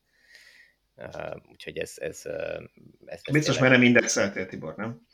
[0.96, 1.94] Uh, úgyhogy ez...
[1.96, 5.06] ez, ez, ez Biztos, mert nem indexeltél, Tibor, nem?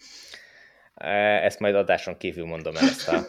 [1.43, 3.21] Ezt majd adáson kívül mondom el ezt a...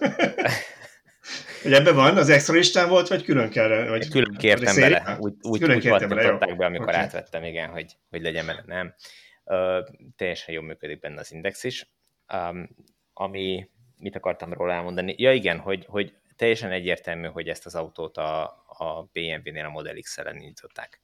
[1.62, 3.88] Hogy ebben van, az extra listán volt, vagy külön kell?
[3.88, 6.99] Vagy külön kértem bele, úgy, úgy, külön úgy bele, be, amikor okay.
[6.99, 8.95] átvettem, igen, hogy, hogy legyen benne, nem.
[9.43, 11.91] Uh, teljesen jól működik benne az index is.
[12.34, 12.70] Um,
[13.14, 13.70] ami
[14.02, 15.16] mit akartam róla elmondani?
[15.18, 19.99] Ja igen, hogy, hogy teljesen egyértelmű, hogy ezt az autót a, a BMW-nél a Model
[19.99, 21.02] X-ellen indították.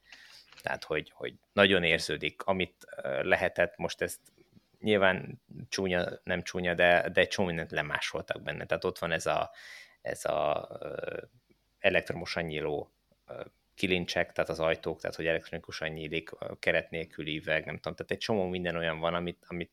[0.61, 2.85] Tehát, hogy, hogy nagyon érződik, amit
[3.21, 4.19] lehetett, most ezt
[4.79, 8.65] nyilván csúnya, nem csúnya, de, de csomó mindent lemásoltak benne.
[8.65, 9.51] Tehát ott van ez a,
[10.01, 10.67] ez a
[11.79, 12.91] elektromosan nyíló
[13.75, 16.29] kilincsek, tehát az ajtók, tehát hogy elektronikusan nyílik,
[16.59, 19.71] keret nélküli üveg, nem tudom, tehát egy csomó minden olyan van, amit, amit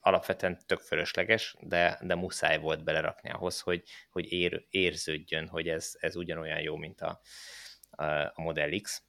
[0.00, 5.92] alapvetően tök fölösleges, de, de muszáj volt belerakni ahhoz, hogy, hogy ér, érződjön, hogy ez,
[5.98, 7.20] ez ugyanolyan jó, mint a,
[8.34, 9.02] a Model X.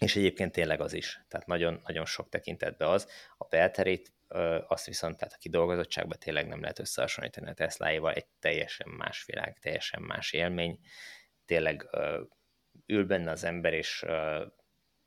[0.00, 3.08] És egyébként tényleg az is, tehát nagyon, nagyon sok tekintetben az.
[3.38, 4.12] A belterét
[4.66, 9.58] azt viszont, tehát a kidolgozottságban tényleg nem lehet összehasonlítani a Tesláival, egy teljesen más világ,
[9.58, 10.78] teljesen más élmény.
[11.46, 11.88] Tényleg
[12.86, 14.04] ül benne az ember, és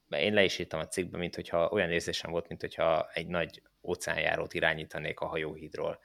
[0.10, 3.62] én le is írtam a cikkbe, mint hogyha olyan érzésem volt, mint hogyha egy nagy
[3.84, 6.00] óceánjárót irányítanék a hajóhídról.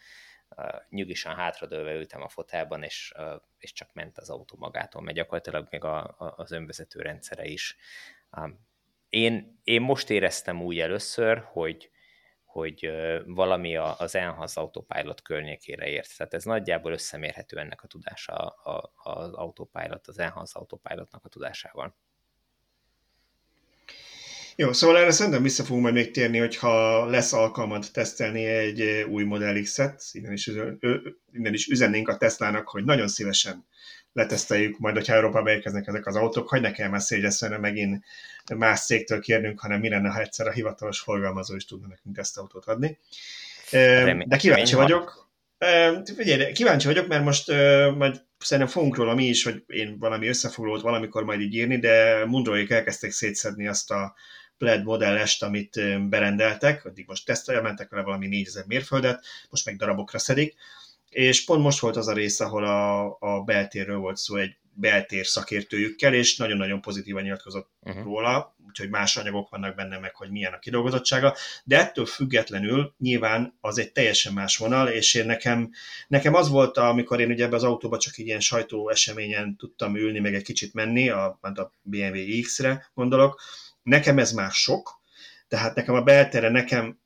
[0.89, 3.15] Nyugisan hátradőlve ültem a fotelban, és,
[3.59, 7.77] és csak ment az autó magától, mert gyakorlatilag még a, a, az önvezető rendszere is.
[9.09, 11.91] Én, én most éreztem úgy először, hogy,
[12.45, 12.91] hogy
[13.27, 16.17] valami az Enhance Autopilot környékére ért.
[16.17, 18.35] Tehát ez nagyjából összemérhető ennek a tudása
[19.03, 21.97] az Autopilot, az Enhance Autopilotnak a tudásával.
[24.59, 29.09] Jó, szóval erre szerintem vissza fogunk majd még térni, hogyha lesz alkalmad tesztelni egy eh,
[29.09, 30.51] új Model X-et, innen is,
[31.33, 33.67] innen is üzennénk a Teslának, hogy nagyon szívesen
[34.13, 38.05] leteszteljük, majd hogyha Európába érkeznek ezek az autók, hogy ne kell már szégyeszteni megint
[38.55, 42.65] más cégtől kérnünk, hanem mi lenne, ha egyszer a hivatalos forgalmazó is tudna nekünk tesztautót
[42.65, 42.99] adni.
[44.25, 45.31] De kíváncsi vagyok.
[46.17, 47.49] Figyelj, kíváncsi vagyok, mert most
[47.97, 52.25] majd szerintem fogunk róla mi is, hogy én valami összefoglalót valamikor majd így írni, de
[52.27, 54.15] Mundroik elkezdték szétszedni azt a
[54.59, 60.19] Plaid modellest, amit berendeltek, addig most tesztelje, mentek vele valami 4000 mérföldet, most meg darabokra
[60.19, 60.55] szedik,
[61.11, 65.27] és pont most volt az a rész, ahol a, a beltérről volt szó egy beltér
[65.27, 68.05] szakértőjükkel, és nagyon-nagyon pozitívan nyilatkozott uh-huh.
[68.05, 71.35] róla, úgyhogy más anyagok vannak benne meg, hogy milyen a kidolgozottsága,
[71.65, 75.71] de ettől függetlenül nyilván az egy teljesen más vonal, és én nekem,
[76.09, 79.97] nekem az volt, amikor én ugye ebbe az autóba csak egy ilyen sajtó eseményen tudtam
[79.97, 83.41] ülni, meg egy kicsit menni, a, a BMW X-re gondolok,
[83.87, 85.01] Nekem ez már sok,
[85.49, 86.99] tehát nekem a beltere, nekem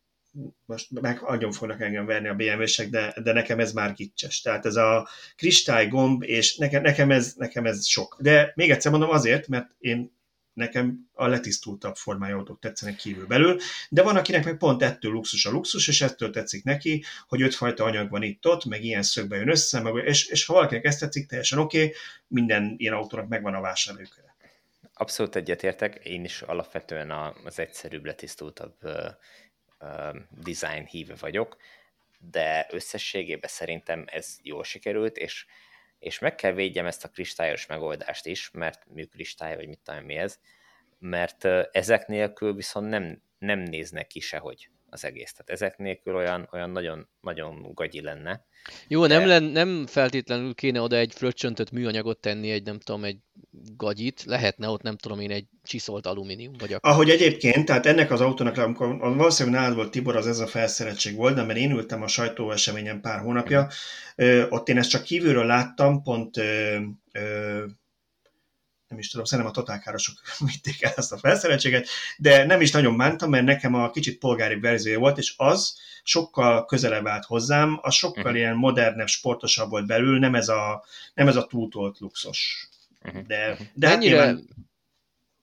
[0.66, 4.40] most meg nagyon fognak engem verni a BMW-sek, de, de nekem ez már gicses.
[4.40, 8.16] Tehát ez a kristály gomb, és nekem, nekem, ez, nekem ez sok.
[8.20, 10.18] De még egyszer mondom azért, mert én
[10.52, 13.58] nekem a letisztultabb formájú autók tetszenek kívül belül,
[13.88, 17.84] de van, akinek meg pont ettől luxus a luxus, és ettől tetszik neki, hogy ötfajta
[17.84, 21.26] anyag van itt-ott, meg ilyen szögbe jön össze, meg, és, és ha valakinek ezt tetszik,
[21.26, 21.94] teljesen oké, okay,
[22.26, 24.29] minden ilyen autónak megvan a vásárlóköre.
[25.00, 27.10] Abszolút egyetértek, én is alapvetően
[27.44, 28.76] az egyszerűbb, letisztultabb
[30.30, 31.56] design híve vagyok,
[32.18, 35.46] de összességében szerintem ez jól sikerült, és,
[35.98, 40.14] és meg kell védjem ezt a kristályos megoldást is, mert műkristály, vagy mit tudom mi
[40.14, 40.38] ez,
[40.98, 45.32] mert ezek nélkül viszont nem, nem néznek ki sehogy az egész.
[45.32, 48.44] Tehát ezek nélkül olyan, olyan nagyon, nagyon gagyi lenne.
[48.88, 49.18] Jó, de...
[49.18, 53.18] nem, len, nem feltétlenül kéne oda egy fröccsöntött műanyagot tenni, egy nem tudom, egy
[53.76, 56.52] gagyit, lehetne ott nem tudom én egy csiszolt alumínium.
[56.58, 56.92] Vagy akár.
[56.92, 61.16] Ahogy egyébként, tehát ennek az autónak, amikor valószínűleg nálad volt Tibor, az ez a felszereltség
[61.16, 63.68] volt, de mert én ültem a sajtóeseményen pár hónapja,
[64.16, 66.78] ö, ott én ezt csak kívülről láttam, pont ö,
[67.12, 67.64] ö,
[68.90, 70.14] nem is tudom, szerintem a totálkárosok
[70.52, 74.60] vitték el ezt a felszereltséget, de nem is nagyon bántam, mert nekem a kicsit polgári
[74.60, 78.38] verziója volt, és az sokkal közelebb állt hozzám, az sokkal uh-huh.
[78.38, 80.84] ilyen modernebb, sportosabb volt belül, nem ez a,
[81.14, 82.68] nem ez a túltolt luxus.
[83.04, 83.22] Uh-huh.
[83.26, 84.48] De, de hát mennyire, hát nyilván...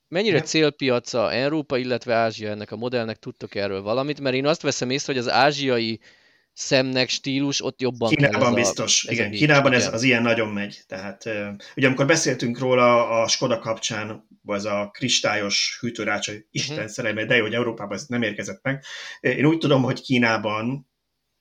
[0.08, 4.20] mennyire célpiaca Európa, illetve Ázsia ennek a modellnek, tudtok erről valamit?
[4.20, 6.00] Mert én azt veszem észre, hogy az ázsiai
[6.58, 9.32] szemnek stílus, ott jobban Kínában kell ez biztos, a, ez igen.
[9.32, 10.80] A Kínában ez, az ilyen nagyon megy.
[10.86, 11.24] Tehát
[11.76, 16.90] ugye amikor beszéltünk róla a Skoda kapcsán, az a kristályos hűtőrács, hogy Isten uh-huh.
[16.90, 18.84] szerelme, de jó, hogy Európában ez nem érkezett meg.
[19.20, 20.88] Én úgy tudom, hogy Kínában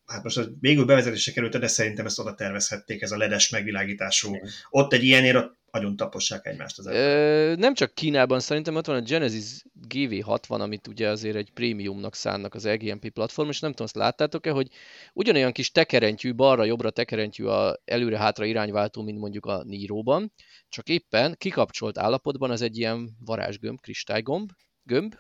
[0.06, 4.36] hát most végül bevezetésre került, de szerintem ezt oda tervezhették, ez a ledes megvilágítású.
[4.36, 4.50] Igen.
[4.70, 8.96] Ott egy ilyenért ott nagyon tapossák egymást az Ö, Nem csak Kínában, szerintem ott van
[8.96, 13.86] a Genesis GV60, amit ugye azért egy prémiumnak szánnak az LGMP platform, és nem tudom,
[13.86, 14.68] azt láttátok-e, hogy
[15.14, 20.34] ugyanolyan kis tekerentyű, balra-jobbra tekerentyű a előre-hátra irányváltó, mint mondjuk a Niro-ban,
[20.70, 24.50] csak éppen kikapcsolt állapotban az egy ilyen varázsgömb, kristálygomb,
[24.84, 25.16] gömb,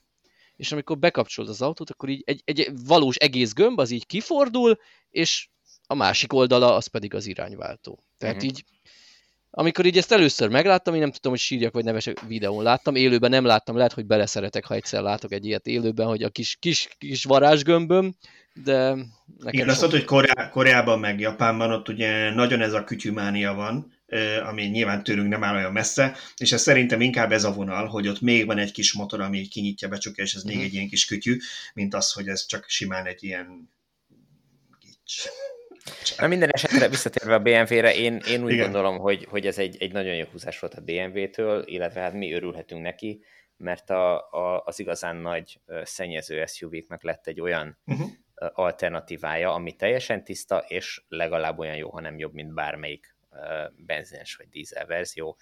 [0.55, 4.77] és amikor bekapcsolod az autót, akkor így egy, egy valós egész gömb az így kifordul,
[5.09, 5.49] és
[5.87, 8.03] a másik oldala az pedig az irányváltó.
[8.17, 8.49] Tehát uh-huh.
[8.49, 8.63] így
[9.59, 13.29] amikor így ezt először megláttam, én nem tudtam, hogy sírjak vagy nevesek videón láttam, élőben
[13.29, 16.89] nem láttam, lehet, hogy beleszeretek, ha egyszer látok egy ilyet élőben, hogy a kis, kis,
[16.97, 18.15] kis varázsgömböm,
[18.63, 19.05] de nekem
[19.47, 23.93] Igen, azt mondod, hogy Koreá, Koreában meg Japánban ott ugye nagyon ez a kütyümánia van,
[24.49, 28.07] ami nyilván tőlünk nem áll olyan messze, és ez szerintem inkább ez a vonal, hogy
[28.07, 30.65] ott még van egy kis motor, ami kinyitja, becsukja, és ez még mhm.
[30.65, 31.37] egy ilyen kis kütyű,
[31.73, 33.69] mint az, hogy ez csak simán egy ilyen
[34.79, 35.27] gics.
[36.17, 38.63] Na minden esetre visszatérve a BMW-re, én, én úgy Igen.
[38.63, 42.33] gondolom, hogy, hogy ez egy, egy nagyon jó húzás volt a BMW-től, illetve hát mi
[42.33, 43.23] örülhetünk neki,
[43.57, 48.09] mert a, a, az igazán nagy szennyező SUV-knek lett egy olyan uh-huh.
[48.35, 53.15] alternatívája, ami teljesen tiszta, és legalább olyan jó, ha nem jobb, mint bármelyik
[53.75, 55.37] benzines vagy dízel verzió.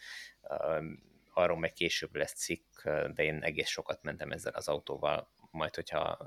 [1.33, 6.17] Arról meg később lesz cikk, de én egész sokat mentem ezzel az autóval, majd hogyha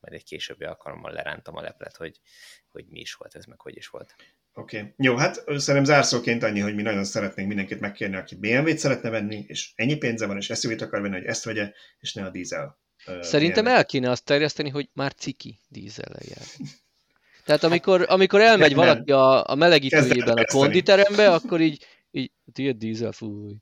[0.00, 2.20] majd egy későbbi alkalommal lerántam a leplet, hogy,
[2.72, 4.14] hogy mi is volt ez, meg hogy is volt.
[4.54, 4.78] Oké.
[4.78, 4.92] Okay.
[4.96, 9.44] Jó, hát szerintem zárszóként annyi, hogy mi nagyon szeretnénk mindenkit megkérni, aki BMW-t szeretne venni,
[9.48, 12.78] és ennyi pénze van, és SUV-t akar venni, hogy ezt vegye, és ne a dízel.
[13.20, 13.72] Szerintem BMW.
[13.72, 16.46] el kéne azt terjeszteni, hogy már ciki dízellel jár.
[17.44, 22.76] Tehát amikor, amikor elmegy nem, valaki a, a melegítőjében a konditerembe, akkor így, így tiéd
[22.76, 23.56] dízel, fúj.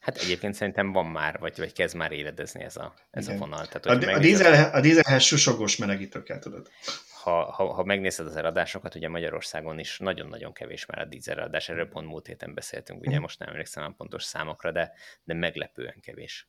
[0.00, 3.66] Hát egyébként szerintem van már, vagy, vagy kezd már éledezni ez a, ez a vonal.
[3.66, 6.70] Tehát, a, a, dízel, a dízelhez susogós melegítőkkel tudod.
[7.22, 11.68] Ha, ha, ha megnézed az eladásokat, ugye Magyarországon is nagyon-nagyon kevés már a dízel eladás,
[11.68, 13.20] erről pont múlt héten beszéltünk, ugye mhm.
[13.20, 14.92] most nem emlékszem a pontos számokra, de,
[15.24, 16.48] de meglepően kevés.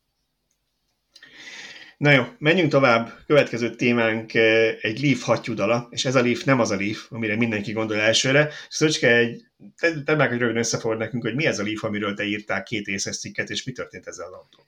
[1.97, 3.11] Na jó, menjünk tovább.
[3.26, 7.35] Következő témánk eh, egy Leaf hattyúdala, és ez a Leaf nem az a Leaf, amire
[7.35, 8.51] mindenki gondol elsőre.
[8.69, 9.43] Szöcske, egy,
[9.80, 12.63] te, te meg, hogy röviden összefogad nekünk, hogy mi ez a Leaf, amiről te írtál
[12.63, 14.67] két észes cikket, és mi történt ezzel az autó.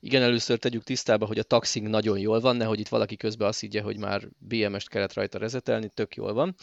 [0.00, 3.60] Igen, először tegyük tisztába, hogy a taxing nagyon jól van, nehogy itt valaki közben azt
[3.60, 6.54] higgye, hogy már BMS-t kellett rajta rezetelni, tök jól van.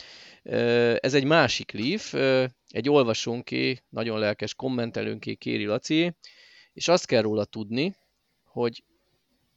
[0.44, 6.16] Eh, ez egy másik Leaf, eh, egy olvasónké, nagyon lelkes kommentelőnké Kéri Laci,
[6.74, 7.96] és azt kell róla tudni,
[8.44, 8.84] hogy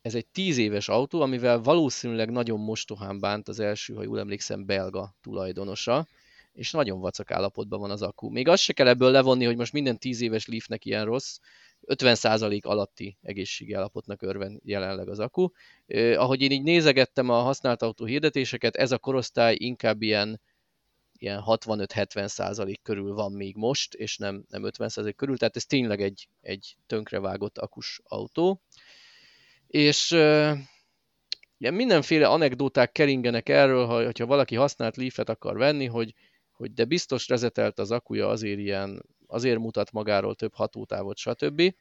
[0.08, 4.66] ez egy tíz éves autó, amivel valószínűleg nagyon mostohán bánt az első, ha jól emlékszem,
[4.66, 6.06] belga tulajdonosa,
[6.52, 8.30] és nagyon vacak állapotban van az akku.
[8.30, 11.38] Még azt se kell ebből levonni, hogy most minden tíz éves Leafnek ilyen rossz,
[11.86, 15.48] 50% alatti egészségi állapotnak örven jelenleg az akku.
[15.86, 20.40] Eh, ahogy én így nézegettem a használt autó hirdetéseket, ez a korosztály inkább ilyen,
[21.18, 26.28] ilyen 65-70% körül van még most, és nem, nem 50% körül, tehát ez tényleg egy,
[26.40, 28.62] egy tönkrevágott akus autó
[29.68, 30.10] és
[31.58, 36.14] ugye mindenféle anekdóták keringenek erről, ha, hogyha valaki használt Leaf-et akar venni, hogy,
[36.52, 41.74] hogy de biztos rezetelt az akuja, azért ilyen, azért mutat magáról több hatótávot, stb.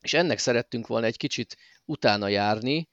[0.00, 2.88] És ennek szerettünk volna egy kicsit utána járni,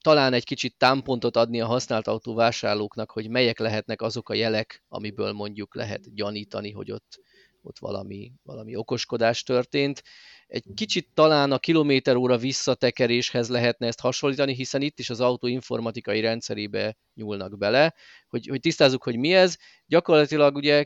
[0.00, 4.84] talán egy kicsit támpontot adni a használt autó vásárlóknak, hogy melyek lehetnek azok a jelek,
[4.88, 7.20] amiből mondjuk lehet gyanítani, hogy ott,
[7.64, 10.02] ott valami, valami okoskodás történt.
[10.46, 15.46] Egy kicsit talán a kilométer óra visszatekeréshez lehetne ezt hasonlítani, hiszen itt is az autó
[15.46, 17.94] informatikai rendszerébe nyúlnak bele,
[18.28, 19.56] hogy, hogy tisztázzuk, hogy mi ez.
[19.86, 20.84] Gyakorlatilag ugye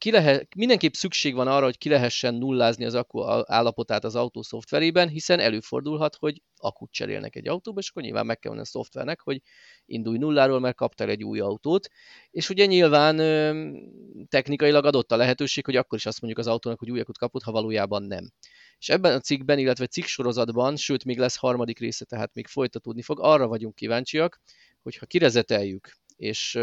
[0.00, 4.42] ki lehet, mindenképp szükség van arra, hogy ki lehessen nullázni az akku állapotát az autó
[4.42, 9.20] szoftverében, hiszen előfordulhat, hogy akut cserélnek egy autóba, és akkor nyilván meg kell a szoftvernek,
[9.20, 9.42] hogy
[9.86, 11.88] indulj nulláról, mert kaptál egy új autót.
[12.30, 13.16] És ugye nyilván
[14.28, 17.42] technikailag adott a lehetőség, hogy akkor is azt mondjuk az autónak, hogy új akut kapott,
[17.42, 18.30] ha valójában nem.
[18.78, 23.20] És ebben a cikkben, illetve cikksorozatban, sőt, még lesz harmadik része, tehát még folytatódni fog,
[23.20, 24.40] arra vagyunk kíváncsiak,
[24.82, 26.58] hogy ha kirezeteljük és,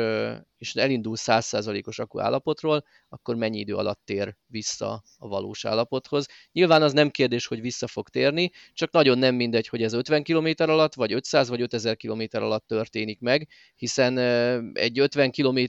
[0.57, 6.27] és elindul 100%-os akku állapotról, akkor mennyi idő alatt tér vissza a valós állapothoz.
[6.51, 10.23] Nyilván az nem kérdés, hogy vissza fog térni, csak nagyon nem mindegy, hogy ez 50
[10.23, 14.17] km alatt, vagy 500 vagy 5000 km alatt történik meg, hiszen
[14.73, 15.59] egy 50 km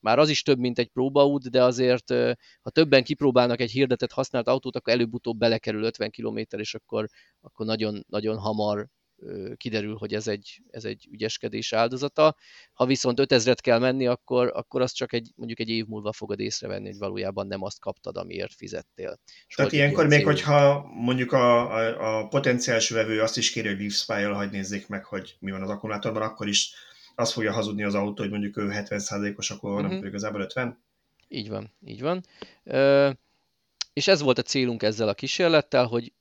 [0.00, 2.10] már az is több, mint egy próbaút, de azért,
[2.60, 7.08] ha többen kipróbálnak egy hirdetett használt autót, akkor előbb-utóbb belekerül 50 km, és akkor,
[7.40, 8.88] akkor nagyon, nagyon hamar
[9.56, 12.36] kiderül, hogy ez egy, ez egy ügyeskedés áldozata.
[12.72, 16.40] Ha viszont 5000-et kell menni, akkor, akkor azt csak egy, mondjuk egy év múlva fogod
[16.40, 19.18] észrevenni, hogy valójában nem azt kaptad, amiért fizettél.
[19.46, 20.26] És Tehát ilyenkor még, cél...
[20.26, 25.04] hogyha mondjuk a, a, a potenciális vevő azt is kéri, hogy leaf hogy nézzék meg,
[25.04, 26.74] hogy mi van az akkumulátorban, akkor is
[27.14, 29.90] azt fogja hazudni az autó, hogy mondjuk ő 70%-os, akkor uh-huh.
[29.90, 30.82] nem igazából 50?
[31.28, 32.24] Így van, így van.
[32.64, 33.10] Ö,
[33.92, 36.12] és ez volt a célunk ezzel a kísérlettel, hogy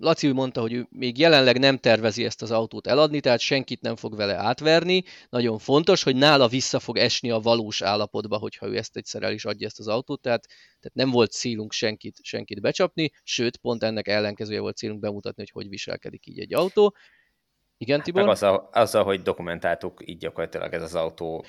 [0.00, 3.96] Laci mondta, hogy ő még jelenleg nem tervezi ezt az autót eladni, tehát senkit nem
[3.96, 5.04] fog vele átverni.
[5.28, 9.32] Nagyon fontos, hogy nála vissza fog esni a valós állapotba, hogyha ő ezt egyszer el
[9.32, 10.46] is adja ezt az autót, tehát,
[10.80, 15.62] tehát nem volt célunk senkit, senkit becsapni, sőt, pont ennek ellenkezője volt célunk bemutatni, hogy
[15.62, 16.94] hogy viselkedik így egy autó.
[17.78, 18.22] Igen, Tibor?
[18.22, 21.44] Meg azzal, azzal, hogy dokumentáltuk, így gyakorlatilag ez az autó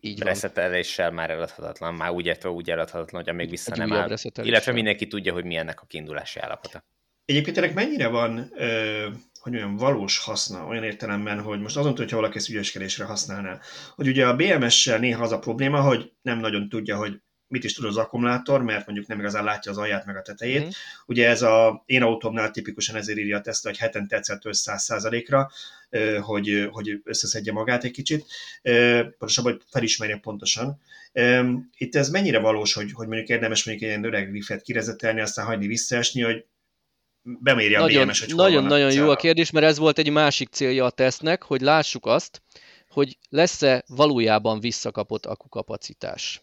[0.00, 4.16] így reszeteléssel már eladhatatlan, már úgy értve úgy eladhatatlan, hogy még vissza egy nem áll.
[4.42, 6.84] Illetve mindenki tudja, hogy mi ennek a kiindulási állapota.
[7.28, 8.52] Egyébként ennek mennyire van,
[9.40, 13.60] hogy olyan valós haszna, olyan értelemben, hogy most azon tudja, hogy valaki ezt ügyeskedésre használná.
[13.94, 17.74] Hogy ugye a BMS-sel néha az a probléma, hogy nem nagyon tudja, hogy mit is
[17.74, 20.64] tud az akkumulátor, mert mondjuk nem igazán látja az alját meg a tetejét.
[20.64, 20.68] Mm.
[21.06, 25.50] Ugye ez a én autómnál tipikusan ezért írja a teszt, hogy hetente egyszer 100%-ra,
[26.20, 28.26] hogy, hogy összeszedje magát egy kicsit,
[29.18, 30.80] pontosabban, hogy felismerje pontosan.
[31.76, 35.46] Itt ez mennyire valós, hogy, hogy mondjuk érdemes mondjuk egy ilyen öreg riffet kirezetelni, aztán
[35.46, 36.44] hagyni visszaesni, hogy
[37.22, 40.84] bemérje nagyon, a BMS, hogy Nagyon-nagyon jó a kérdés, mert ez volt egy másik célja
[40.84, 42.42] a tesznek, hogy lássuk azt,
[42.88, 46.42] hogy lesz-e valójában visszakapott akukapacitás.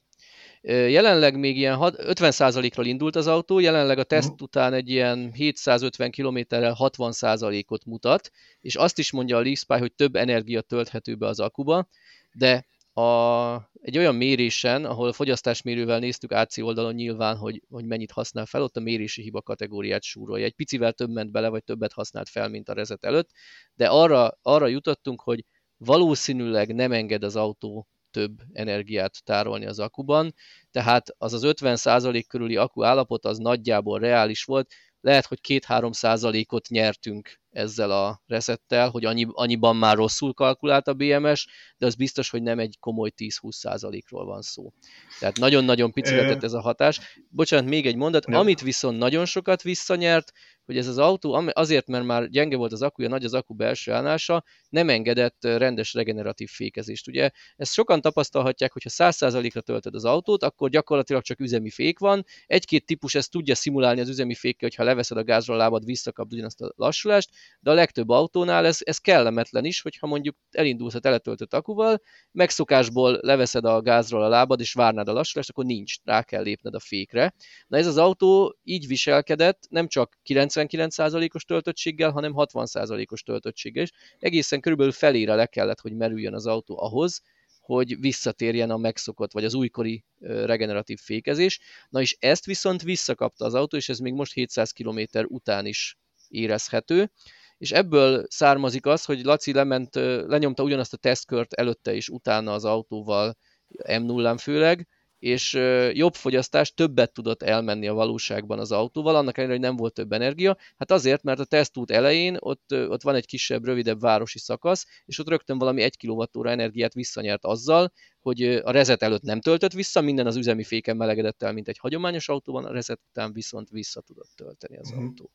[0.68, 4.42] Jelenleg még ilyen 50%-ról indult az autó, jelenleg a teszt uh-huh.
[4.42, 8.32] után egy ilyen 750 km-rel 60%-ot mutat,
[8.62, 11.88] és azt is mondja a LeafSpy, hogy több energia tölthető be az akuba,
[12.34, 12.66] de
[12.96, 18.62] a, egy olyan mérésen, ahol fogyasztásmérővel néztük AC oldalon nyilván, hogy, hogy mennyit használ fel,
[18.62, 20.46] ott a mérési hiba kategóriát súrolja.
[20.46, 23.30] Egy picivel több ment bele, vagy többet használt fel, mint a rezet előtt,
[23.74, 25.46] de arra, arra jutottunk, hogy
[25.78, 30.34] valószínűleg nem enged az autó több energiát tárolni az akuban,
[30.72, 36.68] tehát az az 50% körüli akku állapot az nagyjából reális volt, lehet, hogy 2-3 százalékot
[36.68, 42.30] nyertünk ezzel a reszettel, hogy annyi, annyiban már rosszul kalkulált a BMS, de az biztos,
[42.30, 44.74] hogy nem egy komoly 10-20 százalékról van szó.
[45.20, 47.00] Tehát nagyon-nagyon pici lett ez a hatás.
[47.30, 48.40] Bocsánat, még egy mondat, nem.
[48.40, 50.32] amit viszont nagyon sokat visszanyert,
[50.66, 53.92] hogy ez az autó azért, mert már gyenge volt az akkuja, nagy az akku belső
[53.92, 57.08] állása, nem engedett rendes regeneratív fékezést.
[57.08, 62.00] Ugye ezt sokan tapasztalhatják, hogy ha 100%-ra töltöd az autót, akkor gyakorlatilag csak üzemi fék
[62.00, 62.26] van.
[62.46, 66.34] Egy-két típus ezt tudja szimulálni az üzemi fékkel, hogyha leveszed a gázról a lábad, visszakapd
[66.34, 71.00] ugyanazt a lassulást, de a legtöbb autónál ez, ez kellemetlen is, hogyha mondjuk elindulsz a
[71.00, 72.02] teletöltött akuval,
[72.32, 76.76] megszokásból leveszed a gázról a lábad, és várnád a lassulást, akkor nincs, rá kell lépned
[76.76, 77.34] a fékre.
[77.68, 83.92] Na ez az autó így viselkedett, nem csak 99%-os töltöttséggel, hanem 60%-os töltöttséggel is.
[84.20, 87.22] Egészen körülbelül felére le kellett, hogy merüljön az autó ahhoz,
[87.60, 91.60] hogy visszatérjen a megszokott, vagy az újkori regeneratív fékezés.
[91.90, 95.98] Na és ezt viszont visszakapta az autó, és ez még most 700 km után is
[96.28, 97.12] érezhető,
[97.58, 99.96] és ebből származik az, hogy Laci lement,
[100.26, 103.38] lenyomta ugyanazt a tesztkört előtte és utána az autóval,
[103.84, 104.88] M0-án főleg,
[105.20, 105.54] és
[105.92, 110.12] jobb fogyasztás többet tudott elmenni a valóságban az autóval, annak ellenére, hogy nem volt több
[110.12, 110.58] energia.
[110.78, 115.20] Hát azért, mert a tesztút elején ott, ott van egy kisebb, rövidebb városi szakasz, és
[115.20, 120.02] ott rögtön valami 1 kWh energiát visszanyert azzal, hogy a rezet előtt nem töltött vissza,
[120.02, 124.02] minden az üzemi féken melegedett el, mint egy hagyományos autóban, a rezet után viszont vissza
[124.02, 124.98] tudott tölteni az mm.
[124.98, 125.32] autó.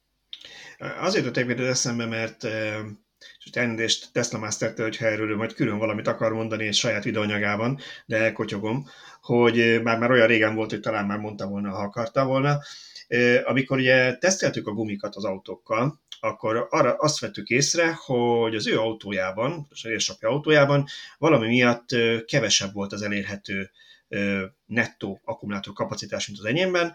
[1.01, 2.45] Azért jutott még eszembe, mert
[3.45, 8.17] és elnézést Tesla Master-től, hogyha erről majd külön valamit akar mondani egy saját videóanyagában, de
[8.17, 8.89] elkotyogom,
[9.23, 12.59] hogy már, már olyan régen volt, hogy talán már mondta volna, ha akarta volna.
[13.45, 18.79] Amikor ugye teszteltük a gumikat az autókkal, akkor arra azt vettük észre, hogy az ő
[18.79, 20.87] autójában, az édesapja autójában
[21.19, 21.89] valami miatt
[22.27, 23.71] kevesebb volt az elérhető
[24.67, 26.93] nettó akkumulátor kapacitás, mint az enyémben.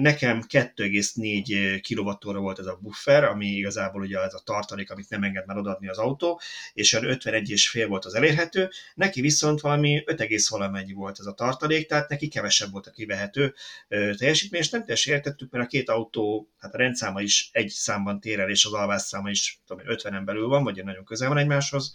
[0.00, 5.22] Nekem 2,4 kWh volt ez a buffer, ami igazából ugye ez a tartalék, amit nem
[5.22, 6.40] enged már odaadni az autó,
[6.72, 11.88] és olyan 51,5 volt az elérhető, neki viszont valami 5, valamennyi volt ez a tartalék,
[11.88, 13.54] tehát neki kevesebb volt a kivehető
[13.88, 18.20] teljesítmény, és nem teljesen értettük, mert a két autó, hát a rendszáma is egy számban
[18.20, 21.92] tér el, és az alvásszáma is tudom, 50-en belül van, vagy nagyon közel van egymáshoz,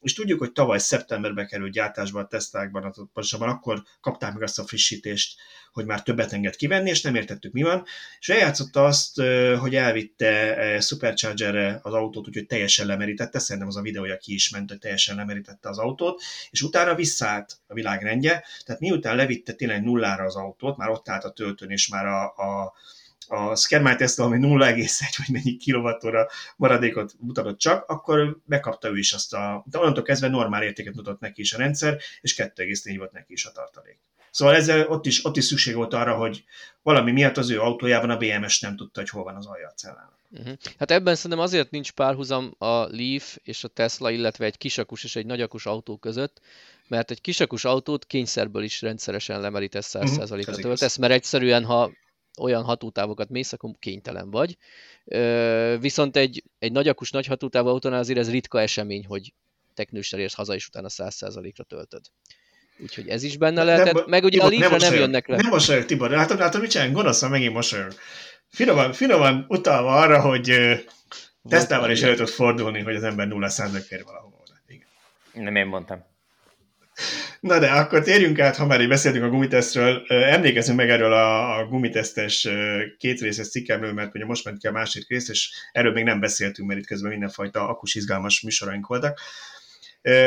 [0.00, 4.66] és tudjuk, hogy tavaly szeptemberbe került gyártásba a tesztákban, pontosabban akkor kapták meg azt a
[4.66, 5.38] frissítést,
[5.72, 7.84] hogy már többet enged kivenni, és nem értettük mi van,
[8.18, 9.20] és eljátszotta azt,
[9.58, 14.70] hogy elvitte Superchargerre az autót, úgyhogy teljesen lemerítette, szerintem az a videója ki is ment,
[14.70, 20.24] hogy teljesen lemerítette az autót, és utána visszaállt a világrendje, tehát miután levitte tényleg nullára
[20.24, 22.74] az autót, már ott állt a töltőn, és már a, a
[23.28, 29.12] a Skermite Tesla, ami 0,1 vagy mennyi kilovattóra maradékot mutatott csak, akkor megkapta ő is
[29.12, 33.12] azt a, de onnantól kezdve normál értéket mutatott neki is a rendszer, és 2,4 volt
[33.12, 33.98] neki is a tartalék.
[34.30, 36.44] Szóval ezzel ott is, ott is szükség volt arra, hogy
[36.82, 39.72] valami miatt az ő autójában a BMS nem tudta, hogy hol van az alja a
[39.72, 40.18] cellának.
[40.30, 40.54] Uh-huh.
[40.78, 45.16] Hát ebben szerintem azért nincs párhuzam a Leaf és a Tesla, illetve egy kisakus és
[45.16, 46.40] egy nagyakus autó között,
[46.88, 51.90] mert egy kisakus autót kényszerből is rendszeresen lemerítesz 100%-ra uh-huh, töltesz, mert egyszerűen, ha
[52.40, 54.56] olyan hatótávokat mész, akkor kénytelen vagy.
[55.80, 59.32] Viszont egy, egy nagyakus nagy hatótávú autónál azért ez ritka esemény, hogy
[59.74, 62.04] teknősre érsz haza, és utána 100%-ra töltöd.
[62.78, 65.36] Úgyhogy ez is benne lehetett, nem, meg ugye Tibor, a Leafre nem, nem jönnek le.
[65.36, 66.96] Nem mosolyog, Tibor, látod, látod, mit csinálunk?
[66.96, 67.92] Gonoszan megint mosolyog.
[68.48, 70.52] Finoman, finoman utalva arra, hogy
[71.48, 74.36] tesztával is elő tud fordulni, hogy az ember nulla százalék ér valahova.
[74.66, 74.86] Igen.
[75.44, 76.04] Nem én mondtam.
[77.46, 81.58] Na de akkor térjünk át, ha már így beszéltünk a gumitesztről, emlékezzünk meg erről a,
[81.58, 82.48] a gumitesztes
[82.98, 86.68] kétrészes cikkemről, mert ugye most ment ki a másik rész, és erről még nem beszéltünk,
[86.68, 89.20] mert itt közben mindenfajta akus izgalmas műsoraink voltak.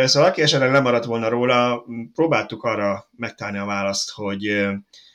[0.04, 4.68] Szóval aki esetleg lemaradt volna róla, próbáltuk arra megtalálni a választ, hogy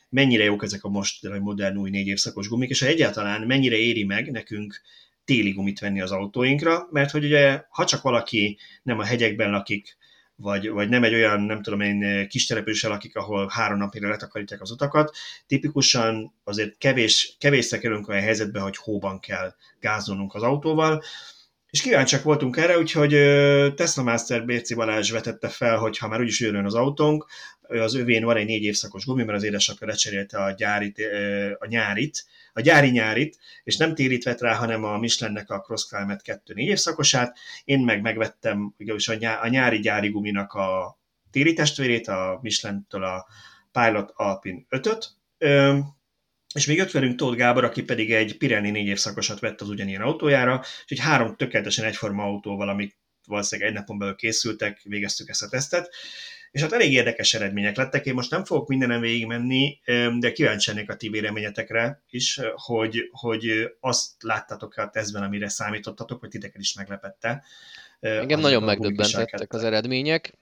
[0.09, 4.31] mennyire jók ezek a most modern új négy évszakos gumik, és egyáltalán mennyire éri meg
[4.31, 4.81] nekünk
[5.25, 9.97] téli gumit venni az autóinkra, mert hogy ugye ha csak valaki nem a hegyekben lakik,
[10.37, 14.61] vagy, vagy nem egy olyan, nem tudom én, kis településsel lakik, ahol három napra letakarítják
[14.61, 15.17] az utakat.
[15.47, 21.03] Tipikusan azért kevés, kevésszer kerülünk olyan helyzetbe, hogy hóban kell gázolnunk az autóval,
[21.71, 23.11] és kíváncsiak voltunk erre, úgyhogy
[23.75, 27.27] Tesla Master BC Balázs vetette fel, hogy ha már úgyis jön az autónk,
[27.61, 31.01] az övén van egy négy évszakos gumi, mert az édesapja lecserélte a, gyárit,
[31.59, 32.25] a nyárit,
[32.57, 36.55] a gyári nyárit, és nem térit vett rá, hanem a Michelinnek a Cross Climate 2
[36.55, 37.39] négy évszakosát.
[37.65, 40.99] Én meg megvettem ugyanis a nyári gyári guminak a
[41.31, 43.27] téri testvérét, a Michelin-től a
[43.73, 45.11] Pilot Alpine 5-öt,
[46.55, 50.03] és még jött velünk Tóth Gábor, aki pedig egy Pirelli négy évszakosat vett az ugyanilyen
[50.03, 55.43] autójára, és egy három tökéletesen egyforma autóval, amik valószínűleg egy napon belül készültek, végeztük ezt
[55.43, 55.95] a tesztet,
[56.55, 58.07] és hát elég érdekes eredmények lettek.
[58.07, 59.81] Én most nem fogok mindenen végigmenni,
[60.19, 66.21] de kíváncsi lennék a ti véleményetekre is, hogy, hogy azt láttatok-e a tesztben, amire számítottatok,
[66.21, 67.45] vagy titeket is meglepette.
[68.01, 70.39] Engem nagyon megdöbbentettek az eredmények.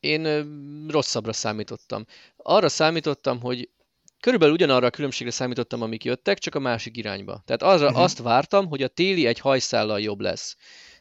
[0.00, 0.46] Én
[0.88, 2.06] rosszabbra számítottam.
[2.36, 3.70] Arra számítottam, hogy
[4.20, 7.42] körülbelül ugyanarra a különbségre számítottam, amik jöttek, csak a másik irányba.
[7.46, 8.02] Tehát arra uh-huh.
[8.02, 10.56] azt vártam, hogy a téli egy hajszállal jobb lesz.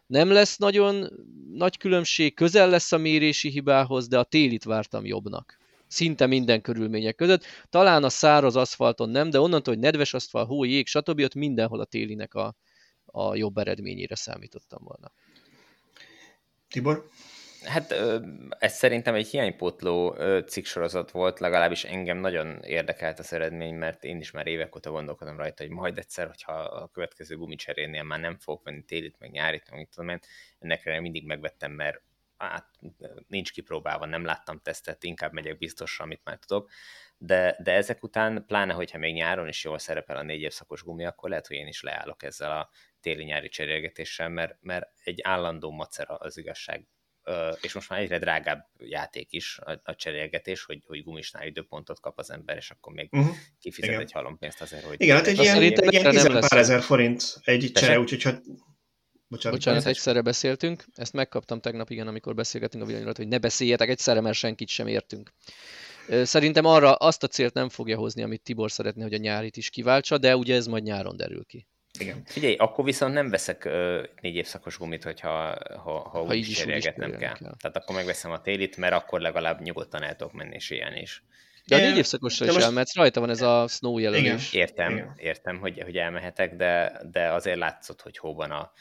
[0.08, 1.10] Nem lesz nagyon
[1.52, 5.58] nagy különbség, közel lesz a mérési hibához, de a télit vártam jobbnak.
[5.88, 7.44] Szinte minden körülmények között.
[7.70, 11.20] Talán a száraz aszfalton nem, de onnantól, hogy nedves aszfalt, hó, jég, stb.
[11.20, 12.56] ott mindenhol a télinek a,
[13.06, 15.12] a jobb eredményére számítottam volna.
[16.70, 17.10] Tibor?
[17.68, 17.92] Hát
[18.60, 24.32] ez szerintem egy hiánypótló cikksorozat volt, legalábbis engem nagyon érdekelt az eredmény, mert én is
[24.32, 28.64] már évek óta gondolkodom rajta, hogy majd egyszer, hogyha a következő gumicserénél már nem fogok
[28.64, 30.20] venni télit, meg nyárit, meg tudom én,
[30.60, 32.02] ennek mindig megvettem, mert
[32.38, 32.66] hát
[33.28, 36.70] nincs kipróbálva, nem láttam tesztet, inkább megyek biztosra, amit már tudok,
[37.18, 41.06] de, de ezek után, pláne, hogyha még nyáron is jól szerepel a négy évszakos gumi,
[41.06, 42.70] akkor lehet, hogy én is leállok ezzel a
[43.00, 46.88] téli-nyári cserélgetéssel, mert, mert egy állandó macera az igazság
[47.62, 52.18] és most már egyre drágább játék is a, a cserélgetés, hogy, hogy gumisnál időpontot kap
[52.20, 53.36] az ember, és akkor még uh-huh.
[53.60, 54.02] kifizet Igen.
[54.02, 55.02] egy halompénzt azért, hogy...
[55.02, 58.42] Igen, hát egy ilyen, ilyen 10 pár ezer forint egy csere, úgyhogy hát
[59.30, 60.86] Bocsánat, Bocsánat egyszerre beszéltünk.
[60.94, 64.88] Ezt megkaptam tegnap, igen, amikor beszélgetünk a villanyról, hogy ne beszéljetek egyszerre, mert senkit sem
[64.88, 65.34] értünk.
[66.24, 69.70] Szerintem arra azt a célt nem fogja hozni, amit Tibor szeretné, hogy a nyárit is
[69.70, 71.68] kiváltsa, de ugye ez majd nyáron derül ki.
[72.00, 72.22] Igen.
[72.26, 76.58] Figyelj, akkor viszont nem veszek uh, négy évszakos gumit, hogyha ha, ha, ha úgy is
[76.58, 77.20] cserélgetnem kell.
[77.20, 77.56] kell.
[77.60, 81.24] Tehát akkor megveszem a télit, mert akkor legalább nyugodtan el tudok menni és élni is.
[81.66, 82.64] De a négy évszakosra is most...
[82.66, 84.54] elmehetsz, rajta van ez a snow jelölés.
[84.54, 84.68] Igen.
[84.68, 85.14] Értem, Igen.
[85.18, 88.72] értem, hogy, hogy elmehetek, de, de azért látszott, hogy hóban a,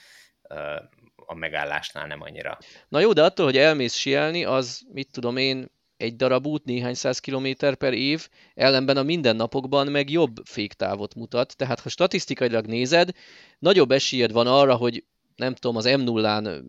[1.26, 2.58] a megállásnál nem annyira.
[2.88, 6.94] Na jó, de attól, hogy elmész sielni, az mit tudom én, egy darab út néhány
[6.94, 13.10] száz kilométer per év, ellenben a mindennapokban meg jobb féktávot mutat, tehát ha statisztikailag nézed,
[13.58, 15.04] nagyobb esélyed van arra, hogy
[15.36, 16.62] nem tudom, az M0-án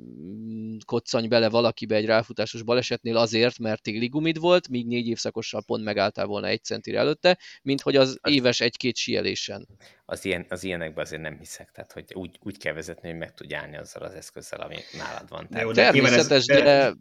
[0.85, 5.83] koccanj bele valakibe egy ráfutásos balesetnél azért, mert téli gumid volt, míg négy évszakossal pont
[5.83, 9.67] megálltál volna egy centire előtte, mint hogy az éves egy-két sielésen.
[10.05, 13.33] Az, ilyen, az ilyenekben azért nem hiszek, tehát hogy úgy, úgy kell vezetni, hogy meg
[13.33, 15.47] tudj állni azzal az eszközzel, ami nálad van.
[15.49, 15.73] Tehát...
[15.73, 16.93] Természetes, de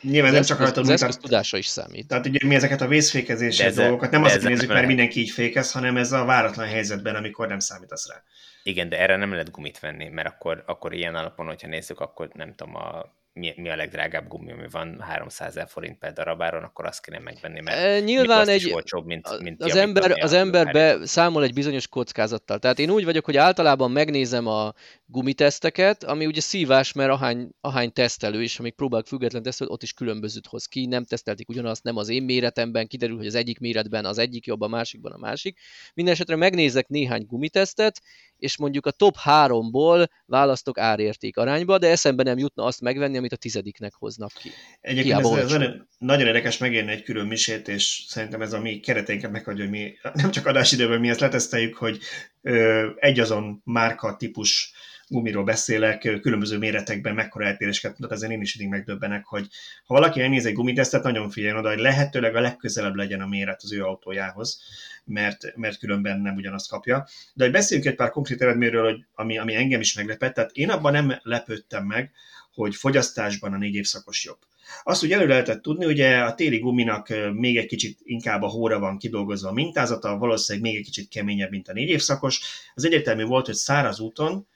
[0.00, 2.06] Nyilván nem csak az, az eszköz tudása is számít.
[2.06, 5.72] Tehát ugye mi ezeket a vészfékezési ez dolgokat nem azért nézzük, mert mindenki így fékez,
[5.72, 8.22] hanem ez a váratlan helyzetben, amikor nem számítasz rá.
[8.66, 12.28] Igen, de erre nem lehet gumit venni, mert akkor, akkor ilyen alapon, hogyha nézzük, akkor
[12.32, 16.62] nem tudom, a mi, mi a legdrágább gumi, ami van 300 ezer forint per darabáron,
[16.62, 20.72] akkor azt kéne megvenni, mert e, nyilván egy, olcsóbb, mint, mint az ember, az ember
[20.72, 22.58] be számol egy bizonyos kockázattal.
[22.58, 24.74] Tehát én úgy vagyok, hogy általában megnézem a
[25.14, 29.92] gumiteszteket, ami ugye szívás, mert ahány, ahány tesztelő is, amíg próbálok független tesztelő, ott is
[29.92, 34.04] különbözőt hoz ki, nem teszteltik ugyanazt, nem az én méretemben, kiderül, hogy az egyik méretben
[34.04, 35.58] az egyik jobb, a másikban a másik.
[35.94, 38.00] Mindenesetre megnézek néhány gumitesztet,
[38.38, 43.32] és mondjuk a top háromból választok árérték arányba, de eszembe nem jutna azt megvenni, amit
[43.32, 44.50] a tizediknek hoznak ki.
[44.80, 48.80] Egyébként ez, ez nagyon, nagyon érdekes megérni egy külön misét, és szerintem ez a mi
[48.80, 51.98] kereteinket meghagyja, hogy mi nem csak adásidőben mi ezt leteszteljük, hogy
[52.44, 54.72] ö, egy azon márka típus
[55.08, 59.48] gumiról beszélek, különböző méretekben mekkora eltéréseket mutat, ezen én is mindig megdöbbenek, hogy
[59.86, 63.62] ha valaki elnéz egy gumitesztet, nagyon figyeljen oda, hogy lehetőleg a legközelebb legyen a méret
[63.62, 64.60] az ő autójához,
[65.04, 67.06] mert, mert különben nem ugyanazt kapja.
[67.34, 70.70] De hogy beszéljünk egy pár konkrét eredményről, hogy ami, ami engem is meglepett, tehát én
[70.70, 72.10] abban nem lepődtem meg,
[72.54, 74.38] hogy fogyasztásban a négy évszakos jobb.
[74.82, 78.78] Azt ugye előre lehetett tudni, ugye a téli guminak még egy kicsit inkább a hóra
[78.78, 82.40] van kidolgozva a mintázata, valószínűleg még egy kicsit keményebb, mint a négy évszakos.
[82.74, 84.46] Az egyértelmű volt, hogy száraz úton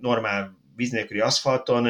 [0.00, 1.88] normál víz nélküli aszfalton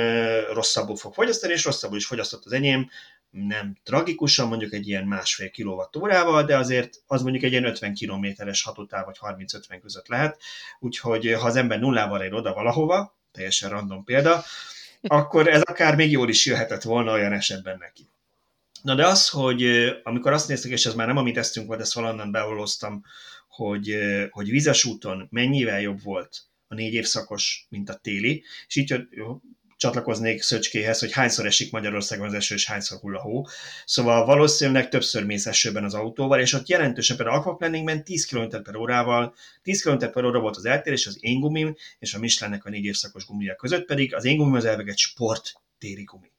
[0.53, 2.91] rosszabbul fog fogyasztani, és rosszabbul is fogyasztott az enyém,
[3.31, 8.63] nem tragikusan, mondjuk egy ilyen másfél kilovattórával, de azért az mondjuk egy ilyen 50 kilométeres
[8.63, 10.41] hatótáv, vagy 30-50 között lehet,
[10.79, 14.45] úgyhogy ha az ember nullával ér oda valahova, teljesen random példa,
[15.07, 18.09] akkor ez akár még jól is jöhetett volna olyan esetben neki.
[18.83, 19.65] Na de az, hogy
[20.03, 23.03] amikor azt néztük, és ez már nem amit tesztünk volt, ezt valonnan beoloztam,
[23.49, 23.97] hogy,
[24.31, 29.07] hogy vizes úton mennyivel jobb volt a négy évszakos, mint a téli, és így
[29.85, 33.47] csatlakoznék Szöcskéhez, hogy hányszor esik Magyarországon az eső, és hányszor hull a hó.
[33.85, 38.77] Szóval valószínűleg többször mész esőben az autóval, és ott jelentősen például aquaplaningben 10 km per
[38.77, 42.71] órával, 10 km per óra volt az eltérés az én gumim és a Michelinnek a
[42.71, 46.31] négy évszakos gumia között, pedig az én gumim az elveg egy sport téri gumi.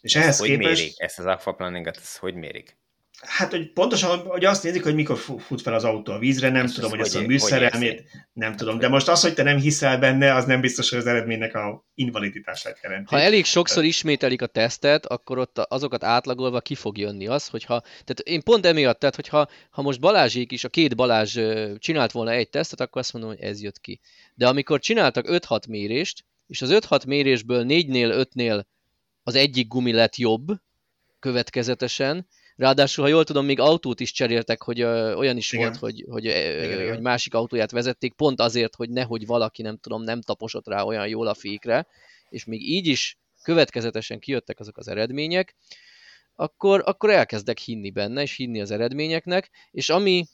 [0.00, 0.80] És ezt ehhez hogy képest...
[0.80, 0.94] mérik?
[0.96, 2.76] Ezt az aquaplaninget, ezt hogy mérik?
[3.20, 6.64] Hát, hogy pontosan, hogy azt nézik, hogy mikor fut fel az autó a vízre, nem
[6.64, 8.78] és tudom, hogy ezt a műszerelmét, nem tudom.
[8.78, 11.84] De most az, hogy te nem hiszel benne, az nem biztos, hogy az eredménynek a
[11.94, 13.14] invaliditását jelenti.
[13.14, 17.80] Ha elég sokszor ismételik a tesztet, akkor ott azokat átlagolva ki fog jönni az, hogyha...
[17.80, 21.38] Tehát én pont emiatt, tehát hogyha ha most Balázsék is, a két Balázs
[21.78, 24.00] csinált volna egy tesztet, akkor azt mondom, hogy ez jött ki.
[24.34, 28.64] De amikor csináltak 5-6 mérést, és az 5-6 mérésből 4-nél, 5-nél
[29.22, 30.46] az egyik gumi lett jobb,
[31.18, 35.66] következetesen, Ráadásul, ha jól tudom, még autót is cseréltek, hogy ö, olyan is igen.
[35.66, 39.76] volt, hogy, hogy, ö, igen, hogy másik autóját vezették, pont azért, hogy nehogy valaki, nem
[39.76, 41.86] tudom, nem taposott rá olyan jól a fékre,
[42.28, 45.56] és még így is következetesen kijöttek azok az eredmények,
[46.34, 50.24] akkor, akkor elkezdek hinni benne, és hinni az eredményeknek, és ami,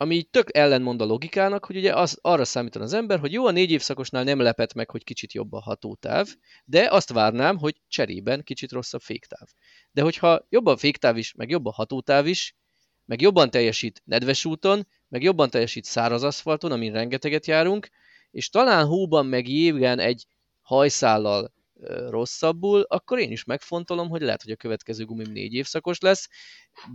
[0.00, 3.46] ami így tök ellenmond a logikának, hogy ugye az, arra számítan az ember, hogy jó,
[3.46, 6.28] a négy évszakosnál nem lepett meg, hogy kicsit jobb a hatótáv,
[6.64, 9.48] de azt várnám, hogy cserében kicsit rosszabb féktáv.
[9.92, 12.56] De hogyha jobb a féktáv is, meg jobb a hatótáv is,
[13.04, 17.88] meg jobban teljesít nedves úton, meg jobban teljesít száraz aszfalton, amin rengeteget járunk,
[18.30, 20.26] és talán hóban meg jégen egy
[20.62, 21.52] hajszállal
[22.10, 26.28] rosszabbul, akkor én is megfontolom, hogy lehet, hogy a következő gumim négy évszakos lesz,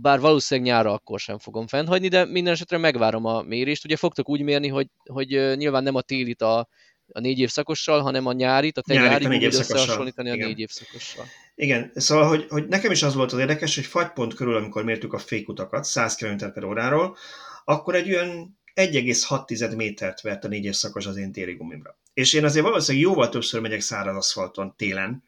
[0.00, 3.84] bár valószínűleg nyára akkor sem fogom fennhagyni, de minden esetre megvárom a mérést.
[3.84, 6.68] Ugye fogtok úgy mérni, hogy, hogy nyilván nem a télit a,
[7.12, 11.24] a négy évszakossal, hanem a nyárit, a te nyári, nyári összehasonlítani a négy évszakossal.
[11.54, 15.12] Igen, szóval, hogy, hogy nekem is az volt az érdekes, hogy fagypont körül, amikor mértük
[15.12, 17.16] a fékutakat 100 km per óráról,
[17.64, 21.98] akkor egy olyan 1,6 métert vert a négy évszakos az én téli gumimra.
[22.14, 25.24] És én azért valószínűleg jóval többször megyek száraz aszfalton télen,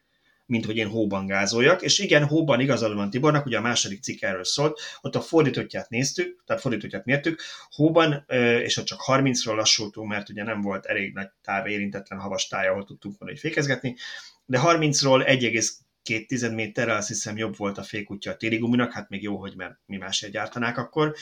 [0.47, 4.23] mint hogy én hóban gázoljak, és igen, hóban igazad van Tibornak, ugye a második cikk
[4.23, 7.40] erről szólt, ott a fordítottját néztük, tehát fordítottját mértük,
[7.70, 8.24] hóban,
[8.62, 12.68] és ott csak 30-ról lassultunk, mert ugye nem volt elég nagy táv érintetlen havas táj,
[12.68, 13.97] ahol tudtunk volna fékezgetni,
[14.44, 15.27] de 30-ról
[16.07, 19.37] két tized méterrel, azt hiszem jobb volt a fékútja a téli guminak, hát még jó,
[19.37, 21.15] hogy mert mi másért gyártanák akkor.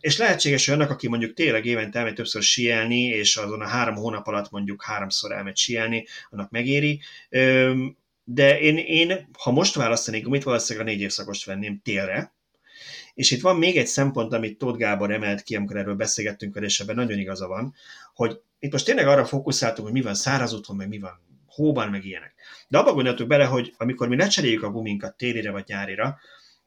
[0.00, 3.94] És lehetséges, hogy annak, aki mondjuk tényleg évente elmegy többször sielni, és azon a három
[3.94, 7.00] hónap alatt mondjuk háromszor elmegy sielni, annak megéri.
[8.24, 12.34] de én, én, ha most választanék gumit, valószínűleg a négy évszakost venném télre,
[13.14, 16.80] és itt van még egy szempont, amit Tóth Gábor emelt ki, amikor erről beszélgettünk, és
[16.80, 17.74] ebben nagyon igaza van,
[18.14, 21.20] hogy itt most tényleg arra fókuszáltunk, hogy mi van száraz úton, meg mi van
[21.56, 22.34] hóban, meg ilyenek.
[22.68, 26.18] De abba gondoltuk bele, hogy amikor mi lecseréljük a guminkat télire vagy nyárira,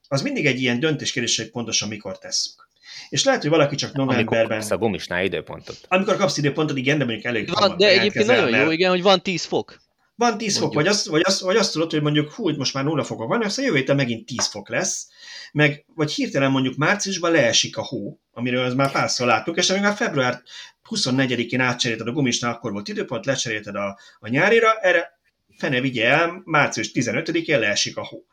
[0.07, 2.67] az mindig egy ilyen döntéskérdés, hogy pontosan mikor tesszük.
[3.09, 4.37] És lehet, hogy valaki csak novemberben...
[4.37, 5.77] Amikor kapsz a gumisnál időpontot.
[5.87, 9.21] Amikor kapsz időpontot, igen, de mondjuk elég van, De egyébként nagyon jó, igen, hogy van
[9.21, 9.81] 10 fok.
[10.15, 10.63] Van 10 mondjuk.
[10.63, 13.27] fok, vagy azt, vagy, azt, vagy azt tudod, hogy mondjuk hú, most már nulla fokok
[13.27, 15.07] van, aztán jövő héten megint 10 fok lesz,
[15.51, 19.81] meg vagy hirtelen mondjuk márciusban leesik a hó, amiről az már párszor láttuk, és amíg
[19.81, 20.41] már február
[20.89, 25.19] 24-én átcserélted a gumisnál, akkor volt időpont, lecserélted a, a nyárira, erre
[25.59, 28.25] fene vigye el, március 15-én leesik a hó.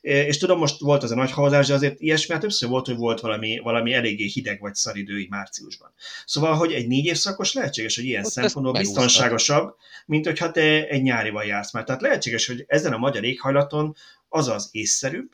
[0.00, 2.96] És tudom, most volt az a nagy havazás, de azért ilyesmi, hát többször volt, hogy
[2.96, 5.92] volt valami, valami eléggé hideg vagy így márciusban.
[6.26, 9.76] Szóval, hogy egy négy évszakos lehetséges, hogy ilyen Ott szempontból biztonságosabb,
[10.06, 11.84] mint hogyha te egy nyárival jársz már.
[11.84, 13.96] Tehát lehetséges, hogy ezen a magyar éghajlaton
[14.28, 15.30] az az észszerűbb,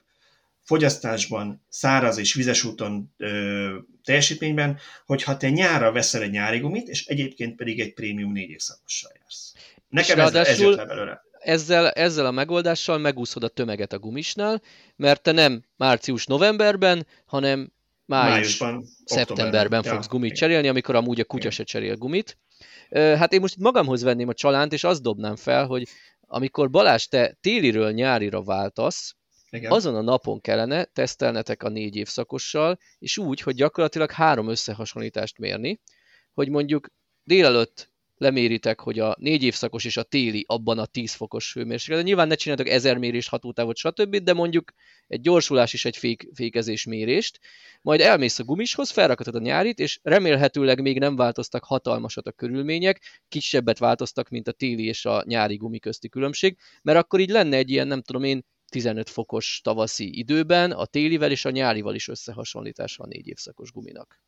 [0.68, 7.06] fogyasztásban, száraz és vizes úton ö, teljesítményben, hogyha te nyára veszel egy nyári gumit, és
[7.06, 9.52] egyébként pedig egy prémium négy évszakossal jársz.
[9.88, 14.62] Nekem ez, ez jött le belőle ezzel, ezzel a megoldással megúszod a tömeget a gumisnál,
[14.96, 17.72] mert te nem március-novemberben, hanem
[18.04, 18.62] május,
[19.04, 20.36] szeptemberben fogsz ja, gumit igen.
[20.36, 22.38] cserélni, amikor amúgy a kutya se cserél gumit.
[22.90, 25.88] Hát én most magamhoz venném a csalánt, és azt dobnám fel, hogy
[26.26, 29.16] amikor Balázs, te téliről nyárira váltasz,
[29.50, 29.70] igen.
[29.72, 35.80] azon a napon kellene tesztelnetek a négy évszakossal, és úgy, hogy gyakorlatilag három összehasonlítást mérni,
[36.32, 36.88] hogy mondjuk
[37.24, 42.04] délelőtt leméritek, hogy a négy évszakos és a téli abban a 10 fokos hőmérséklet.
[42.04, 44.72] Nyilván ne csináltok ezer mérés, hatótávot, stb., de mondjuk
[45.06, 47.38] egy gyorsulás is egy fék, fékezés mérést,
[47.82, 53.00] majd elmész a gumishoz, felrakatod a nyárit, és remélhetőleg még nem változtak hatalmasat a körülmények,
[53.28, 57.56] kisebbet változtak, mint a téli és a nyári gumi közti különbség, mert akkor így lenne
[57.56, 62.08] egy ilyen, nem tudom én, 15 fokos tavaszi időben, a télivel és a nyárival is
[62.08, 64.20] összehasonlítása a négy évszakos guminak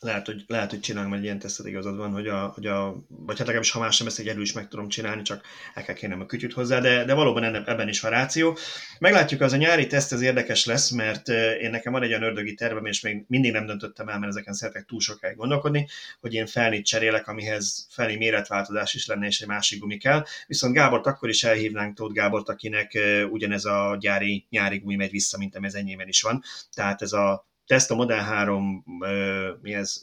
[0.00, 3.38] lehet, hogy, lehet, hogy csinálunk egy ilyen tesztet, igazad van, hogy a, hogy a vagy
[3.38, 5.44] hát legalábbis ha más nem ezt egy elő is meg tudom csinálni, csak
[5.74, 8.58] el kell kérnem a kütyüt hozzá, de, de valóban ebben is van ráció.
[8.98, 12.54] Meglátjuk, az a nyári teszt ez érdekes lesz, mert én nekem van egy olyan ördögi
[12.54, 15.88] tervem, és még mindig nem döntöttem el, mert ezeken szeretek túl sokáig gondolkodni,
[16.20, 20.24] hogy én felnit cserélek, amihez felni méretváltozás is lenne, és egy másik gumi kell.
[20.46, 22.98] Viszont Gábort akkor is elhívnánk Tóth Gábort, akinek
[23.30, 26.42] ugyanez a gyári, nyári gumi megy vissza, mint ami ez enyémben is van.
[26.74, 30.02] Tehát ez a Tesla Model 3, uh, mi ez,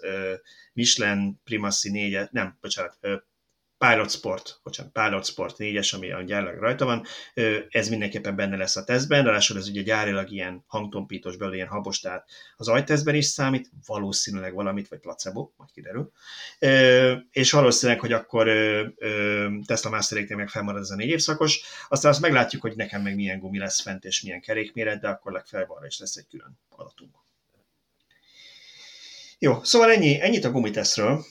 [0.74, 2.98] Michelin Primacy 4, nem, bocsánat,
[3.78, 7.06] Pilot Sport, bocsánat, Pilot Sport 4-es, ami a gyárlag rajta van,
[7.70, 12.00] ez mindenképpen benne lesz a tesztben, ráadásul ez ugye gyárilag ilyen hangtompítós belőle, ilyen habos,
[12.00, 16.12] tehát az ajtesztben is számít, valószínűleg valamit, vagy placebo, majd kiderül,
[17.32, 18.50] és valószínűleg, hogy akkor
[19.66, 23.40] Tesla Master meg felmarad ez a négy évszakos, aztán azt meglátjuk, hogy nekem meg milyen
[23.40, 27.25] gumi lesz fent, és milyen kerékméret, de akkor legfeljebb arra is lesz egy külön adatunk.
[29.40, 31.26] Jó, szóval ennyi, ennyit a gumiteszről.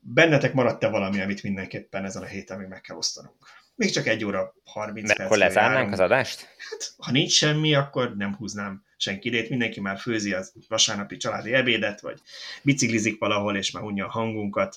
[0.00, 3.34] Bennetek maradt-e valami, amit mindenképpen ezen a héten még meg kell osztanunk?
[3.74, 5.20] Még csak egy óra 30 perc.
[5.20, 6.40] Akkor lezárnánk az adást?
[6.40, 9.48] Hát, ha nincs semmi, akkor nem húznám senkit.
[9.48, 12.20] Mindenki már főzi az vasárnapi családi ebédet, vagy
[12.62, 14.76] biciklizik valahol, és már unja a hangunkat.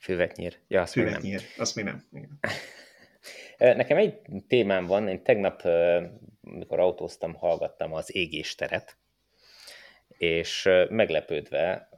[0.00, 0.56] Füvet nyír.
[0.68, 1.42] Ja, azt Füvet nyír.
[1.56, 2.04] Azt még nem.
[2.12, 2.38] Igen.
[3.76, 4.14] Nekem egy
[4.48, 5.08] témám van.
[5.08, 5.62] Én tegnap,
[6.40, 8.96] mikor autóztam, hallgattam az égésteret,
[10.24, 11.88] és meglepődve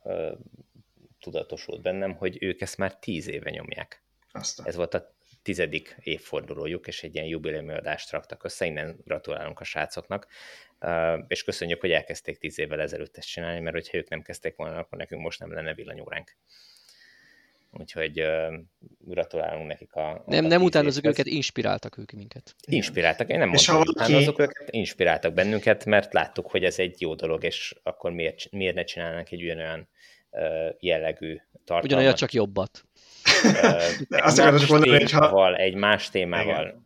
[1.20, 4.03] tudatosult bennem, hogy ők ezt már tíz éve nyomják.
[4.32, 4.66] Aztán.
[4.66, 9.65] Ez volt a tizedik évfordulójuk, és egy ilyen jubileumi adást raktak össze, innen gratulálunk a
[9.65, 10.27] srácoknak,
[11.27, 14.78] és köszönjük, hogy elkezdték tíz évvel ezelőtt ezt csinálni, mert hogyha ők nem kezdték volna,
[14.78, 16.36] akkor nekünk most nem lenne villanyóránk.
[17.70, 18.55] Úgyhogy uh,
[18.98, 20.10] gratulálunk nekik a...
[20.10, 22.55] a nem, nem utánozok őket, inspiráltak ők minket.
[22.66, 27.14] Inspiráltak, én nem mondtam, hogy utánozok őket, inspiráltak bennünket, mert láttuk, hogy ez egy jó
[27.14, 29.88] dolog, és akkor miért, miért ne csinálnak egy olyan
[30.30, 30.40] uh,
[30.78, 31.84] jellegű tartalmat.
[31.84, 32.84] Ugyanolyan csak jobbat.
[33.44, 35.56] Uh, azt akarod mondani, hogy ha...
[35.56, 36.66] Egy más témával.
[36.66, 36.84] Igen.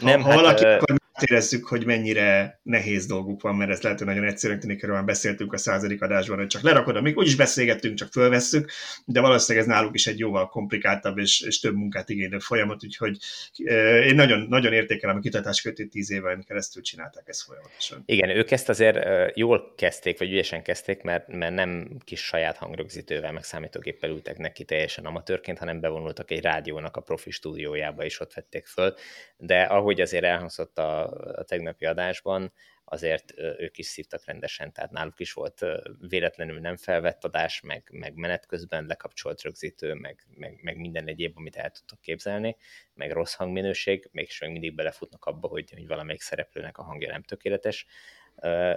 [0.00, 3.80] Nem, ha, ha hát, valaki, uh, akkor érezzük, hogy mennyire nehéz dolguk van, mert ez
[3.80, 7.36] lehet, hogy nagyon egyszerűen tűnik, erről beszéltünk a századik adásban, hogy csak lerakod, amíg úgyis
[7.36, 8.70] beszélgettünk, csak fölvesszük,
[9.04, 13.18] de valószínűleg ez náluk is egy jóval komplikáltabb és, és több munkát igénylő folyamat, úgyhogy
[13.64, 18.02] eh, én nagyon, nagyon értékelem a kitatás kötő tíz éven keresztül csinálták ezt folyamatosan.
[18.06, 18.98] Igen, ők ezt azért
[19.36, 24.64] jól kezdték, vagy ügyesen kezdték, mert, mert nem kis saját hangrögzítővel, meg számítógéppel ültek neki
[24.64, 28.94] teljesen amatőrként, hanem bevonultak egy rádiónak a profi stúdiójába, és ott vették föl,
[29.36, 32.52] de ahogy azért elhangzott a, a tegnapi adásban,
[32.84, 35.64] azért ők is szívtak rendesen, tehát náluk is volt
[36.08, 41.36] véletlenül nem felvett adás, meg, meg menet közben lekapcsolt rögzítő, meg, meg, meg minden egyéb,
[41.36, 42.56] amit el tudtok képzelni,
[42.94, 47.22] meg rossz hangminőség, mégis még mindig belefutnak abba, hogy, hogy valamelyik szereplőnek a hangja nem
[47.22, 47.86] tökéletes,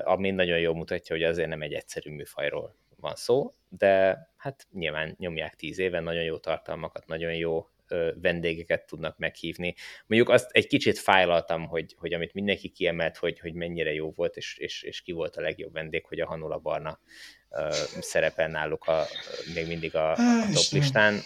[0.04, 5.16] ami nagyon jól mutatja, hogy azért nem egy egyszerű műfajról van szó, de hát nyilván
[5.18, 7.68] nyomják tíz éven, nagyon jó tartalmakat, nagyon jó
[8.22, 9.76] vendégeket tudnak meghívni.
[10.08, 14.38] Mondjuk azt egy kicsit fájlaltam, hogy, hogy amit mindenki kiemelt, hogy, hogy mennyire jó volt,
[14.38, 17.00] és, és, és ki volt a legjobb vendég, hogy a Hanula Barna
[18.00, 19.06] szerepel náluk a,
[19.54, 20.16] még mindig a, a
[20.54, 21.20] top listán.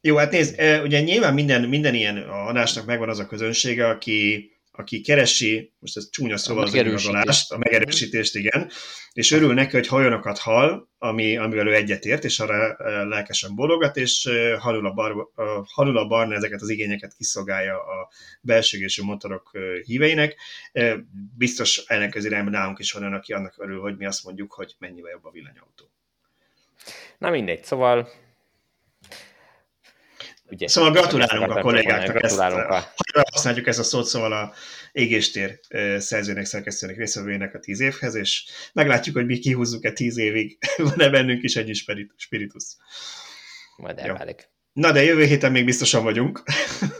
[0.00, 5.00] Jó, hát nézd, ugye nyilván minden, minden ilyen adásnak megvan az a közönsége, aki, aki
[5.00, 8.70] keresi, most ez csúnya szóval az igazolást, a megerősítést, igen,
[9.12, 12.76] és örül neki, hogy hajonokat hall, ami, amivel ő egyetért, és arra
[13.08, 15.28] lelkesen bologat, és halul a, bar,
[15.64, 18.10] halul a barna ezeket az igényeket kiszolgálja a
[18.40, 19.50] belsőgésű motorok
[19.84, 20.36] híveinek.
[21.36, 24.74] Biztos ellenkező irányban nálunk is van olyan, aki annak örül, hogy mi azt mondjuk, hogy
[24.78, 25.90] mennyivel jobb a villanyautó.
[27.18, 28.08] Na mindegy, szóval
[30.50, 33.22] Ugye, szóval gratulálunk a kollégáknak, gratulálunk ezt, a...
[33.32, 34.52] használjuk ezt a szót, szóval a
[34.92, 35.60] égéstér
[35.98, 41.42] szerzőnek, szerkesztőnek, részvevőjének a tíz évhez, és meglátjuk, hogy mi kihúzzuk-e tíz évig, van-e bennünk
[41.42, 41.84] is egy
[42.16, 42.64] spiritus.
[43.76, 44.52] Majd elválik.
[44.72, 46.42] Na de jövő héten még biztosan vagyunk.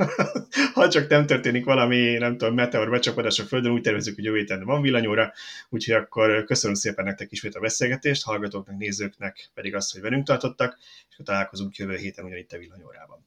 [0.75, 4.39] ha csak nem történik valami, nem tudom, meteor becsapódás a Földön, úgy tervezzük, hogy jövő
[4.39, 5.33] héten van villanyóra,
[5.69, 10.79] úgyhogy akkor köszönöm szépen nektek ismét a beszélgetést, hallgatóknak, nézőknek pedig azt, hogy velünk tartottak,
[11.11, 13.27] és találkozunk jövő héten ugyanitt a villanyórában.